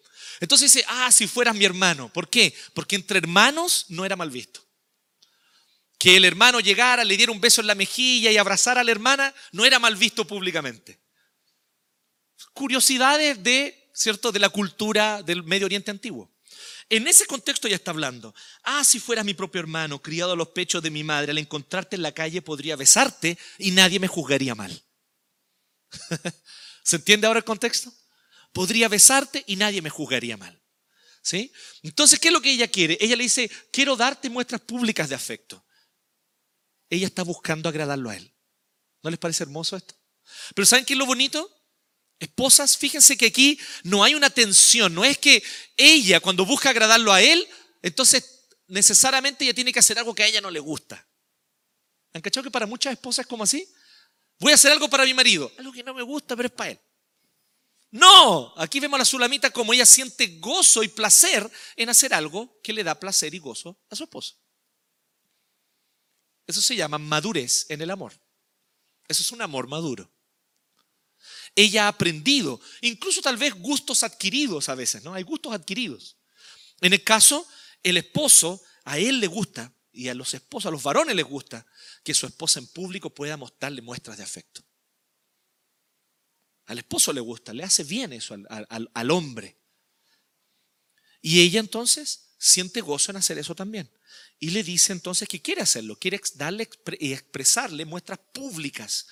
Entonces 0.43 0.73
dice, 0.73 0.85
ah, 0.89 1.09
si 1.09 1.25
fueras 1.25 1.55
mi 1.55 1.63
hermano. 1.63 2.11
¿Por 2.11 2.29
qué? 2.29 2.53
Porque 2.73 2.97
entre 2.97 3.17
hermanos 3.17 3.85
no 3.87 4.03
era 4.03 4.17
mal 4.17 4.29
visto. 4.29 4.61
Que 5.97 6.17
el 6.17 6.25
hermano 6.25 6.59
llegara, 6.59 7.05
le 7.05 7.15
diera 7.15 7.31
un 7.31 7.39
beso 7.39 7.61
en 7.61 7.67
la 7.67 7.75
mejilla 7.75 8.29
y 8.29 8.35
abrazara 8.35 8.81
a 8.81 8.83
la 8.83 8.91
hermana, 8.91 9.33
no 9.53 9.63
era 9.63 9.79
mal 9.79 9.95
visto 9.95 10.27
públicamente. 10.27 10.99
Curiosidades 12.51 13.41
de, 13.41 13.89
¿cierto?, 13.93 14.33
de 14.33 14.39
la 14.39 14.49
cultura 14.49 15.23
del 15.23 15.43
Medio 15.43 15.65
Oriente 15.65 15.91
antiguo. 15.91 16.29
En 16.89 17.07
ese 17.07 17.25
contexto 17.25 17.69
ya 17.69 17.77
está 17.77 17.91
hablando. 17.91 18.35
Ah, 18.63 18.83
si 18.83 18.99
fueras 18.99 19.23
mi 19.23 19.33
propio 19.33 19.61
hermano, 19.61 20.01
criado 20.01 20.33
a 20.33 20.35
los 20.35 20.49
pechos 20.49 20.83
de 20.83 20.91
mi 20.91 21.05
madre, 21.05 21.31
al 21.31 21.37
encontrarte 21.37 21.95
en 21.95 22.01
la 22.01 22.11
calle 22.11 22.41
podría 22.41 22.75
besarte 22.75 23.37
y 23.59 23.71
nadie 23.71 23.97
me 23.97 24.09
juzgaría 24.09 24.55
mal. 24.55 24.83
¿Se 26.83 26.97
entiende 26.97 27.27
ahora 27.27 27.39
el 27.39 27.45
contexto? 27.45 27.93
Podría 28.53 28.87
besarte 28.87 29.43
y 29.47 29.55
nadie 29.55 29.81
me 29.81 29.89
juzgaría 29.89 30.37
mal. 30.37 30.61
¿Sí? 31.21 31.51
Entonces, 31.81 32.19
¿qué 32.19 32.27
es 32.27 32.33
lo 32.33 32.41
que 32.41 32.51
ella 32.51 32.67
quiere? 32.67 32.97
Ella 32.99 33.15
le 33.15 33.23
dice, 33.23 33.49
quiero 33.71 33.95
darte 33.95 34.29
muestras 34.29 34.61
públicas 34.61 35.09
de 35.09 35.15
afecto. 35.15 35.65
Ella 36.89 37.07
está 37.07 37.23
buscando 37.23 37.69
agradarlo 37.69 38.09
a 38.09 38.17
él. 38.17 38.33
¿No 39.01 39.09
les 39.09 39.19
parece 39.19 39.43
hermoso 39.43 39.75
esto? 39.75 39.95
Pero 40.53 40.65
¿saben 40.65 40.85
qué 40.85 40.93
es 40.93 40.99
lo 40.99 41.05
bonito? 41.05 41.49
Esposas, 42.19 42.77
fíjense 42.77 43.17
que 43.17 43.27
aquí 43.27 43.59
no 43.83 44.03
hay 44.03 44.15
una 44.15 44.29
tensión, 44.29 44.93
no 44.93 45.03
es 45.03 45.17
que 45.17 45.43
ella 45.75 46.19
cuando 46.19 46.45
busca 46.45 46.69
agradarlo 46.69 47.11
a 47.11 47.21
él, 47.21 47.45
entonces 47.81 48.47
necesariamente 48.67 49.43
ella 49.43 49.53
tiene 49.53 49.73
que 49.73 49.79
hacer 49.79 49.99
algo 49.99 50.15
que 50.15 50.23
a 50.23 50.27
ella 50.27 50.39
no 50.39 50.51
le 50.51 50.59
gusta. 50.59 51.05
¿Han 52.13 52.21
cachado 52.21 52.43
que 52.43 52.51
para 52.51 52.65
muchas 52.65 52.93
esposas 52.93 53.23
es 53.23 53.27
como 53.27 53.43
así? 53.43 53.67
Voy 54.39 54.51
a 54.51 54.55
hacer 54.55 54.71
algo 54.71 54.89
para 54.89 55.05
mi 55.05 55.13
marido, 55.13 55.51
algo 55.57 55.71
que 55.73 55.83
no 55.83 55.93
me 55.93 56.03
gusta, 56.03 56.35
pero 56.35 56.47
es 56.47 56.53
para 56.53 56.71
él. 56.71 56.79
No, 57.93 58.51
aquí 58.57 58.79
vemos 58.79 58.97
a 58.97 59.01
la 59.01 59.05
Sulamita 59.05 59.51
como 59.51 59.71
ella 59.71 59.85
siente 59.85 60.39
gozo 60.39 60.81
y 60.81 60.87
placer 60.87 61.47
en 61.75 61.89
hacer 61.89 62.11
algo 62.11 62.59
que 62.63 62.73
le 62.73 62.83
da 62.83 62.99
placer 62.99 63.35
y 63.35 63.37
gozo 63.37 63.79
a 63.87 63.95
su 63.95 64.05
esposo. 64.05 64.35
Eso 66.47 66.59
se 66.59 66.75
llama 66.75 66.97
madurez 66.97 67.67
en 67.69 67.83
el 67.83 67.91
amor. 67.91 68.19
Eso 69.07 69.21
es 69.21 69.31
un 69.31 69.43
amor 69.43 69.67
maduro. 69.67 70.11
Ella 71.55 71.85
ha 71.85 71.89
aprendido, 71.89 72.59
incluso 72.81 73.21
tal 73.21 73.37
vez 73.37 73.53
gustos 73.53 74.01
adquiridos 74.01 74.69
a 74.69 74.75
veces, 74.75 75.03
¿no? 75.03 75.13
Hay 75.13 75.21
gustos 75.21 75.53
adquiridos. 75.53 76.17
En 76.81 76.93
el 76.93 77.03
caso, 77.03 77.47
el 77.83 77.97
esposo, 77.97 78.59
a 78.85 78.97
él 78.97 79.19
le 79.19 79.27
gusta, 79.27 79.71
y 79.91 80.07
a 80.07 80.15
los 80.15 80.33
esposos, 80.33 80.69
a 80.69 80.71
los 80.71 80.81
varones 80.81 81.15
les 81.15 81.25
gusta, 81.25 81.63
que 82.03 82.15
su 82.15 82.25
esposa 82.25 82.57
en 82.57 82.65
público 82.65 83.11
pueda 83.11 83.37
mostrarle 83.37 83.83
muestras 83.83 84.17
de 84.17 84.23
afecto. 84.23 84.63
Al 86.65 86.77
esposo 86.77 87.11
le 87.11 87.19
gusta, 87.19 87.53
le 87.53 87.63
hace 87.63 87.83
bien 87.83 88.13
eso 88.13 88.35
al, 88.49 89.11
hombre. 89.11 89.57
Y 91.21 91.41
ella 91.41 91.59
entonces 91.59 92.35
siente 92.37 92.81
gozo 92.81 93.11
en 93.11 93.17
hacer 93.17 93.37
eso 93.37 93.55
también. 93.55 93.91
Y 94.39 94.51
le 94.51 94.63
dice 94.63 94.93
entonces 94.93 95.27
que 95.27 95.41
quiere 95.41 95.61
hacerlo, 95.61 95.97
quiere 95.97 96.21
darle 96.35 96.69
y 96.99 97.13
expresarle 97.13 97.85
muestras 97.85 98.19
públicas 98.31 99.07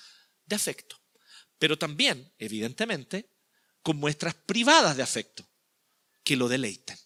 de 0.46 0.56
afecto. 0.56 1.00
Pero 1.58 1.78
también, 1.78 2.32
evidentemente, 2.38 3.28
con 3.82 3.96
muestras 3.96 4.34
privadas 4.34 4.96
de 4.96 5.02
afecto 5.02 5.46
que 6.24 6.36
lo 6.36 6.48
deleiten. 6.48 6.98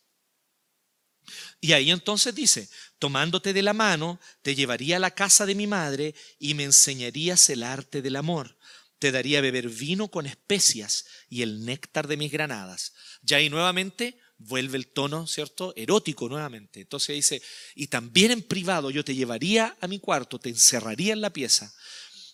Y 1.61 1.73
ahí 1.73 1.91
entonces 1.91 2.35
dice, 2.35 2.69
tomándote 2.99 3.53
de 3.53 3.63
la 3.63 3.73
mano, 3.73 4.21
te 4.43 4.55
llevaría 4.55 4.97
a 4.97 5.01
la 5.01 5.11
casa 5.11 5.45
de 5.45 5.57
mi 5.57 5.67
madre 5.67 6.15
y 6.39 6.55
me 6.55 6.65
enseñarías 6.65 7.51
el 7.51 7.65
arte 7.65 8.03
del 8.03 8.17
amor 8.17 8.56
te 8.99 9.13
daría 9.13 9.41
beber 9.41 9.69
vino 9.69 10.09
con 10.09 10.27
especias 10.27 11.05
y 11.29 11.43
el 11.43 11.65
néctar 11.65 12.07
de 12.07 12.17
mis 12.17 12.33
granadas. 12.33 12.95
Ya 13.23 13.39
ahí 13.39 13.51
nuevamente 13.51 14.19
vuelve 14.39 14.77
el 14.79 14.89
tono, 14.89 15.27
¿cierto? 15.27 15.73
Erótico 15.77 16.29
nuevamente. 16.29 16.81
Entonces 16.81 17.17
dice, 17.17 17.43
y 17.75 17.89
también 17.89 18.31
en 18.31 18.43
privado 18.43 18.91
yo 18.91 19.05
te 19.05 19.15
llevaría 19.15 19.77
a 19.81 19.87
mi 19.87 19.99
cuarto, 19.99 20.39
te 20.39 20.49
encerraría 20.49 21.13
en 21.13 21.21
la 21.21 21.31
pieza. 21.31 21.73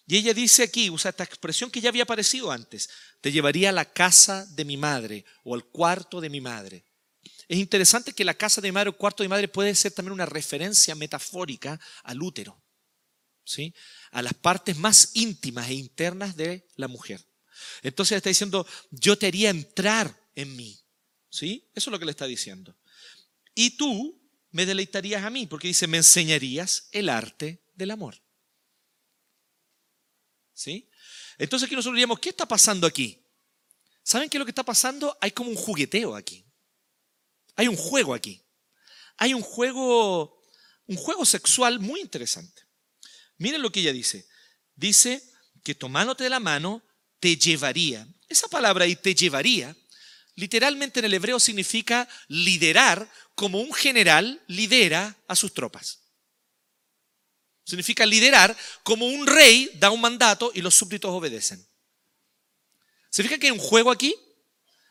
Y 0.06 0.16
ella 0.16 0.34
dice 0.34 0.64
aquí, 0.64 0.90
usa 0.90 1.10
esta 1.10 1.24
expresión 1.24 1.70
que 1.70 1.80
ya 1.80 1.88
había 1.88 2.02
aparecido 2.02 2.50
antes, 2.50 2.90
te 3.20 3.30
llevaría 3.30 3.68
a 3.68 3.72
la 3.72 3.84
casa 3.84 4.46
de 4.50 4.64
mi 4.64 4.76
madre 4.76 5.24
o 5.44 5.54
al 5.54 5.64
cuarto 5.64 6.20
de 6.20 6.30
mi 6.30 6.40
madre. 6.40 6.84
Es 7.48 7.58
interesante 7.58 8.12
que 8.12 8.24
la 8.24 8.34
casa 8.34 8.60
de 8.60 8.68
mi 8.68 8.72
madre 8.72 8.90
o 8.90 8.96
cuarto 8.96 9.22
de 9.22 9.28
mi 9.28 9.30
madre 9.30 9.48
puede 9.48 9.74
ser 9.74 9.92
también 9.92 10.12
una 10.12 10.26
referencia 10.26 10.94
metafórica 10.94 11.78
al 12.02 12.22
útero. 12.22 12.60
¿Sí? 13.44 13.74
A 14.12 14.22
las 14.22 14.34
partes 14.34 14.76
más 14.76 15.10
íntimas 15.14 15.68
e 15.68 15.74
internas 15.74 16.36
de 16.36 16.68
la 16.76 16.86
mujer. 16.86 17.26
Entonces 17.82 18.16
está 18.16 18.28
diciendo, 18.28 18.66
yo 18.90 19.18
te 19.18 19.26
haría 19.26 19.50
entrar 19.50 20.30
en 20.34 20.54
mí. 20.54 20.78
¿Sí? 21.28 21.70
Eso 21.74 21.88
es 21.88 21.92
lo 21.92 21.98
que 21.98 22.04
le 22.04 22.10
está 22.10 22.26
diciendo. 22.26 22.76
Y 23.54 23.70
tú 23.70 24.22
me 24.50 24.66
deleitarías 24.66 25.24
a 25.24 25.30
mí, 25.30 25.46
porque 25.46 25.68
dice, 25.68 25.86
me 25.86 25.96
enseñarías 25.96 26.88
el 26.92 27.08
arte 27.08 27.64
del 27.74 27.90
amor. 27.90 28.22
¿Sí? 30.52 30.90
Entonces 31.38 31.66
aquí 31.66 31.74
nosotros 31.74 31.96
diríamos, 31.96 32.18
¿qué 32.18 32.28
está 32.28 32.46
pasando 32.46 32.86
aquí? 32.86 33.18
¿Saben 34.02 34.28
qué 34.28 34.36
es 34.36 34.38
lo 34.40 34.44
que 34.44 34.50
está 34.50 34.62
pasando? 34.62 35.16
Hay 35.22 35.30
como 35.30 35.48
un 35.48 35.56
jugueteo 35.56 36.14
aquí. 36.14 36.44
Hay 37.56 37.66
un 37.66 37.76
juego 37.76 38.12
aquí. 38.12 38.44
Hay 39.16 39.32
un 39.32 39.42
juego, 39.42 40.42
un 40.86 40.96
juego 40.96 41.24
sexual 41.24 41.80
muy 41.80 42.00
interesante. 42.00 42.61
Miren 43.42 43.60
lo 43.60 43.72
que 43.72 43.80
ella 43.80 43.92
dice. 43.92 44.24
Dice 44.76 45.20
que 45.64 45.74
tomándote 45.74 46.22
de 46.22 46.30
la 46.30 46.38
mano 46.38 46.80
te 47.18 47.36
llevaría. 47.36 48.06
Esa 48.28 48.46
palabra 48.46 48.84
ahí, 48.84 48.94
te 48.94 49.16
llevaría, 49.16 49.76
literalmente 50.36 51.00
en 51.00 51.06
el 51.06 51.14
hebreo 51.14 51.40
significa 51.40 52.08
liderar 52.28 53.10
como 53.34 53.60
un 53.60 53.74
general 53.74 54.40
lidera 54.46 55.16
a 55.26 55.34
sus 55.34 55.52
tropas. 55.52 56.02
Significa 57.64 58.06
liderar 58.06 58.56
como 58.84 59.06
un 59.06 59.26
rey 59.26 59.68
da 59.74 59.90
un 59.90 60.00
mandato 60.00 60.52
y 60.54 60.62
los 60.62 60.76
súbditos 60.76 61.10
obedecen. 61.10 61.66
¿Se 63.10 63.24
fija 63.24 63.38
que 63.38 63.48
hay 63.48 63.52
un 63.52 63.58
juego 63.58 63.90
aquí? 63.90 64.14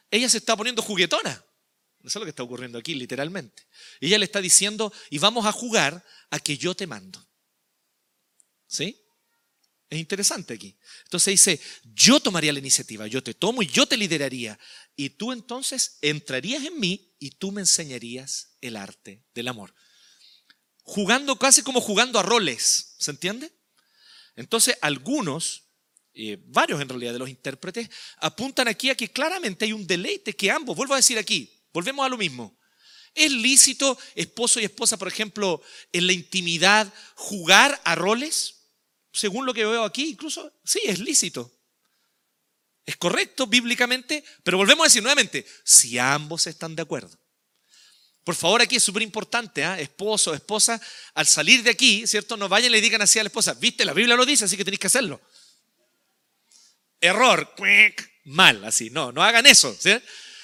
Ella 0.09 0.27
se 0.27 0.39
está 0.39 0.57
poniendo 0.57 0.81
juguetona. 0.81 1.31
Eso 2.03 2.07
es 2.07 2.15
lo 2.15 2.25
que 2.25 2.31
está 2.31 2.43
ocurriendo 2.43 2.77
aquí, 2.77 2.95
literalmente. 2.95 3.63
Ella 4.01 4.17
le 4.17 4.25
está 4.25 4.41
diciendo, 4.41 4.91
y 5.09 5.19
vamos 5.19 5.45
a 5.45 5.53
jugar 5.53 6.03
a 6.29 6.39
que 6.39 6.57
yo 6.57 6.75
te 6.75 6.85
mando. 6.85 7.30
¿Sí? 8.71 8.97
Es 9.89 9.99
interesante 9.99 10.53
aquí. 10.53 10.77
Entonces 11.03 11.33
dice, 11.33 11.61
yo 11.93 12.21
tomaría 12.21 12.53
la 12.53 12.59
iniciativa, 12.59 13.05
yo 13.05 13.21
te 13.21 13.33
tomo 13.33 13.61
y 13.61 13.67
yo 13.67 13.85
te 13.85 13.97
lideraría. 13.97 14.57
Y 14.95 15.09
tú 15.09 15.33
entonces 15.33 15.97
entrarías 16.01 16.63
en 16.63 16.79
mí 16.79 17.13
y 17.19 17.31
tú 17.31 17.51
me 17.51 17.59
enseñarías 17.59 18.55
el 18.61 18.77
arte 18.77 19.25
del 19.35 19.49
amor. 19.49 19.75
Jugando 20.83 21.37
casi 21.37 21.63
como 21.63 21.81
jugando 21.81 22.17
a 22.17 22.23
roles, 22.23 22.95
¿se 22.97 23.11
entiende? 23.11 23.51
Entonces 24.37 24.77
algunos, 24.81 25.65
varios 26.45 26.79
en 26.79 26.87
realidad 26.87 27.11
de 27.11 27.19
los 27.19 27.29
intérpretes, 27.29 27.89
apuntan 28.19 28.69
aquí 28.69 28.89
a 28.89 28.95
que 28.95 29.11
claramente 29.11 29.65
hay 29.65 29.73
un 29.73 29.85
deleite 29.85 30.33
que 30.33 30.49
ambos, 30.49 30.77
vuelvo 30.77 30.93
a 30.93 30.97
decir 30.97 31.17
aquí, 31.17 31.61
volvemos 31.73 32.05
a 32.05 32.09
lo 32.09 32.17
mismo. 32.17 32.57
¿Es 33.13 33.29
lícito 33.29 33.99
esposo 34.15 34.61
y 34.61 34.63
esposa, 34.63 34.97
por 34.97 35.09
ejemplo, 35.09 35.61
en 35.91 36.07
la 36.07 36.13
intimidad 36.13 36.93
jugar 37.15 37.81
a 37.83 37.95
roles? 37.95 38.59
Según 39.11 39.45
lo 39.45 39.53
que 39.53 39.65
veo 39.65 39.83
aquí, 39.83 40.09
incluso 40.09 40.53
sí, 40.63 40.81
es 40.85 40.99
lícito. 40.99 41.51
Es 42.85 42.97
correcto 42.97 43.47
bíblicamente, 43.47 44.23
pero 44.43 44.57
volvemos 44.57 44.83
a 44.83 44.87
decir 44.87 45.03
nuevamente, 45.03 45.45
si 45.63 45.97
ambos 45.97 46.47
están 46.47 46.75
de 46.75 46.81
acuerdo. 46.81 47.17
Por 48.23 48.35
favor, 48.35 48.61
aquí 48.61 48.75
es 48.75 48.83
súper 48.83 49.01
importante, 49.01 49.61
¿eh? 49.61 49.81
esposo, 49.81 50.33
esposa, 50.33 50.79
al 51.15 51.25
salir 51.25 51.63
de 51.63 51.71
aquí, 51.71 52.05
¿cierto? 52.05 52.37
No 52.37 52.47
vayan 52.47 52.69
y 52.71 52.73
le 52.73 52.81
digan 52.81 53.01
así 53.01 53.17
a 53.17 53.23
la 53.23 53.27
esposa, 53.27 53.53
viste, 53.55 53.83
la 53.83 53.93
Biblia 53.93 54.15
lo 54.15 54.25
dice, 54.25 54.45
así 54.45 54.55
que 54.55 54.63
tenéis 54.63 54.79
que 54.79 54.87
hacerlo. 54.87 55.19
Error, 56.99 57.55
mal, 58.25 58.63
así, 58.63 58.91
no, 58.91 59.11
no 59.11 59.23
hagan 59.23 59.47
eso. 59.47 59.75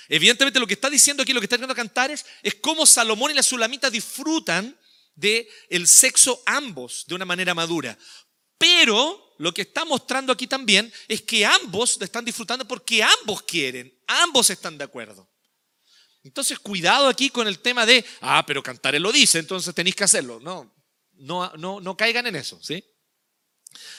Evidentemente 0.09 0.59
lo 0.59 0.65
que 0.65 0.73
está 0.73 0.89
diciendo 0.89 1.21
aquí, 1.21 1.33
lo 1.33 1.39
que 1.39 1.45
está 1.45 1.57
diciendo 1.57 1.75
Cantares, 1.75 2.25
es 2.41 2.55
cómo 2.55 2.85
Salomón 2.85 3.31
y 3.31 3.35
la 3.35 3.43
Sulamita 3.43 3.91
disfrutan 3.91 4.75
del 5.13 5.47
el 5.69 5.87
sexo 5.87 6.41
ambos 6.45 7.05
de 7.07 7.15
una 7.15 7.25
manera 7.25 7.53
madura. 7.53 7.97
Pero 8.57 9.35
lo 9.37 9.53
que 9.53 9.63
está 9.63 9.85
mostrando 9.85 10.33
aquí 10.33 10.47
también 10.47 10.91
es 11.07 11.21
que 11.21 11.45
ambos 11.45 12.01
están 12.01 12.25
disfrutando 12.25 12.67
porque 12.67 13.03
ambos 13.03 13.43
quieren, 13.43 13.95
ambos 14.07 14.49
están 14.49 14.77
de 14.77 14.83
acuerdo. 14.83 15.29
Entonces, 16.23 16.59
cuidado 16.59 17.07
aquí 17.07 17.29
con 17.29 17.47
el 17.47 17.59
tema 17.59 17.85
de, 17.85 18.03
ah, 18.21 18.43
pero 18.45 18.61
Cantares 18.63 18.99
lo 18.99 19.11
dice, 19.11 19.39
entonces 19.39 19.73
tenéis 19.73 19.95
que 19.95 20.03
hacerlo. 20.03 20.39
No, 20.41 20.75
no, 21.13 21.51
no, 21.55 21.79
no 21.79 21.95
caigan 21.95 22.27
en 22.27 22.35
eso, 22.35 22.59
¿sí? 22.61 22.83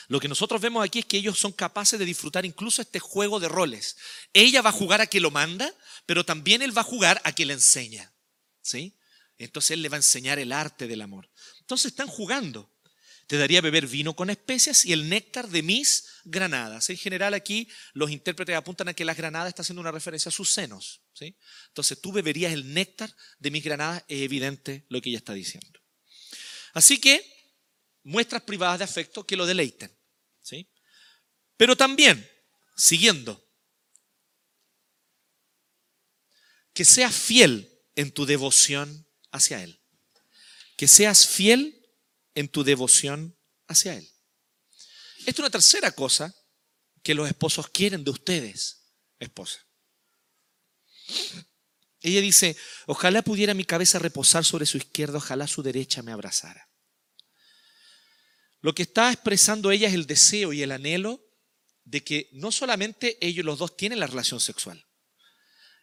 Lo 0.07 0.19
que 0.19 0.27
nosotros 0.27 0.59
vemos 0.61 0.83
aquí 0.83 0.99
es 0.99 1.05
que 1.05 1.17
ellos 1.17 1.39
son 1.39 1.51
capaces 1.51 1.97
de 1.97 2.05
disfrutar 2.05 2.45
incluso 2.45 2.81
este 2.81 2.99
juego 2.99 3.39
de 3.39 3.47
roles. 3.47 3.97
Ella 4.33 4.61
va 4.61 4.69
a 4.69 4.73
jugar 4.73 5.01
a 5.01 5.07
que 5.07 5.19
lo 5.19 5.31
manda, 5.31 5.73
pero 6.05 6.25
también 6.25 6.61
él 6.61 6.75
va 6.75 6.81
a 6.81 6.85
jugar 6.85 7.21
a 7.23 7.31
que 7.33 7.45
le 7.45 7.53
enseña, 7.53 8.11
¿sí? 8.61 8.97
Entonces 9.37 9.71
él 9.71 9.81
le 9.81 9.89
va 9.89 9.95
a 9.95 9.99
enseñar 9.99 10.37
el 10.37 10.51
arte 10.51 10.87
del 10.87 11.01
amor. 11.01 11.29
Entonces 11.61 11.91
están 11.91 12.07
jugando. 12.07 12.71
Te 13.29 13.37
daría 13.37 13.61
beber 13.61 13.85
vino 13.85 14.15
con 14.15 14.31
especias 14.31 14.85
y 14.85 14.91
el 14.91 15.07
néctar 15.07 15.49
de 15.49 15.61
mis 15.61 16.05
granadas. 16.23 16.89
En 16.89 16.97
general 16.97 17.35
aquí 17.35 17.69
los 17.93 18.09
intérpretes 18.09 18.55
apuntan 18.55 18.87
a 18.87 18.95
que 18.95 19.05
las 19.05 19.15
granadas 19.15 19.49
está 19.49 19.61
haciendo 19.61 19.81
una 19.81 19.91
referencia 19.91 20.29
a 20.29 20.31
sus 20.31 20.49
senos. 20.49 21.03
Entonces 21.67 22.01
tú 22.01 22.11
beberías 22.11 22.51
el 22.53 22.73
néctar 22.73 23.15
de 23.37 23.51
mis 23.51 23.63
granadas, 23.63 24.03
es 24.07 24.23
evidente 24.23 24.87
lo 24.89 24.99
que 24.99 25.09
ella 25.09 25.19
está 25.19 25.33
diciendo. 25.33 25.79
Así 26.73 26.99
que 26.99 27.23
muestras 28.01 28.41
privadas 28.41 28.79
de 28.79 28.85
afecto 28.85 29.23
que 29.23 29.37
lo 29.37 29.45
deleiten. 29.45 29.95
Pero 31.55 31.75
también, 31.75 32.27
siguiendo, 32.75 33.47
que 36.73 36.83
seas 36.83 37.13
fiel 37.13 37.79
en 37.93 38.11
tu 38.11 38.25
devoción 38.25 39.07
hacia 39.31 39.63
Él. 39.63 39.79
Que 40.75 40.87
seas 40.87 41.27
fiel 41.27 41.78
en 42.39 42.47
tu 42.47 42.63
devoción 42.63 43.37
hacia 43.67 43.95
Él. 43.95 44.09
Esta 45.19 45.31
es 45.31 45.39
una 45.39 45.49
tercera 45.49 45.91
cosa 45.91 46.33
que 47.03 47.13
los 47.13 47.27
esposos 47.27 47.67
quieren 47.67 48.05
de 48.05 48.11
ustedes, 48.11 48.93
esposa. 49.19 49.59
Ella 51.99 52.21
dice, 52.21 52.55
ojalá 52.85 53.23
pudiera 53.23 53.53
mi 53.53 53.65
cabeza 53.65 53.99
reposar 53.99 54.45
sobre 54.45 54.65
su 54.65 54.77
izquierda, 54.77 55.17
ojalá 55.17 55.47
su 55.47 55.61
derecha 55.61 56.01
me 56.01 56.13
abrazara. 56.13 56.69
Lo 58.61 58.73
que 58.73 58.83
está 58.83 59.11
expresando 59.11 59.69
ella 59.71 59.89
es 59.89 59.93
el 59.93 60.07
deseo 60.07 60.53
y 60.53 60.61
el 60.61 60.71
anhelo 60.71 61.21
de 61.83 62.05
que 62.05 62.29
no 62.31 62.53
solamente 62.53 63.17
ellos 63.19 63.45
los 63.45 63.59
dos 63.59 63.75
tienen 63.75 63.99
la 63.99 64.07
relación 64.07 64.39
sexual. 64.39 64.87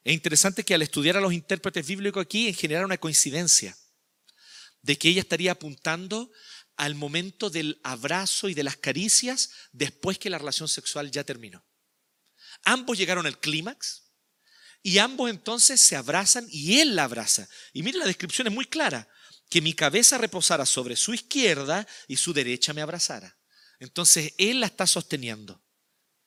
Es 0.05 0.15
interesante 0.15 0.65
que 0.65 0.73
al 0.73 0.81
estudiar 0.81 1.19
a 1.19 1.21
los 1.21 1.35
intérpretes 1.35 1.87
bíblicos 1.87 2.23
aquí 2.23 2.49
en 2.49 2.55
general 2.55 2.87
una 2.87 2.97
coincidencia 2.97 3.77
de 4.87 4.97
que 4.97 5.09
ella 5.09 5.21
estaría 5.21 5.53
apuntando 5.53 6.31
al 6.77 6.95
momento 6.95 7.51
del 7.51 7.81
abrazo 7.83 8.49
y 8.49 8.55
de 8.55 8.63
las 8.63 8.77
caricias 8.77 9.51
después 9.73 10.17
que 10.19 10.31
la 10.31 10.39
relación 10.39 10.69
sexual 10.69 11.11
ya 11.11 11.25
terminó. 11.25 11.67
Ambos 12.65 12.97
llegaron 12.97 13.27
al 13.27 13.41
clímax 13.41 14.05
y 14.83 14.99
ambos 14.99 15.29
entonces 15.29 15.81
se 15.81 15.97
abrazan 15.97 16.47
y 16.51 16.79
él 16.79 16.95
la 16.95 17.05
abraza. 17.05 17.49
Y 17.73 17.83
mire, 17.83 17.99
la 17.99 18.07
descripción 18.07 18.47
es 18.47 18.55
muy 18.55 18.67
clara, 18.67 19.09
que 19.51 19.61
mi 19.61 19.75
cabeza 19.75 20.19
reposara 20.19 20.65
sobre 20.65 20.95
su 20.95 21.13
izquierda 21.13 21.87
y 22.07 22.17
su 22.17 22.33
derecha 22.33 22.73
me 22.73 22.83
abrazara. 22.83 23.37
Entonces 23.81 24.35
él 24.39 24.61
la 24.61 24.67
está 24.67 24.87
sosteniendo 24.87 25.61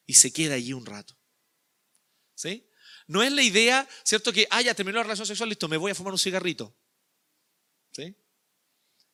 y 0.06 0.16
se 0.16 0.34
queda 0.34 0.56
allí 0.56 0.74
un 0.74 0.86
rato. 0.86 1.18
¿Sí? 2.36 2.70
No 3.08 3.24
es 3.24 3.32
la 3.32 3.42
idea, 3.42 3.88
¿cierto? 4.04 4.34
Que, 4.34 4.48
ah, 4.50 4.62
ya 4.62 4.74
terminó 4.74 4.98
la 4.98 5.04
relación 5.04 5.28
sexual, 5.28 5.48
listo, 5.48 5.70
me 5.70 5.78
voy 5.78 5.92
a 5.92 5.96
fumar 5.96 6.12
un 6.12 6.20
cigarrito. 6.20 6.76
¿Sí? 7.94 8.16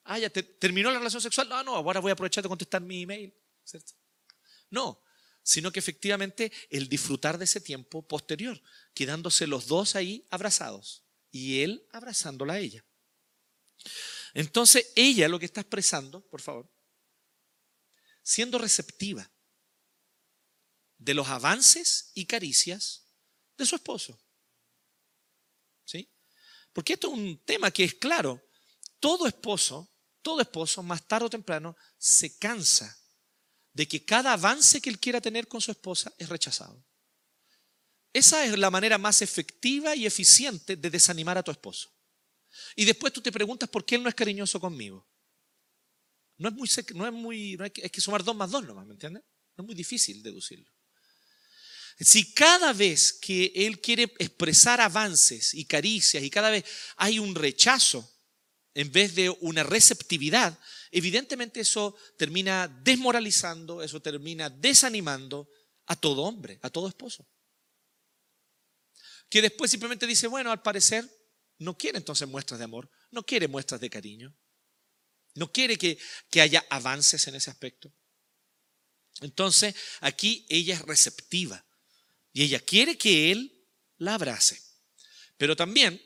Ah, 0.06 0.20
ya 0.20 0.30
terminó 0.30 0.92
la 0.92 1.00
relación 1.00 1.22
sexual. 1.22 1.50
No, 1.50 1.64
no, 1.64 1.76
ahora 1.76 2.00
voy 2.00 2.12
a 2.12 2.14
aprovechar 2.14 2.44
de 2.44 2.50
contestar 2.50 2.82
mi 2.82 3.02
email. 3.02 3.36
No, 4.70 5.04
sino 5.42 5.72
que 5.72 5.80
efectivamente 5.80 6.52
el 6.70 6.88
disfrutar 6.88 7.38
de 7.38 7.46
ese 7.46 7.60
tiempo 7.60 8.08
posterior, 8.08 8.62
quedándose 8.94 9.48
los 9.48 9.68
dos 9.68 9.96
ahí 9.96 10.26
abrazados 10.30 11.04
y 11.32 11.62
él 11.62 11.88
abrazándola 11.92 12.54
a 12.54 12.60
ella. 12.60 12.86
Entonces, 14.34 14.92
ella 14.96 15.28
lo 15.28 15.40
que 15.40 15.46
está 15.46 15.62
expresando, 15.62 16.22
por 16.28 16.42
favor, 16.42 16.72
siendo 18.22 18.58
receptiva 18.58 19.32
de 20.98 21.14
los 21.14 21.28
avances 21.28 22.12
y 22.14 22.26
caricias 22.26 23.08
de 23.58 23.66
su 23.66 23.76
esposo. 23.76 24.20
¿Sí? 25.84 26.12
Porque 26.74 26.94
esto 26.94 27.08
es 27.08 27.14
un 27.14 27.44
tema 27.44 27.72
que 27.72 27.84
es 27.84 27.96
claro. 27.96 28.44
Todo 29.00 29.28
esposo 29.28 29.95
todo 30.26 30.42
esposo, 30.42 30.82
más 30.82 31.08
tarde 31.08 31.28
o 31.28 31.30
temprano, 31.30 31.78
se 32.00 32.36
cansa 32.40 32.98
de 33.72 33.88
que 33.88 34.04
cada 34.04 34.34
avance 34.34 34.82
que 34.82 34.90
él 34.90 35.00
quiera 35.00 35.22
tener 35.22 35.48
con 35.48 35.62
su 35.62 35.70
esposa 35.70 36.12
es 36.18 36.28
rechazado. 36.30 36.84
Esa 38.12 38.44
es 38.44 38.58
la 38.58 38.72
manera 38.72 38.98
más 38.98 39.22
efectiva 39.22 39.96
y 39.96 40.08
eficiente 40.08 40.78
de 40.78 40.90
desanimar 40.90 41.38
a 41.38 41.44
tu 41.44 41.52
esposo. 41.52 41.94
Y 42.76 42.86
después 42.86 43.14
tú 43.14 43.22
te 43.22 43.32
preguntas 43.32 43.70
por 43.70 43.86
qué 43.86 43.96
él 43.96 44.04
no 44.04 44.10
es 44.10 44.16
cariñoso 44.16 44.60
conmigo. 44.60 45.08
No 46.38 46.50
es 46.50 46.56
muy, 46.56 46.68
no 46.96 47.06
es 47.06 47.14
muy, 47.14 47.58
hay, 47.62 47.70
que, 47.70 48.02
sumar 48.02 48.24
dos 48.24 48.36
más 48.36 48.50
dos 48.50 48.66
nomás, 48.66 48.88
¿me 48.88 48.94
entiendes? 48.94 49.22
No 49.56 49.64
es 49.64 49.66
muy 49.68 49.76
difícil 49.76 50.24
deducirlo. 50.24 50.72
Si 52.00 52.34
cada 52.34 52.74
vez 52.74 53.14
que 53.14 53.54
él 53.54 53.80
quiere 53.80 54.04
expresar 54.18 54.82
avances 54.82 55.54
y 55.54 55.66
caricias 55.66 56.24
y 56.24 56.32
cada 56.32 56.50
vez 56.50 56.66
hay 56.96 57.20
un 57.20 57.36
rechazo, 57.36 58.15
en 58.76 58.92
vez 58.92 59.16
de 59.16 59.30
una 59.30 59.64
receptividad, 59.64 60.60
evidentemente 60.92 61.62
eso 61.62 61.96
termina 62.18 62.68
desmoralizando, 62.68 63.82
eso 63.82 64.02
termina 64.02 64.50
desanimando 64.50 65.50
a 65.88 65.96
todo 65.96 66.24
hombre, 66.24 66.60
a 66.62 66.70
todo 66.70 66.90
esposo. 66.90 67.26
Que 69.30 69.42
después 69.42 69.72
simplemente 69.72 70.06
dice, 70.06 70.28
bueno, 70.28 70.52
al 70.52 70.62
parecer 70.62 71.10
no 71.58 71.78
quiere 71.78 71.98
entonces 71.98 72.28
muestras 72.28 72.60
de 72.60 72.66
amor, 72.66 72.92
no 73.12 73.26
quiere 73.26 73.48
muestras 73.48 73.80
de 73.80 73.90
cariño, 73.90 74.38
no 75.36 75.52
quiere 75.52 75.78
que, 75.78 75.98
que 76.30 76.42
haya 76.42 76.66
avances 76.70 77.28
en 77.28 77.36
ese 77.36 77.50
aspecto. 77.50 77.94
Entonces 79.22 79.74
aquí 80.02 80.46
ella 80.50 80.76
es 80.76 80.82
receptiva 80.82 81.66
y 82.34 82.44
ella 82.44 82.60
quiere 82.60 82.98
que 82.98 83.32
él 83.32 83.66
la 83.98 84.16
abrace. 84.16 84.62
Pero 85.38 85.56
también 85.56 86.02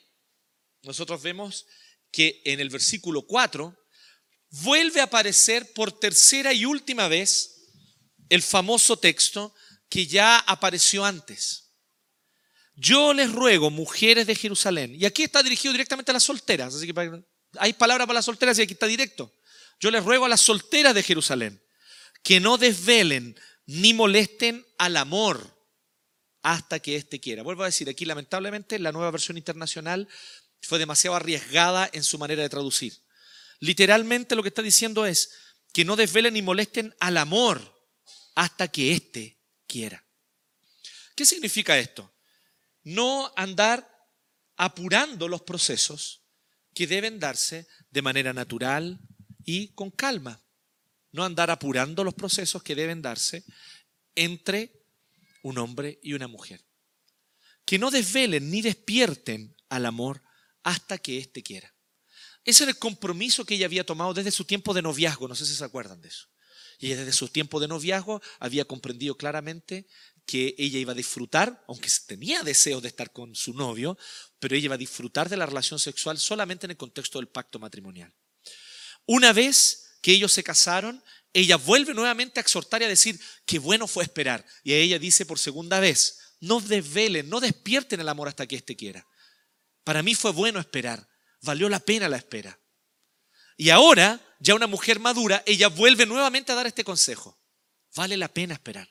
nosotros 0.84 1.22
vemos 1.24 1.66
que 2.12 2.42
en 2.46 2.60
el 2.60 2.70
versículo 2.70 3.24
4 3.24 3.76
vuelve 4.64 5.02
a 5.02 5.06
aparecer 5.06 5.74
por 5.74 5.92
tercera 5.92 6.54
y 6.54 6.66
última 6.66 7.08
vez 7.08 7.60
el 8.30 8.42
famoso 8.42 8.98
texto 8.98 9.54
que 9.90 10.08
ya 10.08 10.40
apareció 10.40 11.06
antes. 11.06 11.72
Yo 12.76 13.14
les 13.14 13.32
ruego, 13.32 13.70
mujeres 13.70 14.26
de 14.26 14.36
Jerusalén, 14.36 14.96
y 14.96 15.06
aquí 15.06 15.24
está 15.24 15.44
dirigido 15.44 15.74
directamente 15.74 16.12
a 16.12 16.14
las 16.14 16.24
solteras, 16.24 16.74
así 16.74 16.88
que 16.88 17.24
hay 17.58 17.74
palabras 17.74 18.08
para 18.08 18.20
las 18.20 18.26
solteras 18.26 18.58
y 18.58 18.62
aquí 18.62 18.74
está 18.74 18.88
directo. 18.88 19.34
Yo 19.80 19.92
les 19.92 20.04
ruego 20.04 20.26
a 20.26 20.30
las 20.30 20.42
solteras 20.42 20.94
de 20.94 21.04
Jerusalén 21.04 21.62
que 22.24 22.40
no 22.40 22.58
desvelen 22.58 23.40
ni 23.66 23.94
molesten 23.94 24.66
al 24.78 24.98
amor 24.98 25.58
hasta 26.42 26.80
que 26.80 26.96
éste 26.96 27.20
quiera. 27.20 27.44
Vuelvo 27.44 27.64
a 27.64 27.68
decir, 27.68 27.90
aquí 27.90 28.06
lamentablemente 28.06 28.80
la 28.80 28.92
nueva 28.92 29.12
versión 29.12 29.38
internacional 29.38 30.08
fue 30.62 30.80
demasiado 30.80 31.16
arriesgada 31.16 31.90
en 31.94 32.04
su 32.04 32.18
manera 32.18 32.44
de 32.44 32.50
traducir. 32.50 32.94
Literalmente 33.60 34.36
lo 34.36 34.44
que 34.44 34.50
está 34.50 34.62
diciendo 34.62 35.06
es 35.06 35.32
que 35.74 35.86
no 35.86 35.96
desvelen 35.96 36.34
ni 36.34 36.42
molesten 36.42 36.96
al 37.00 37.18
amor 37.18 37.76
hasta 38.36 38.68
que 38.68 38.94
éste 38.94 39.40
quiera. 39.68 40.04
¿Qué 41.16 41.26
significa 41.26 41.78
esto? 41.78 42.14
No 42.84 43.32
andar 43.36 43.88
apurando 44.56 45.28
los 45.28 45.42
procesos 45.42 46.24
que 46.74 46.88
deben 46.88 47.20
darse 47.20 47.68
de 47.90 48.02
manera 48.02 48.34
natural 48.34 49.00
y 49.44 49.74
con 49.74 49.92
calma. 49.92 50.42
No 51.12 51.26
andar 51.26 51.50
apurando 51.52 52.04
los 52.04 52.14
procesos 52.14 52.64
que 52.64 52.76
deben 52.76 53.02
darse 53.02 53.44
entre 54.16 54.86
un 55.42 55.58
hombre 55.58 56.00
y 56.04 56.14
una 56.14 56.28
mujer. 56.28 56.64
Que 57.66 57.80
no 57.80 57.92
desvelen 57.92 58.50
ni 58.50 58.62
despierten 58.62 59.56
al 59.70 59.86
amor 59.86 60.22
hasta 60.64 60.98
que 60.98 61.18
éste 61.18 61.44
quiera. 61.44 61.74
Ese 62.46 62.64
era 62.64 62.72
el 62.72 62.80
compromiso 62.80 63.46
que 63.46 63.56
ella 63.56 63.66
había 63.66 63.86
tomado 63.86 64.14
desde 64.14 64.32
su 64.32 64.46
tiempo 64.46 64.74
de 64.74 64.82
noviazgo, 64.82 65.28
no 65.28 65.36
sé 65.36 65.46
si 65.46 65.56
se 65.56 65.64
acuerdan 65.64 66.02
de 66.02 66.08
eso. 66.08 66.28
Y 66.80 66.90
desde 66.90 67.12
su 67.12 67.28
tiempo 67.28 67.60
de 67.60 67.68
noviazgo 67.68 68.22
había 68.40 68.66
comprendido 68.66 69.18
claramente 69.18 69.86
que 70.26 70.56
ella 70.58 70.80
iba 70.80 70.94
a 70.94 70.96
disfrutar, 70.96 71.64
aunque 71.68 71.90
tenía 72.08 72.42
deseos 72.44 72.82
de 72.82 72.88
estar 72.88 73.12
con 73.12 73.36
su 73.36 73.54
novio, 73.54 73.98
pero 74.40 74.56
ella 74.56 74.66
iba 74.66 74.76
a 74.76 74.80
disfrutar 74.80 75.28
de 75.28 75.36
la 75.36 75.46
relación 75.46 75.80
sexual 75.80 76.18
solamente 76.18 76.68
en 76.68 76.72
el 76.72 76.78
contexto 76.78 77.20
del 77.20 77.28
pacto 77.28 77.60
matrimonial. 77.60 78.14
Una 79.06 79.34
vez 79.34 79.98
que 80.02 80.12
ellos 80.12 80.32
se 80.32 80.44
casaron, 80.44 81.04
ella 81.34 81.58
vuelve 81.58 81.94
nuevamente 81.94 82.40
a 82.40 82.42
exhortar 82.42 82.82
y 82.82 82.86
a 82.86 82.90
decir, 82.90 83.20
qué 83.46 83.60
bueno 83.60 83.88
fue 83.88 84.04
esperar. 84.04 84.46
Y 84.64 84.74
ella 84.74 85.00
dice 85.00 85.26
por 85.26 85.40
segunda 85.40 85.80
vez, 85.80 86.20
no 86.40 86.62
desvelen, 86.62 87.30
no 87.30 87.40
despierten 87.40 88.00
el 88.00 88.10
amor 88.10 88.28
hasta 88.28 88.48
que 88.48 88.56
éste 88.56 88.76
quiera. 88.76 89.06
Para 89.84 90.04
mí 90.04 90.16
fue 90.16 90.32
bueno 90.32 90.60
esperar, 90.60 91.08
valió 91.42 91.70
la 91.70 91.80
pena 91.80 92.10
la 92.10 92.18
espera. 92.18 92.60
Y 93.58 93.70
ahora, 93.70 94.20
ya 94.40 94.56
una 94.56 94.68
mujer 94.68 95.00
madura, 95.00 95.44
ella 95.46 95.68
vuelve 95.68 96.06
nuevamente 96.06 96.52
a 96.52 96.56
dar 96.56 96.68
este 96.68 96.84
consejo. 96.84 97.38
Vale 97.96 98.16
la 98.18 98.28
pena 98.28 98.54
esperar. 98.54 98.90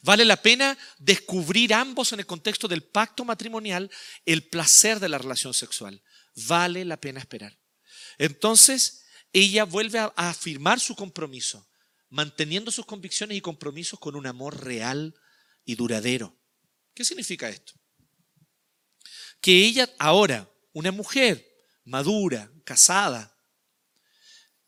Vale 0.00 0.24
la 0.24 0.40
pena 0.40 0.78
descubrir 0.98 1.74
ambos 1.74 2.12
en 2.12 2.20
el 2.20 2.26
contexto 2.26 2.68
del 2.68 2.84
pacto 2.84 3.24
matrimonial 3.24 3.90
el 4.24 4.44
placer 4.48 5.00
de 5.00 5.08
la 5.08 5.18
relación 5.18 5.52
sexual. 5.52 6.02
Vale 6.46 6.84
la 6.84 6.96
pena 6.96 7.20
esperar. 7.20 7.58
Entonces, 8.16 9.04
ella 9.32 9.64
vuelve 9.64 9.98
a 9.98 10.12
afirmar 10.16 10.78
su 10.80 10.94
compromiso 10.94 11.68
manteniendo 12.10 12.70
sus 12.70 12.86
convicciones 12.86 13.36
y 13.36 13.40
compromisos 13.40 13.98
con 13.98 14.16
un 14.16 14.26
amor 14.26 14.64
real 14.64 15.14
y 15.64 15.74
duradero. 15.74 16.36
¿Qué 16.94 17.04
significa 17.04 17.48
esto? 17.48 17.77
Que 19.40 19.64
ella 19.64 19.88
ahora, 19.98 20.50
una 20.72 20.92
mujer 20.92 21.46
madura, 21.84 22.50
casada, 22.64 23.34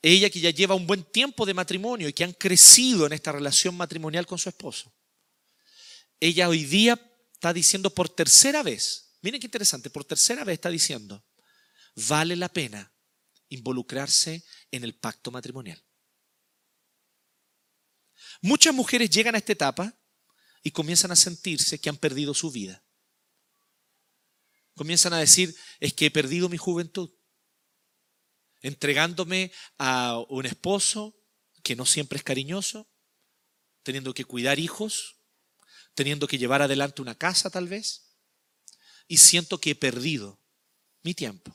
ella 0.02 0.30
que 0.30 0.40
ya 0.40 0.50
lleva 0.50 0.74
un 0.74 0.86
buen 0.86 1.04
tiempo 1.04 1.44
de 1.44 1.54
matrimonio 1.54 2.08
y 2.08 2.12
que 2.12 2.24
han 2.24 2.32
crecido 2.32 3.06
en 3.06 3.12
esta 3.12 3.32
relación 3.32 3.76
matrimonial 3.76 4.26
con 4.26 4.38
su 4.38 4.48
esposo, 4.48 4.92
ella 6.18 6.48
hoy 6.48 6.64
día 6.64 6.98
está 7.34 7.52
diciendo 7.52 7.90
por 7.90 8.08
tercera 8.08 8.62
vez, 8.62 9.16
miren 9.22 9.40
qué 9.40 9.46
interesante, 9.46 9.90
por 9.90 10.04
tercera 10.04 10.44
vez 10.44 10.54
está 10.54 10.70
diciendo, 10.70 11.24
vale 11.94 12.36
la 12.36 12.48
pena 12.48 12.92
involucrarse 13.48 14.44
en 14.70 14.84
el 14.84 14.94
pacto 14.94 15.30
matrimonial. 15.30 15.82
Muchas 18.42 18.74
mujeres 18.74 19.10
llegan 19.10 19.34
a 19.34 19.38
esta 19.38 19.52
etapa 19.52 19.94
y 20.62 20.70
comienzan 20.70 21.10
a 21.10 21.16
sentirse 21.16 21.78
que 21.78 21.88
han 21.88 21.96
perdido 21.96 22.32
su 22.32 22.50
vida. 22.50 22.82
Comienzan 24.80 25.12
a 25.12 25.18
decir, 25.18 25.54
es 25.78 25.92
que 25.92 26.06
he 26.06 26.10
perdido 26.10 26.48
mi 26.48 26.56
juventud, 26.56 27.10
entregándome 28.62 29.52
a 29.76 30.18
un 30.30 30.46
esposo 30.46 31.14
que 31.62 31.76
no 31.76 31.84
siempre 31.84 32.16
es 32.16 32.22
cariñoso, 32.22 32.88
teniendo 33.82 34.14
que 34.14 34.24
cuidar 34.24 34.58
hijos, 34.58 35.16
teniendo 35.94 36.26
que 36.26 36.38
llevar 36.38 36.62
adelante 36.62 37.02
una 37.02 37.14
casa 37.14 37.50
tal 37.50 37.68
vez, 37.68 38.14
y 39.06 39.18
siento 39.18 39.60
que 39.60 39.72
he 39.72 39.74
perdido 39.74 40.40
mi 41.02 41.12
tiempo. 41.12 41.54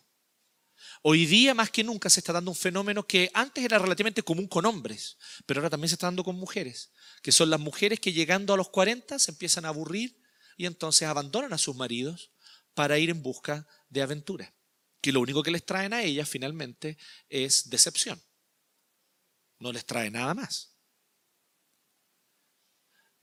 Hoy 1.01 1.25
día 1.25 1.55
más 1.55 1.71
que 1.71 1.83
nunca 1.83 2.11
se 2.11 2.19
está 2.19 2.31
dando 2.31 2.51
un 2.51 2.55
fenómeno 2.55 3.07
que 3.07 3.31
antes 3.33 3.65
era 3.65 3.79
relativamente 3.79 4.21
común 4.21 4.47
con 4.47 4.67
hombres, 4.67 5.17
pero 5.47 5.61
ahora 5.61 5.71
también 5.71 5.89
se 5.89 5.95
está 5.95 6.05
dando 6.05 6.23
con 6.23 6.35
mujeres, 6.35 6.91
que 7.23 7.31
son 7.31 7.49
las 7.49 7.59
mujeres 7.59 7.99
que 7.99 8.13
llegando 8.13 8.53
a 8.53 8.57
los 8.57 8.69
40 8.69 9.17
se 9.17 9.31
empiezan 9.31 9.65
a 9.65 9.69
aburrir 9.69 10.21
y 10.57 10.67
entonces 10.67 11.07
abandonan 11.07 11.53
a 11.53 11.57
sus 11.57 11.75
maridos 11.75 12.29
para 12.75 12.99
ir 12.99 13.09
en 13.09 13.23
busca 13.23 13.67
de 13.89 14.03
aventura, 14.03 14.53
que 15.01 15.11
lo 15.11 15.21
único 15.21 15.41
que 15.41 15.51
les 15.51 15.65
traen 15.65 15.93
a 15.93 16.03
ellas 16.03 16.29
finalmente 16.29 16.97
es 17.29 17.69
decepción. 17.69 18.21
No 19.57 19.71
les 19.71 19.85
trae 19.85 20.11
nada 20.11 20.33
más. 20.35 20.75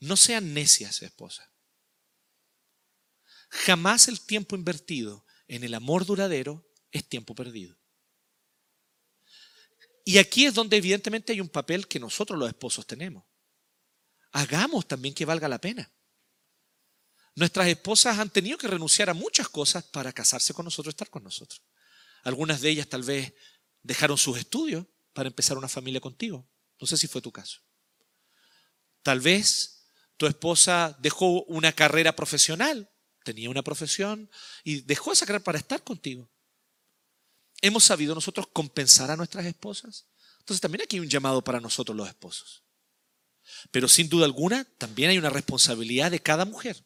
No 0.01 0.17
sean 0.17 0.53
necias, 0.53 1.03
esposa. 1.03 1.53
Jamás 3.51 4.09
el 4.09 4.21
tiempo 4.21 4.57
invertido 4.57 5.25
en 5.47 5.63
el 5.63 5.75
amor 5.75 6.07
duradero 6.07 6.67
es 6.91 7.07
tiempo 7.09 7.35
perdido. 7.35 7.79
Y 10.05 10.19
aquí 10.19 10.47
es 10.47 10.55
donde 10.55 10.79
evidentemente 10.79 11.33
hay 11.33 11.41
un 11.41 11.49
papel 11.49 11.87
que 11.87 12.01
nosotros 12.01 12.39
los 12.39 12.49
esposos 12.49 12.87
tenemos. 12.87 13.25
Hagamos 14.33 14.89
también 14.89 15.15
que 15.15 15.25
valga 15.25 15.49
la 15.49 15.61
pena. 15.61 15.93
Nuestras 17.35 17.69
esposas 17.69 18.19
han 18.19 18.31
tenido 18.31 18.59
que 18.59 18.69
renunciar 18.69 19.09
a 19.09 19.15
muchas 19.15 19.49
cosas 19.49 19.85
para 19.85 20.13
casarse 20.13 20.53
con 20.53 20.65
nosotros, 20.65 20.93
estar 20.93 21.09
con 21.09 21.25
nosotros. 21.25 21.63
Algunas 22.25 22.61
de 22.61 22.71
ellas 22.71 22.89
tal 22.89 23.03
vez 23.03 23.33
dejaron 23.83 24.19
sus 24.19 24.39
estudios 24.39 24.87
para 25.13 25.29
empezar 25.29 25.57
una 25.57 25.69
familia 25.69 26.01
contigo. 26.01 26.47
No 26.79 26.87
sé 26.87 26.97
si 26.97 27.07
fue 27.07 27.23
tu 27.23 27.33
caso. 27.33 27.61
Tal 29.03 29.21
vez 29.21 29.87
tu 30.17 30.27
esposa 30.27 30.97
dejó 31.01 31.45
una 31.45 31.73
carrera 31.73 32.15
profesional, 32.15 32.91
tenía 33.25 33.51
una 33.51 33.63
profesión 33.63 34.31
y 34.63 34.83
dejó 34.83 35.13
esa 35.13 35.27
carrera 35.27 35.45
para 35.45 35.59
estar 35.59 35.83
contigo. 35.83 36.31
¿Hemos 37.63 37.85
sabido 37.85 38.15
nosotros 38.15 38.47
compensar 38.53 39.11
a 39.11 39.17
nuestras 39.17 39.47
esposas? 39.47 40.07
Entonces 40.41 40.61
también 40.61 40.83
aquí 40.83 40.97
hay 40.97 41.01
un 41.01 41.09
llamado 41.09 41.43
para 41.43 41.61
nosotros 41.61 41.97
los 41.97 42.09
esposos. 42.09 42.63
Pero 43.71 43.89
sin 43.89 44.09
duda 44.09 44.27
alguna 44.27 44.65
también 44.77 45.11
hay 45.11 45.19
una 45.19 45.31
responsabilidad 45.31 46.11
de 46.11 46.21
cada 46.21 46.45
mujer 46.45 46.85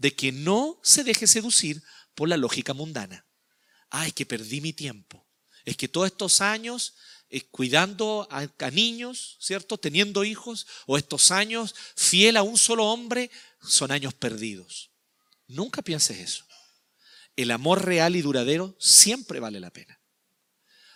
de 0.00 0.16
que 0.16 0.32
no 0.32 0.80
se 0.82 1.04
deje 1.04 1.28
seducir 1.28 1.80
por 2.16 2.28
la 2.28 2.36
lógica 2.36 2.74
mundana. 2.74 3.24
Ay, 3.88 4.10
que 4.10 4.26
perdí 4.26 4.60
mi 4.60 4.72
tiempo. 4.72 5.24
Es 5.64 5.76
que 5.76 5.86
todos 5.86 6.08
estos 6.08 6.40
años 6.40 6.94
eh, 7.28 7.42
cuidando 7.42 8.26
a, 8.30 8.48
a 8.58 8.70
niños, 8.72 9.36
¿cierto? 9.40 9.78
Teniendo 9.78 10.24
hijos, 10.24 10.66
o 10.86 10.98
estos 10.98 11.30
años 11.30 11.76
fiel 11.94 12.36
a 12.36 12.42
un 12.42 12.58
solo 12.58 12.86
hombre, 12.86 13.30
son 13.62 13.92
años 13.92 14.12
perdidos. 14.14 14.90
Nunca 15.46 15.82
pienses 15.82 16.18
eso 16.18 16.50
el 17.42 17.50
amor 17.50 17.84
real 17.84 18.16
y 18.16 18.22
duradero 18.22 18.76
siempre 18.78 19.40
vale 19.40 19.60
la 19.60 19.70
pena. 19.70 19.98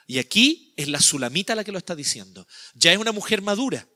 Y 0.06 0.18
aquí 0.18 0.74
es 0.76 0.88
la 0.88 1.00
Sulamita 1.00 1.54
la 1.54 1.64
que 1.64 1.72
lo 1.72 1.78
está 1.78 1.96
diciendo. 1.96 2.46
Ya 2.74 2.92
es 2.92 2.98
una 2.98 3.12
mujer 3.12 3.40
madura. 3.40 3.88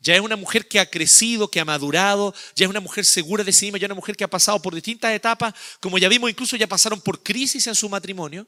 Ya 0.00 0.14
es 0.14 0.20
una 0.20 0.36
mujer 0.36 0.68
que 0.68 0.78
ha 0.78 0.90
crecido, 0.90 1.50
que 1.50 1.60
ha 1.60 1.64
madurado, 1.64 2.34
ya 2.54 2.64
es 2.66 2.70
una 2.70 2.80
mujer 2.80 3.04
segura 3.04 3.42
de 3.42 3.52
sí 3.52 3.66
misma, 3.66 3.78
ya 3.78 3.86
es 3.86 3.88
una 3.88 3.94
mujer 3.96 4.16
que 4.16 4.24
ha 4.24 4.30
pasado 4.30 4.60
por 4.60 4.74
distintas 4.74 5.12
etapas, 5.12 5.54
como 5.80 5.98
ya 5.98 6.08
vimos, 6.08 6.30
incluso 6.30 6.56
ya 6.56 6.66
pasaron 6.66 7.00
por 7.00 7.22
crisis 7.22 7.66
en 7.66 7.74
su 7.74 7.88
matrimonio. 7.88 8.46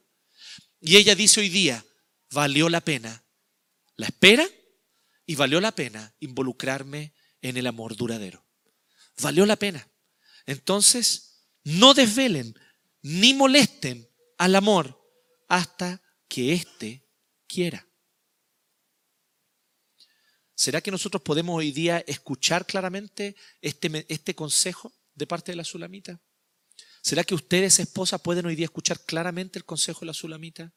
Y 0.81 0.97
ella 0.97 1.15
dice 1.15 1.41
hoy 1.41 1.49
día, 1.49 1.85
valió 2.31 2.69
la 2.69 2.81
pena 2.81 3.25
la 3.99 4.07
espera 4.07 4.49
y 5.27 5.35
valió 5.35 5.61
la 5.61 5.73
pena 5.73 6.15
involucrarme 6.21 7.13
en 7.43 7.57
el 7.57 7.67
amor 7.67 7.97
duradero. 7.97 8.47
Valió 9.21 9.45
la 9.45 9.57
pena. 9.57 9.87
Entonces, 10.47 11.49
no 11.65 11.95
desvelen 11.95 12.55
ni 13.03 13.35
molesten 13.35 14.09
al 14.39 14.55
amor 14.55 15.05
hasta 15.49 16.01
que 16.29 16.55
éste 16.55 17.05
quiera. 17.49 17.88
¿Será 20.59 20.81
que 20.81 20.91
nosotros 20.91 21.23
podemos 21.23 21.57
hoy 21.57 21.71
día 21.71 22.03
escuchar 22.09 22.67
claramente 22.67 23.37
este, 23.61 24.05
este 24.09 24.35
consejo 24.35 24.93
de 25.15 25.25
parte 25.25 25.53
de 25.53 25.57
la 25.57 25.63
Sulamita? 25.63 26.21
¿Será 27.01 27.23
que 27.23 27.37
ustedes, 27.37 27.79
esposas, 27.79 28.21
pueden 28.21 28.45
hoy 28.45 28.57
día 28.57 28.65
escuchar 28.65 28.99
claramente 29.05 29.61
el 29.61 29.65
consejo 29.65 30.01
de 30.01 30.07
la 30.07 30.15
Sulamita? 30.15 30.75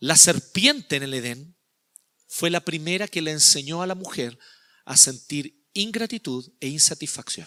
La 0.00 0.16
serpiente 0.16 0.96
en 0.96 1.04
el 1.04 1.14
Edén 1.14 1.56
fue 2.26 2.50
la 2.50 2.64
primera 2.64 3.06
que 3.06 3.22
le 3.22 3.30
enseñó 3.30 3.80
a 3.80 3.86
la 3.86 3.94
mujer 3.94 4.36
a 4.86 4.96
sentir 4.96 5.64
ingratitud 5.72 6.52
e 6.58 6.66
insatisfacción. 6.66 7.46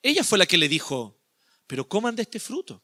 Ella 0.00 0.24
fue 0.24 0.38
la 0.38 0.46
que 0.46 0.56
le 0.56 0.66
dijo, 0.66 1.22
pero 1.66 1.86
coman 1.86 2.16
de 2.16 2.22
este 2.22 2.40
fruto. 2.40 2.82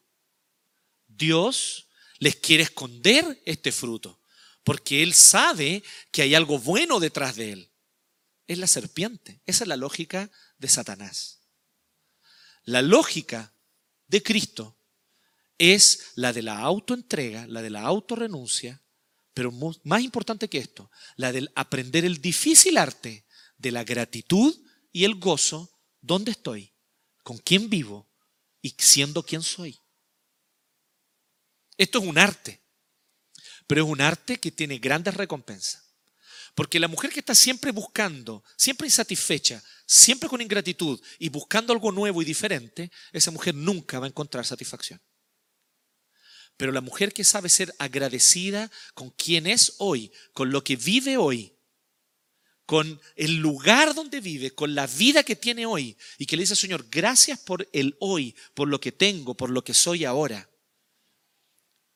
Dios 1.07 1.87
les 2.19 2.35
quiere 2.35 2.61
esconder 2.61 3.41
este 3.43 3.71
fruto, 3.71 4.16
porque 4.67 5.01
él 5.01 5.13
sabe 5.13 5.81
que 6.11 6.23
hay 6.23 6.35
algo 6.35 6.59
bueno 6.59 6.99
detrás 6.99 7.37
de 7.37 7.53
él. 7.53 7.71
Es 8.47 8.57
la 8.57 8.67
serpiente. 8.67 9.39
Esa 9.45 9.63
es 9.63 9.67
la 9.69 9.77
lógica 9.77 10.29
de 10.57 10.67
Satanás. 10.67 11.39
La 12.65 12.81
lógica 12.81 13.53
de 14.07 14.21
Cristo 14.21 14.77
es 15.57 16.07
la 16.15 16.33
de 16.33 16.41
la 16.41 16.59
autoentrega, 16.59 17.47
la 17.47 17.61
de 17.61 17.69
la 17.69 17.83
autorrenuncia, 17.83 18.83
pero 19.33 19.53
más 19.85 20.01
importante 20.01 20.49
que 20.49 20.57
esto, 20.57 20.91
la 21.15 21.31
del 21.31 21.49
aprender 21.55 22.03
el 22.03 22.19
difícil 22.19 22.77
arte 22.77 23.25
de 23.57 23.71
la 23.71 23.85
gratitud 23.85 24.53
y 24.91 25.05
el 25.05 25.15
gozo, 25.15 25.79
¿dónde 26.01 26.31
estoy? 26.31 26.73
¿Con 27.23 27.37
quién 27.37 27.69
vivo? 27.69 28.11
Y 28.61 28.75
siendo 28.77 29.23
quien 29.23 29.43
soy. 29.43 29.79
Esto 31.77 31.99
es 31.99 32.05
un 32.05 32.17
arte, 32.17 32.66
pero 33.67 33.83
es 33.83 33.89
un 33.89 34.01
arte 34.01 34.37
que 34.37 34.51
tiene 34.51 34.79
grandes 34.79 35.13
recompensas. 35.13 35.83
Porque 36.55 36.79
la 36.79 36.87
mujer 36.87 37.11
que 37.11 37.19
está 37.19 37.35
siempre 37.35 37.71
buscando, 37.71 38.43
siempre 38.55 38.87
insatisfecha, 38.87 39.61
siempre 39.85 40.27
con 40.27 40.41
ingratitud 40.41 40.99
y 41.19 41.29
buscando 41.29 41.71
algo 41.71 41.91
nuevo 41.91 42.21
y 42.21 42.25
diferente, 42.25 42.89
esa 43.11 43.29
mujer 43.29 43.53
nunca 43.53 43.99
va 43.99 44.05
a 44.05 44.09
encontrar 44.09 44.45
satisfacción. 44.45 44.99
Pero 46.55 46.71
la 46.71 46.81
mujer 46.81 47.13
que 47.13 47.23
sabe 47.23 47.49
ser 47.49 47.75
agradecida 47.77 48.71
con 48.95 49.11
quien 49.11 49.45
es 49.45 49.75
hoy, 49.77 50.11
con 50.33 50.49
lo 50.49 50.63
que 50.63 50.75
vive 50.75 51.17
hoy, 51.17 51.53
con 52.65 52.99
el 53.15 53.35
lugar 53.35 53.93
donde 53.93 54.19
vive, 54.19 54.55
con 54.55 54.73
la 54.73 54.87
vida 54.87 55.23
que 55.23 55.35
tiene 55.35 55.65
hoy, 55.65 55.95
y 56.17 56.25
que 56.25 56.35
le 56.35 56.43
dice, 56.43 56.55
Señor, 56.55 56.87
gracias 56.89 57.39
por 57.39 57.69
el 57.71 57.95
hoy, 57.99 58.35
por 58.55 58.67
lo 58.67 58.81
que 58.81 58.91
tengo, 58.91 59.35
por 59.35 59.51
lo 59.51 59.63
que 59.63 59.75
soy 59.75 60.05
ahora, 60.05 60.49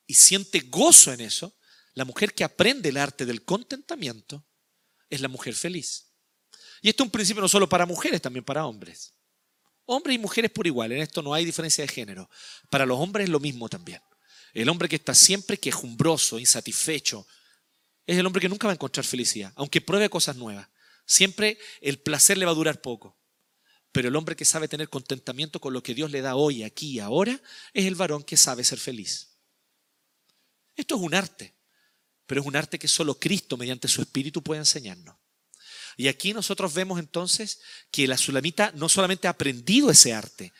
y 0.05 0.13
siente 0.13 0.59
gozo 0.59 1.11
en 1.11 1.21
eso, 1.21 1.55
la 1.93 2.05
mujer 2.05 2.33
que 2.33 2.43
aprende 2.43 2.89
el 2.89 2.97
arte 2.97 3.25
del 3.25 3.43
contentamiento 3.43 4.45
es 5.09 5.21
la 5.21 5.27
mujer 5.27 5.53
feliz. 5.53 6.07
Y 6.81 6.89
esto 6.89 7.03
es 7.03 7.07
un 7.07 7.11
principio 7.11 7.41
no 7.41 7.49
solo 7.49 7.67
para 7.67 7.85
mujeres, 7.85 8.21
también 8.21 8.45
para 8.45 8.65
hombres. 8.65 9.13
Hombres 9.85 10.15
y 10.15 10.19
mujeres 10.19 10.51
por 10.51 10.65
igual, 10.65 10.91
en 10.91 11.01
esto 11.01 11.21
no 11.21 11.33
hay 11.33 11.45
diferencia 11.45 11.83
de 11.83 11.91
género. 11.91 12.29
Para 12.69 12.85
los 12.85 12.99
hombres 12.99 13.25
es 13.25 13.29
lo 13.29 13.39
mismo 13.39 13.67
también. 13.67 14.01
El 14.53 14.69
hombre 14.69 14.89
que 14.89 14.95
está 14.95 15.13
siempre 15.13 15.57
quejumbroso, 15.57 16.39
insatisfecho, 16.39 17.27
es 18.05 18.17
el 18.17 18.25
hombre 18.25 18.41
que 18.41 18.49
nunca 18.49 18.67
va 18.67 18.71
a 18.71 18.75
encontrar 18.75 19.05
felicidad, 19.05 19.53
aunque 19.55 19.81
pruebe 19.81 20.09
cosas 20.09 20.35
nuevas. 20.35 20.67
Siempre 21.05 21.57
el 21.81 21.99
placer 21.99 22.37
le 22.37 22.45
va 22.45 22.51
a 22.51 22.55
durar 22.55 22.81
poco. 22.81 23.17
Pero 23.91 24.07
el 24.07 24.15
hombre 24.15 24.35
que 24.35 24.45
sabe 24.45 24.67
tener 24.67 24.89
contentamiento 24.89 25.59
con 25.59 25.73
lo 25.73 25.83
que 25.83 25.93
Dios 25.93 26.11
le 26.11 26.21
da 26.21 26.35
hoy, 26.35 26.63
aquí 26.63 26.91
y 26.91 26.99
ahora, 26.99 27.39
es 27.73 27.85
el 27.85 27.95
varón 27.95 28.23
que 28.23 28.37
sabe 28.37 28.63
ser 28.63 28.79
feliz. 28.79 29.35
Esto 30.75 30.95
es 30.95 31.01
un 31.01 31.13
arte, 31.13 31.53
pero 32.31 32.39
es 32.39 32.47
un 32.47 32.55
arte 32.55 32.79
que 32.79 32.87
solo 32.87 33.19
Cristo, 33.19 33.57
mediante 33.57 33.89
su 33.89 34.01
Espíritu, 34.01 34.41
puede 34.41 34.61
enseñarnos. 34.61 35.17
Y 35.97 36.07
aquí 36.07 36.33
nosotros 36.33 36.73
vemos 36.73 36.97
entonces 36.97 37.59
que 37.91 38.07
la 38.07 38.17
sulamita 38.17 38.71
no 38.73 38.87
solamente 38.87 39.27
ha 39.27 39.31
aprendido 39.31 39.91
ese 39.91 40.13
arte, 40.13 40.53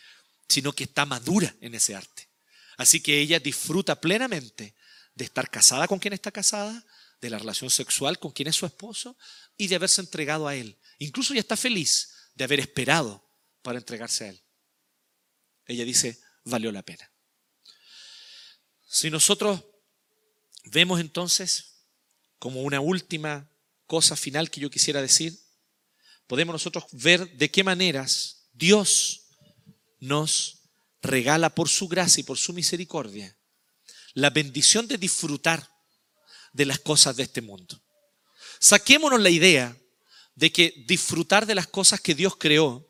sino 0.50 0.74
que 0.74 0.84
está 0.84 1.06
madura 1.06 1.56
en 1.62 1.74
ese 1.74 1.96
arte. 1.96 2.28
Así 2.76 3.00
que 3.00 3.22
ella 3.22 3.40
disfruta 3.40 4.02
plenamente 4.02 4.76
de 5.16 5.24
estar 5.24 5.50
casada 5.50 5.88
con 5.88 5.98
quien 5.98 6.12
está 6.14 6.30
casada, 6.30 6.86
de 7.22 7.30
la 7.30 7.40
relación 7.40 7.70
sexual 7.70 8.20
con 8.20 8.32
quien 8.32 8.50
es 8.50 8.58
su 8.58 8.66
esposo 8.66 9.18
y 9.56 9.70
de 9.70 9.76
haberse 9.78 10.02
entregado 10.02 10.50
a 10.50 10.56
él. 10.56 10.78
Incluso 11.00 11.32
ella 11.32 11.40
está 11.40 11.56
feliz 11.56 12.12
de 12.36 12.44
haber 12.44 12.60
esperado 12.60 13.26
para 13.62 13.80
entregarse 13.80 14.26
a 14.26 14.30
él. 14.32 14.44
Ella 15.68 15.86
dice, 15.86 16.20
valió 16.44 16.70
la 16.70 16.84
pena. 16.84 17.10
Si 18.90 19.10
nosotros 19.10 19.71
vemos 20.72 21.00
entonces 21.00 21.86
como 22.40 22.62
una 22.62 22.80
última 22.80 23.50
cosa 23.86 24.16
final 24.16 24.50
que 24.50 24.62
yo 24.62 24.70
quisiera 24.70 25.02
decir, 25.02 25.38
podemos 26.28 26.54
nosotros 26.54 26.86
ver 26.92 27.38
de 27.38 27.52
qué 27.52 27.64
maneras 27.64 28.48
Dios 28.54 29.28
nos 30.00 30.60
regala 31.02 31.54
por 31.54 31.68
su 31.68 31.88
gracia 31.88 32.22
y 32.22 32.24
por 32.24 32.38
su 32.38 32.54
misericordia 32.54 33.38
la 34.14 34.30
bendición 34.30 34.88
de 34.88 34.98
disfrutar 34.98 35.70
de 36.54 36.66
las 36.66 36.80
cosas 36.80 37.16
de 37.16 37.24
este 37.24 37.42
mundo. 37.42 37.82
Saquémonos 38.60 39.22
la 39.22 39.30
idea 39.30 39.76
de 40.36 40.52
que 40.52 40.84
disfrutar 40.88 41.46
de 41.46 41.56
las 41.56 41.68
cosas 41.68 42.02
que 42.02 42.16
Dios 42.16 42.36
creó 42.38 42.88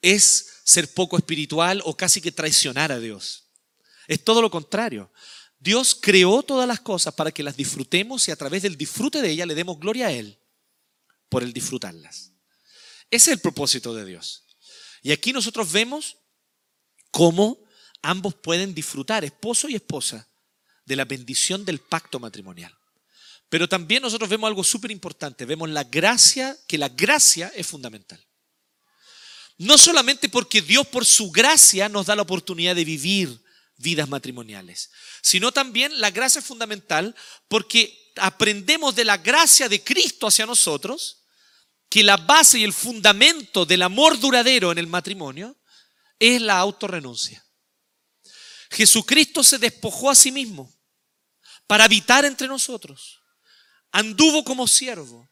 es 0.00 0.60
ser 0.64 0.92
poco 0.92 1.16
espiritual 1.16 1.80
o 1.84 1.96
casi 1.96 2.20
que 2.20 2.32
traicionar 2.32 2.92
a 2.92 2.98
Dios. 2.98 3.50
Es 4.06 4.22
todo 4.22 4.42
lo 4.42 4.50
contrario. 4.50 5.10
Dios 5.64 5.96
creó 5.98 6.42
todas 6.42 6.68
las 6.68 6.80
cosas 6.80 7.14
para 7.14 7.32
que 7.32 7.42
las 7.42 7.56
disfrutemos 7.56 8.28
y 8.28 8.30
a 8.30 8.36
través 8.36 8.60
del 8.60 8.76
disfrute 8.76 9.22
de 9.22 9.30
ellas 9.30 9.48
le 9.48 9.54
demos 9.54 9.80
gloria 9.80 10.08
a 10.08 10.12
Él 10.12 10.38
por 11.30 11.42
el 11.42 11.54
disfrutarlas. 11.54 12.32
Ese 13.10 13.30
es 13.30 13.36
el 13.36 13.40
propósito 13.40 13.94
de 13.94 14.04
Dios. 14.04 14.44
Y 15.00 15.10
aquí 15.10 15.32
nosotros 15.32 15.72
vemos 15.72 16.18
cómo 17.10 17.64
ambos 18.02 18.34
pueden 18.34 18.74
disfrutar, 18.74 19.24
esposo 19.24 19.70
y 19.70 19.74
esposa, 19.74 20.28
de 20.84 20.96
la 20.96 21.06
bendición 21.06 21.64
del 21.64 21.78
pacto 21.78 22.20
matrimonial. 22.20 22.76
Pero 23.48 23.66
también 23.66 24.02
nosotros 24.02 24.28
vemos 24.28 24.48
algo 24.48 24.64
súper 24.64 24.90
importante, 24.90 25.46
vemos 25.46 25.70
la 25.70 25.84
gracia, 25.84 26.58
que 26.68 26.76
la 26.76 26.90
gracia 26.90 27.50
es 27.56 27.66
fundamental. 27.66 28.22
No 29.56 29.78
solamente 29.78 30.28
porque 30.28 30.60
Dios 30.60 30.86
por 30.88 31.06
su 31.06 31.30
gracia 31.30 31.88
nos 31.88 32.04
da 32.04 32.16
la 32.16 32.22
oportunidad 32.22 32.74
de 32.74 32.84
vivir 32.84 33.43
vidas 33.76 34.08
matrimoniales, 34.08 34.90
sino 35.22 35.52
también 35.52 36.00
la 36.00 36.10
gracia 36.10 36.38
es 36.38 36.44
fundamental 36.44 37.14
porque 37.48 38.12
aprendemos 38.16 38.94
de 38.94 39.04
la 39.04 39.16
gracia 39.16 39.68
de 39.68 39.82
Cristo 39.82 40.26
hacia 40.26 40.46
nosotros 40.46 41.24
que 41.88 42.02
la 42.02 42.16
base 42.16 42.58
y 42.58 42.64
el 42.64 42.72
fundamento 42.72 43.64
del 43.64 43.82
amor 43.82 44.18
duradero 44.18 44.72
en 44.72 44.78
el 44.78 44.86
matrimonio 44.86 45.56
es 46.18 46.40
la 46.40 46.58
autorrenuncia. 46.58 47.44
Jesucristo 48.70 49.44
se 49.44 49.58
despojó 49.58 50.10
a 50.10 50.14
sí 50.14 50.32
mismo 50.32 50.72
para 51.66 51.84
habitar 51.84 52.24
entre 52.24 52.48
nosotros. 52.48 53.20
Anduvo 53.92 54.42
como 54.44 54.66
siervo. 54.66 55.30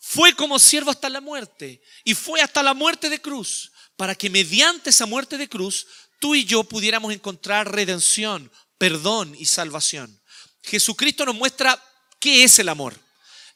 Fue 0.00 0.34
como 0.34 0.58
siervo 0.58 0.90
hasta 0.90 1.10
la 1.10 1.20
muerte. 1.20 1.82
Y 2.04 2.14
fue 2.14 2.40
hasta 2.40 2.62
la 2.62 2.72
muerte 2.72 3.10
de 3.10 3.20
cruz. 3.20 3.72
Para 3.96 4.14
que 4.14 4.30
mediante 4.30 4.90
esa 4.90 5.06
muerte 5.06 5.36
de 5.36 5.48
cruz, 5.48 5.86
tú 6.18 6.34
y 6.34 6.44
yo 6.44 6.64
pudiéramos 6.64 7.12
encontrar 7.12 7.72
redención, 7.72 8.50
perdón 8.78 9.34
y 9.38 9.46
salvación. 9.46 10.18
Jesucristo 10.62 11.24
nos 11.24 11.34
muestra 11.34 11.82
qué 12.18 12.44
es 12.44 12.58
el 12.58 12.68
amor. 12.68 12.98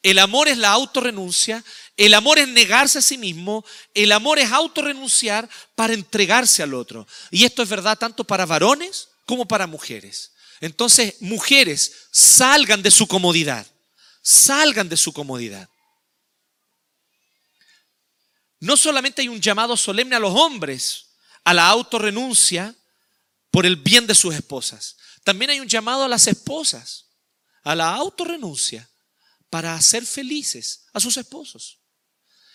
El 0.03 0.19
amor 0.19 0.49
es 0.49 0.59
la 0.59 0.71
autorrenuncia, 0.71 1.63
el 1.97 2.15
amor 2.15 2.41
es 2.41 2.49
negarse 2.49 2.99
a 2.99 3.03
sí 3.03 3.19
mismo, 3.19 3.65
el 3.95 4.11
amor 4.11 4.41
es 4.41 4.51
autorrenunciar 4.51 5.49
para 5.77 5.95
entregarse 5.95 6.63
al 6.63 6.75
otro. 6.75 7.07
Y 7.31 7.45
esto 7.45 7.63
es 7.63 7.69
verdad 7.69 7.97
tanto 7.97 8.25
para 8.25 8.45
varones 8.45 9.09
como 9.27 9.47
para 9.47 9.69
mujeres. 9.69 10.33
Entonces, 10.61 11.15
mujeres, 11.21 12.09
salgan 12.11 12.83
de 12.83 12.91
su 12.91 13.07
comodidad, 13.07 13.67
salgan 14.23 14.89
de 14.89 14.97
su 14.97 15.13
comodidad. 15.13 15.69
No 18.59 18.77
solamente 18.77 19.23
hay 19.23 19.29
un 19.29 19.41
llamado 19.41 19.77
solemne 19.77 20.17
a 20.17 20.21
los 20.21 20.35
hombres 20.35 21.07
a 21.45 21.55
la 21.55 21.69
autorrenuncia 21.69 22.75
por 23.51 23.67
el 23.67 23.77
bien 23.77 24.07
de 24.07 24.15
sus 24.15 24.35
esposas, 24.35 24.97
también 25.25 25.51
hay 25.51 25.61
un 25.61 25.69
llamado 25.69 26.05
a 26.05 26.09
las 26.09 26.27
esposas 26.27 27.11
a 27.63 27.75
la 27.75 27.95
autorrenuncia 27.95 28.89
para 29.51 29.75
hacer 29.75 30.05
felices 30.05 30.87
a 30.93 31.01
sus 31.01 31.17
esposos. 31.17 31.81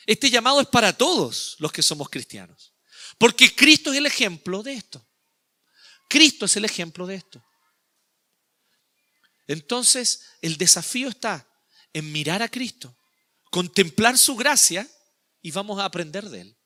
Este 0.05 0.29
llamado 0.29 0.61
es 0.61 0.67
para 0.67 0.93
todos 0.93 1.55
los 1.59 1.71
que 1.71 1.83
somos 1.83 2.09
cristianos. 2.09 2.73
Porque 3.17 3.53
Cristo 3.53 3.91
es 3.91 3.97
el 3.97 4.05
ejemplo 4.05 4.63
de 4.63 4.73
esto. 4.73 5.05
Cristo 6.09 6.45
es 6.45 6.55
el 6.55 6.65
ejemplo 6.65 7.05
de 7.05 7.15
esto. 7.15 7.43
Entonces, 9.47 10.23
el 10.41 10.57
desafío 10.57 11.09
está 11.09 11.47
en 11.93 12.11
mirar 12.11 12.41
a 12.41 12.49
Cristo, 12.49 12.97
contemplar 13.49 14.17
su 14.17 14.35
gracia 14.35 14.87
y 15.41 15.51
vamos 15.51 15.79
a 15.79 15.85
aprender 15.85 16.29
de 16.29 16.41
él. 16.41 16.56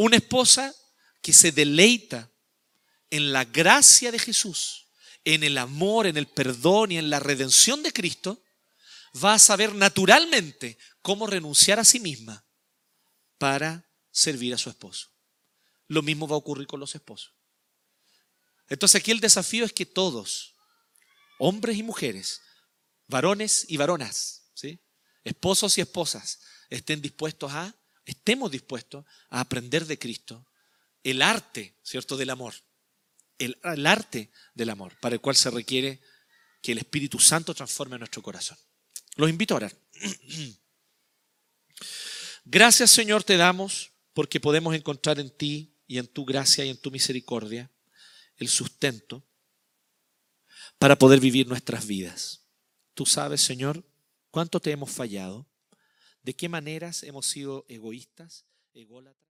Una 0.00 0.16
esposa 0.16 0.74
que 1.20 1.34
se 1.34 1.52
deleita 1.52 2.32
en 3.10 3.34
la 3.34 3.44
gracia 3.44 4.10
de 4.10 4.18
Jesús, 4.18 4.88
en 5.24 5.44
el 5.44 5.58
amor, 5.58 6.06
en 6.06 6.16
el 6.16 6.26
perdón 6.26 6.92
y 6.92 6.96
en 6.96 7.10
la 7.10 7.20
redención 7.20 7.82
de 7.82 7.92
Cristo, 7.92 8.42
va 9.22 9.34
a 9.34 9.38
saber 9.38 9.74
naturalmente 9.74 10.78
cómo 11.02 11.26
renunciar 11.26 11.78
a 11.78 11.84
sí 11.84 12.00
misma 12.00 12.46
para 13.36 13.90
servir 14.10 14.54
a 14.54 14.56
su 14.56 14.70
esposo. 14.70 15.10
Lo 15.86 16.00
mismo 16.00 16.26
va 16.26 16.36
a 16.36 16.38
ocurrir 16.38 16.66
con 16.66 16.80
los 16.80 16.94
esposos. 16.94 17.34
Entonces 18.70 19.02
aquí 19.02 19.10
el 19.10 19.20
desafío 19.20 19.66
es 19.66 19.72
que 19.74 19.84
todos, 19.84 20.54
hombres 21.38 21.76
y 21.76 21.82
mujeres, 21.82 22.40
varones 23.06 23.66
y 23.68 23.76
varonas, 23.76 24.50
¿sí? 24.54 24.80
esposos 25.24 25.76
y 25.76 25.82
esposas, 25.82 26.40
estén 26.70 27.02
dispuestos 27.02 27.52
a, 27.52 27.76
estemos 28.10 28.50
dispuestos 28.50 29.04
a 29.28 29.40
aprender 29.40 29.86
de 29.86 29.98
Cristo 29.98 30.46
el 31.02 31.22
arte, 31.22 31.74
¿cierto?, 31.82 32.16
del 32.16 32.30
amor. 32.30 32.54
El, 33.38 33.58
el 33.64 33.86
arte 33.86 34.30
del 34.54 34.70
amor, 34.70 34.98
para 35.00 35.14
el 35.14 35.20
cual 35.20 35.36
se 35.36 35.50
requiere 35.50 36.00
que 36.60 36.72
el 36.72 36.78
Espíritu 36.78 37.18
Santo 37.18 37.54
transforme 37.54 37.98
nuestro 37.98 38.22
corazón. 38.22 38.58
Los 39.16 39.30
invito 39.30 39.54
a 39.54 39.58
orar. 39.58 39.76
Gracias 42.44 42.90
Señor 42.90 43.24
te 43.24 43.36
damos 43.36 43.92
porque 44.12 44.40
podemos 44.40 44.74
encontrar 44.74 45.20
en 45.20 45.30
ti 45.30 45.76
y 45.86 45.98
en 45.98 46.06
tu 46.06 46.24
gracia 46.24 46.64
y 46.64 46.70
en 46.70 46.76
tu 46.76 46.90
misericordia 46.90 47.70
el 48.36 48.48
sustento 48.48 49.24
para 50.78 50.96
poder 50.96 51.20
vivir 51.20 51.46
nuestras 51.46 51.86
vidas. 51.86 52.46
Tú 52.94 53.06
sabes, 53.06 53.40
Señor, 53.40 53.84
cuánto 54.30 54.60
te 54.60 54.70
hemos 54.70 54.90
fallado, 54.90 55.46
de 56.22 56.34
qué 56.34 56.48
maneras 56.48 57.02
hemos 57.02 57.26
sido 57.26 57.64
egoístas, 57.68 58.46
ególatras. 58.72 59.29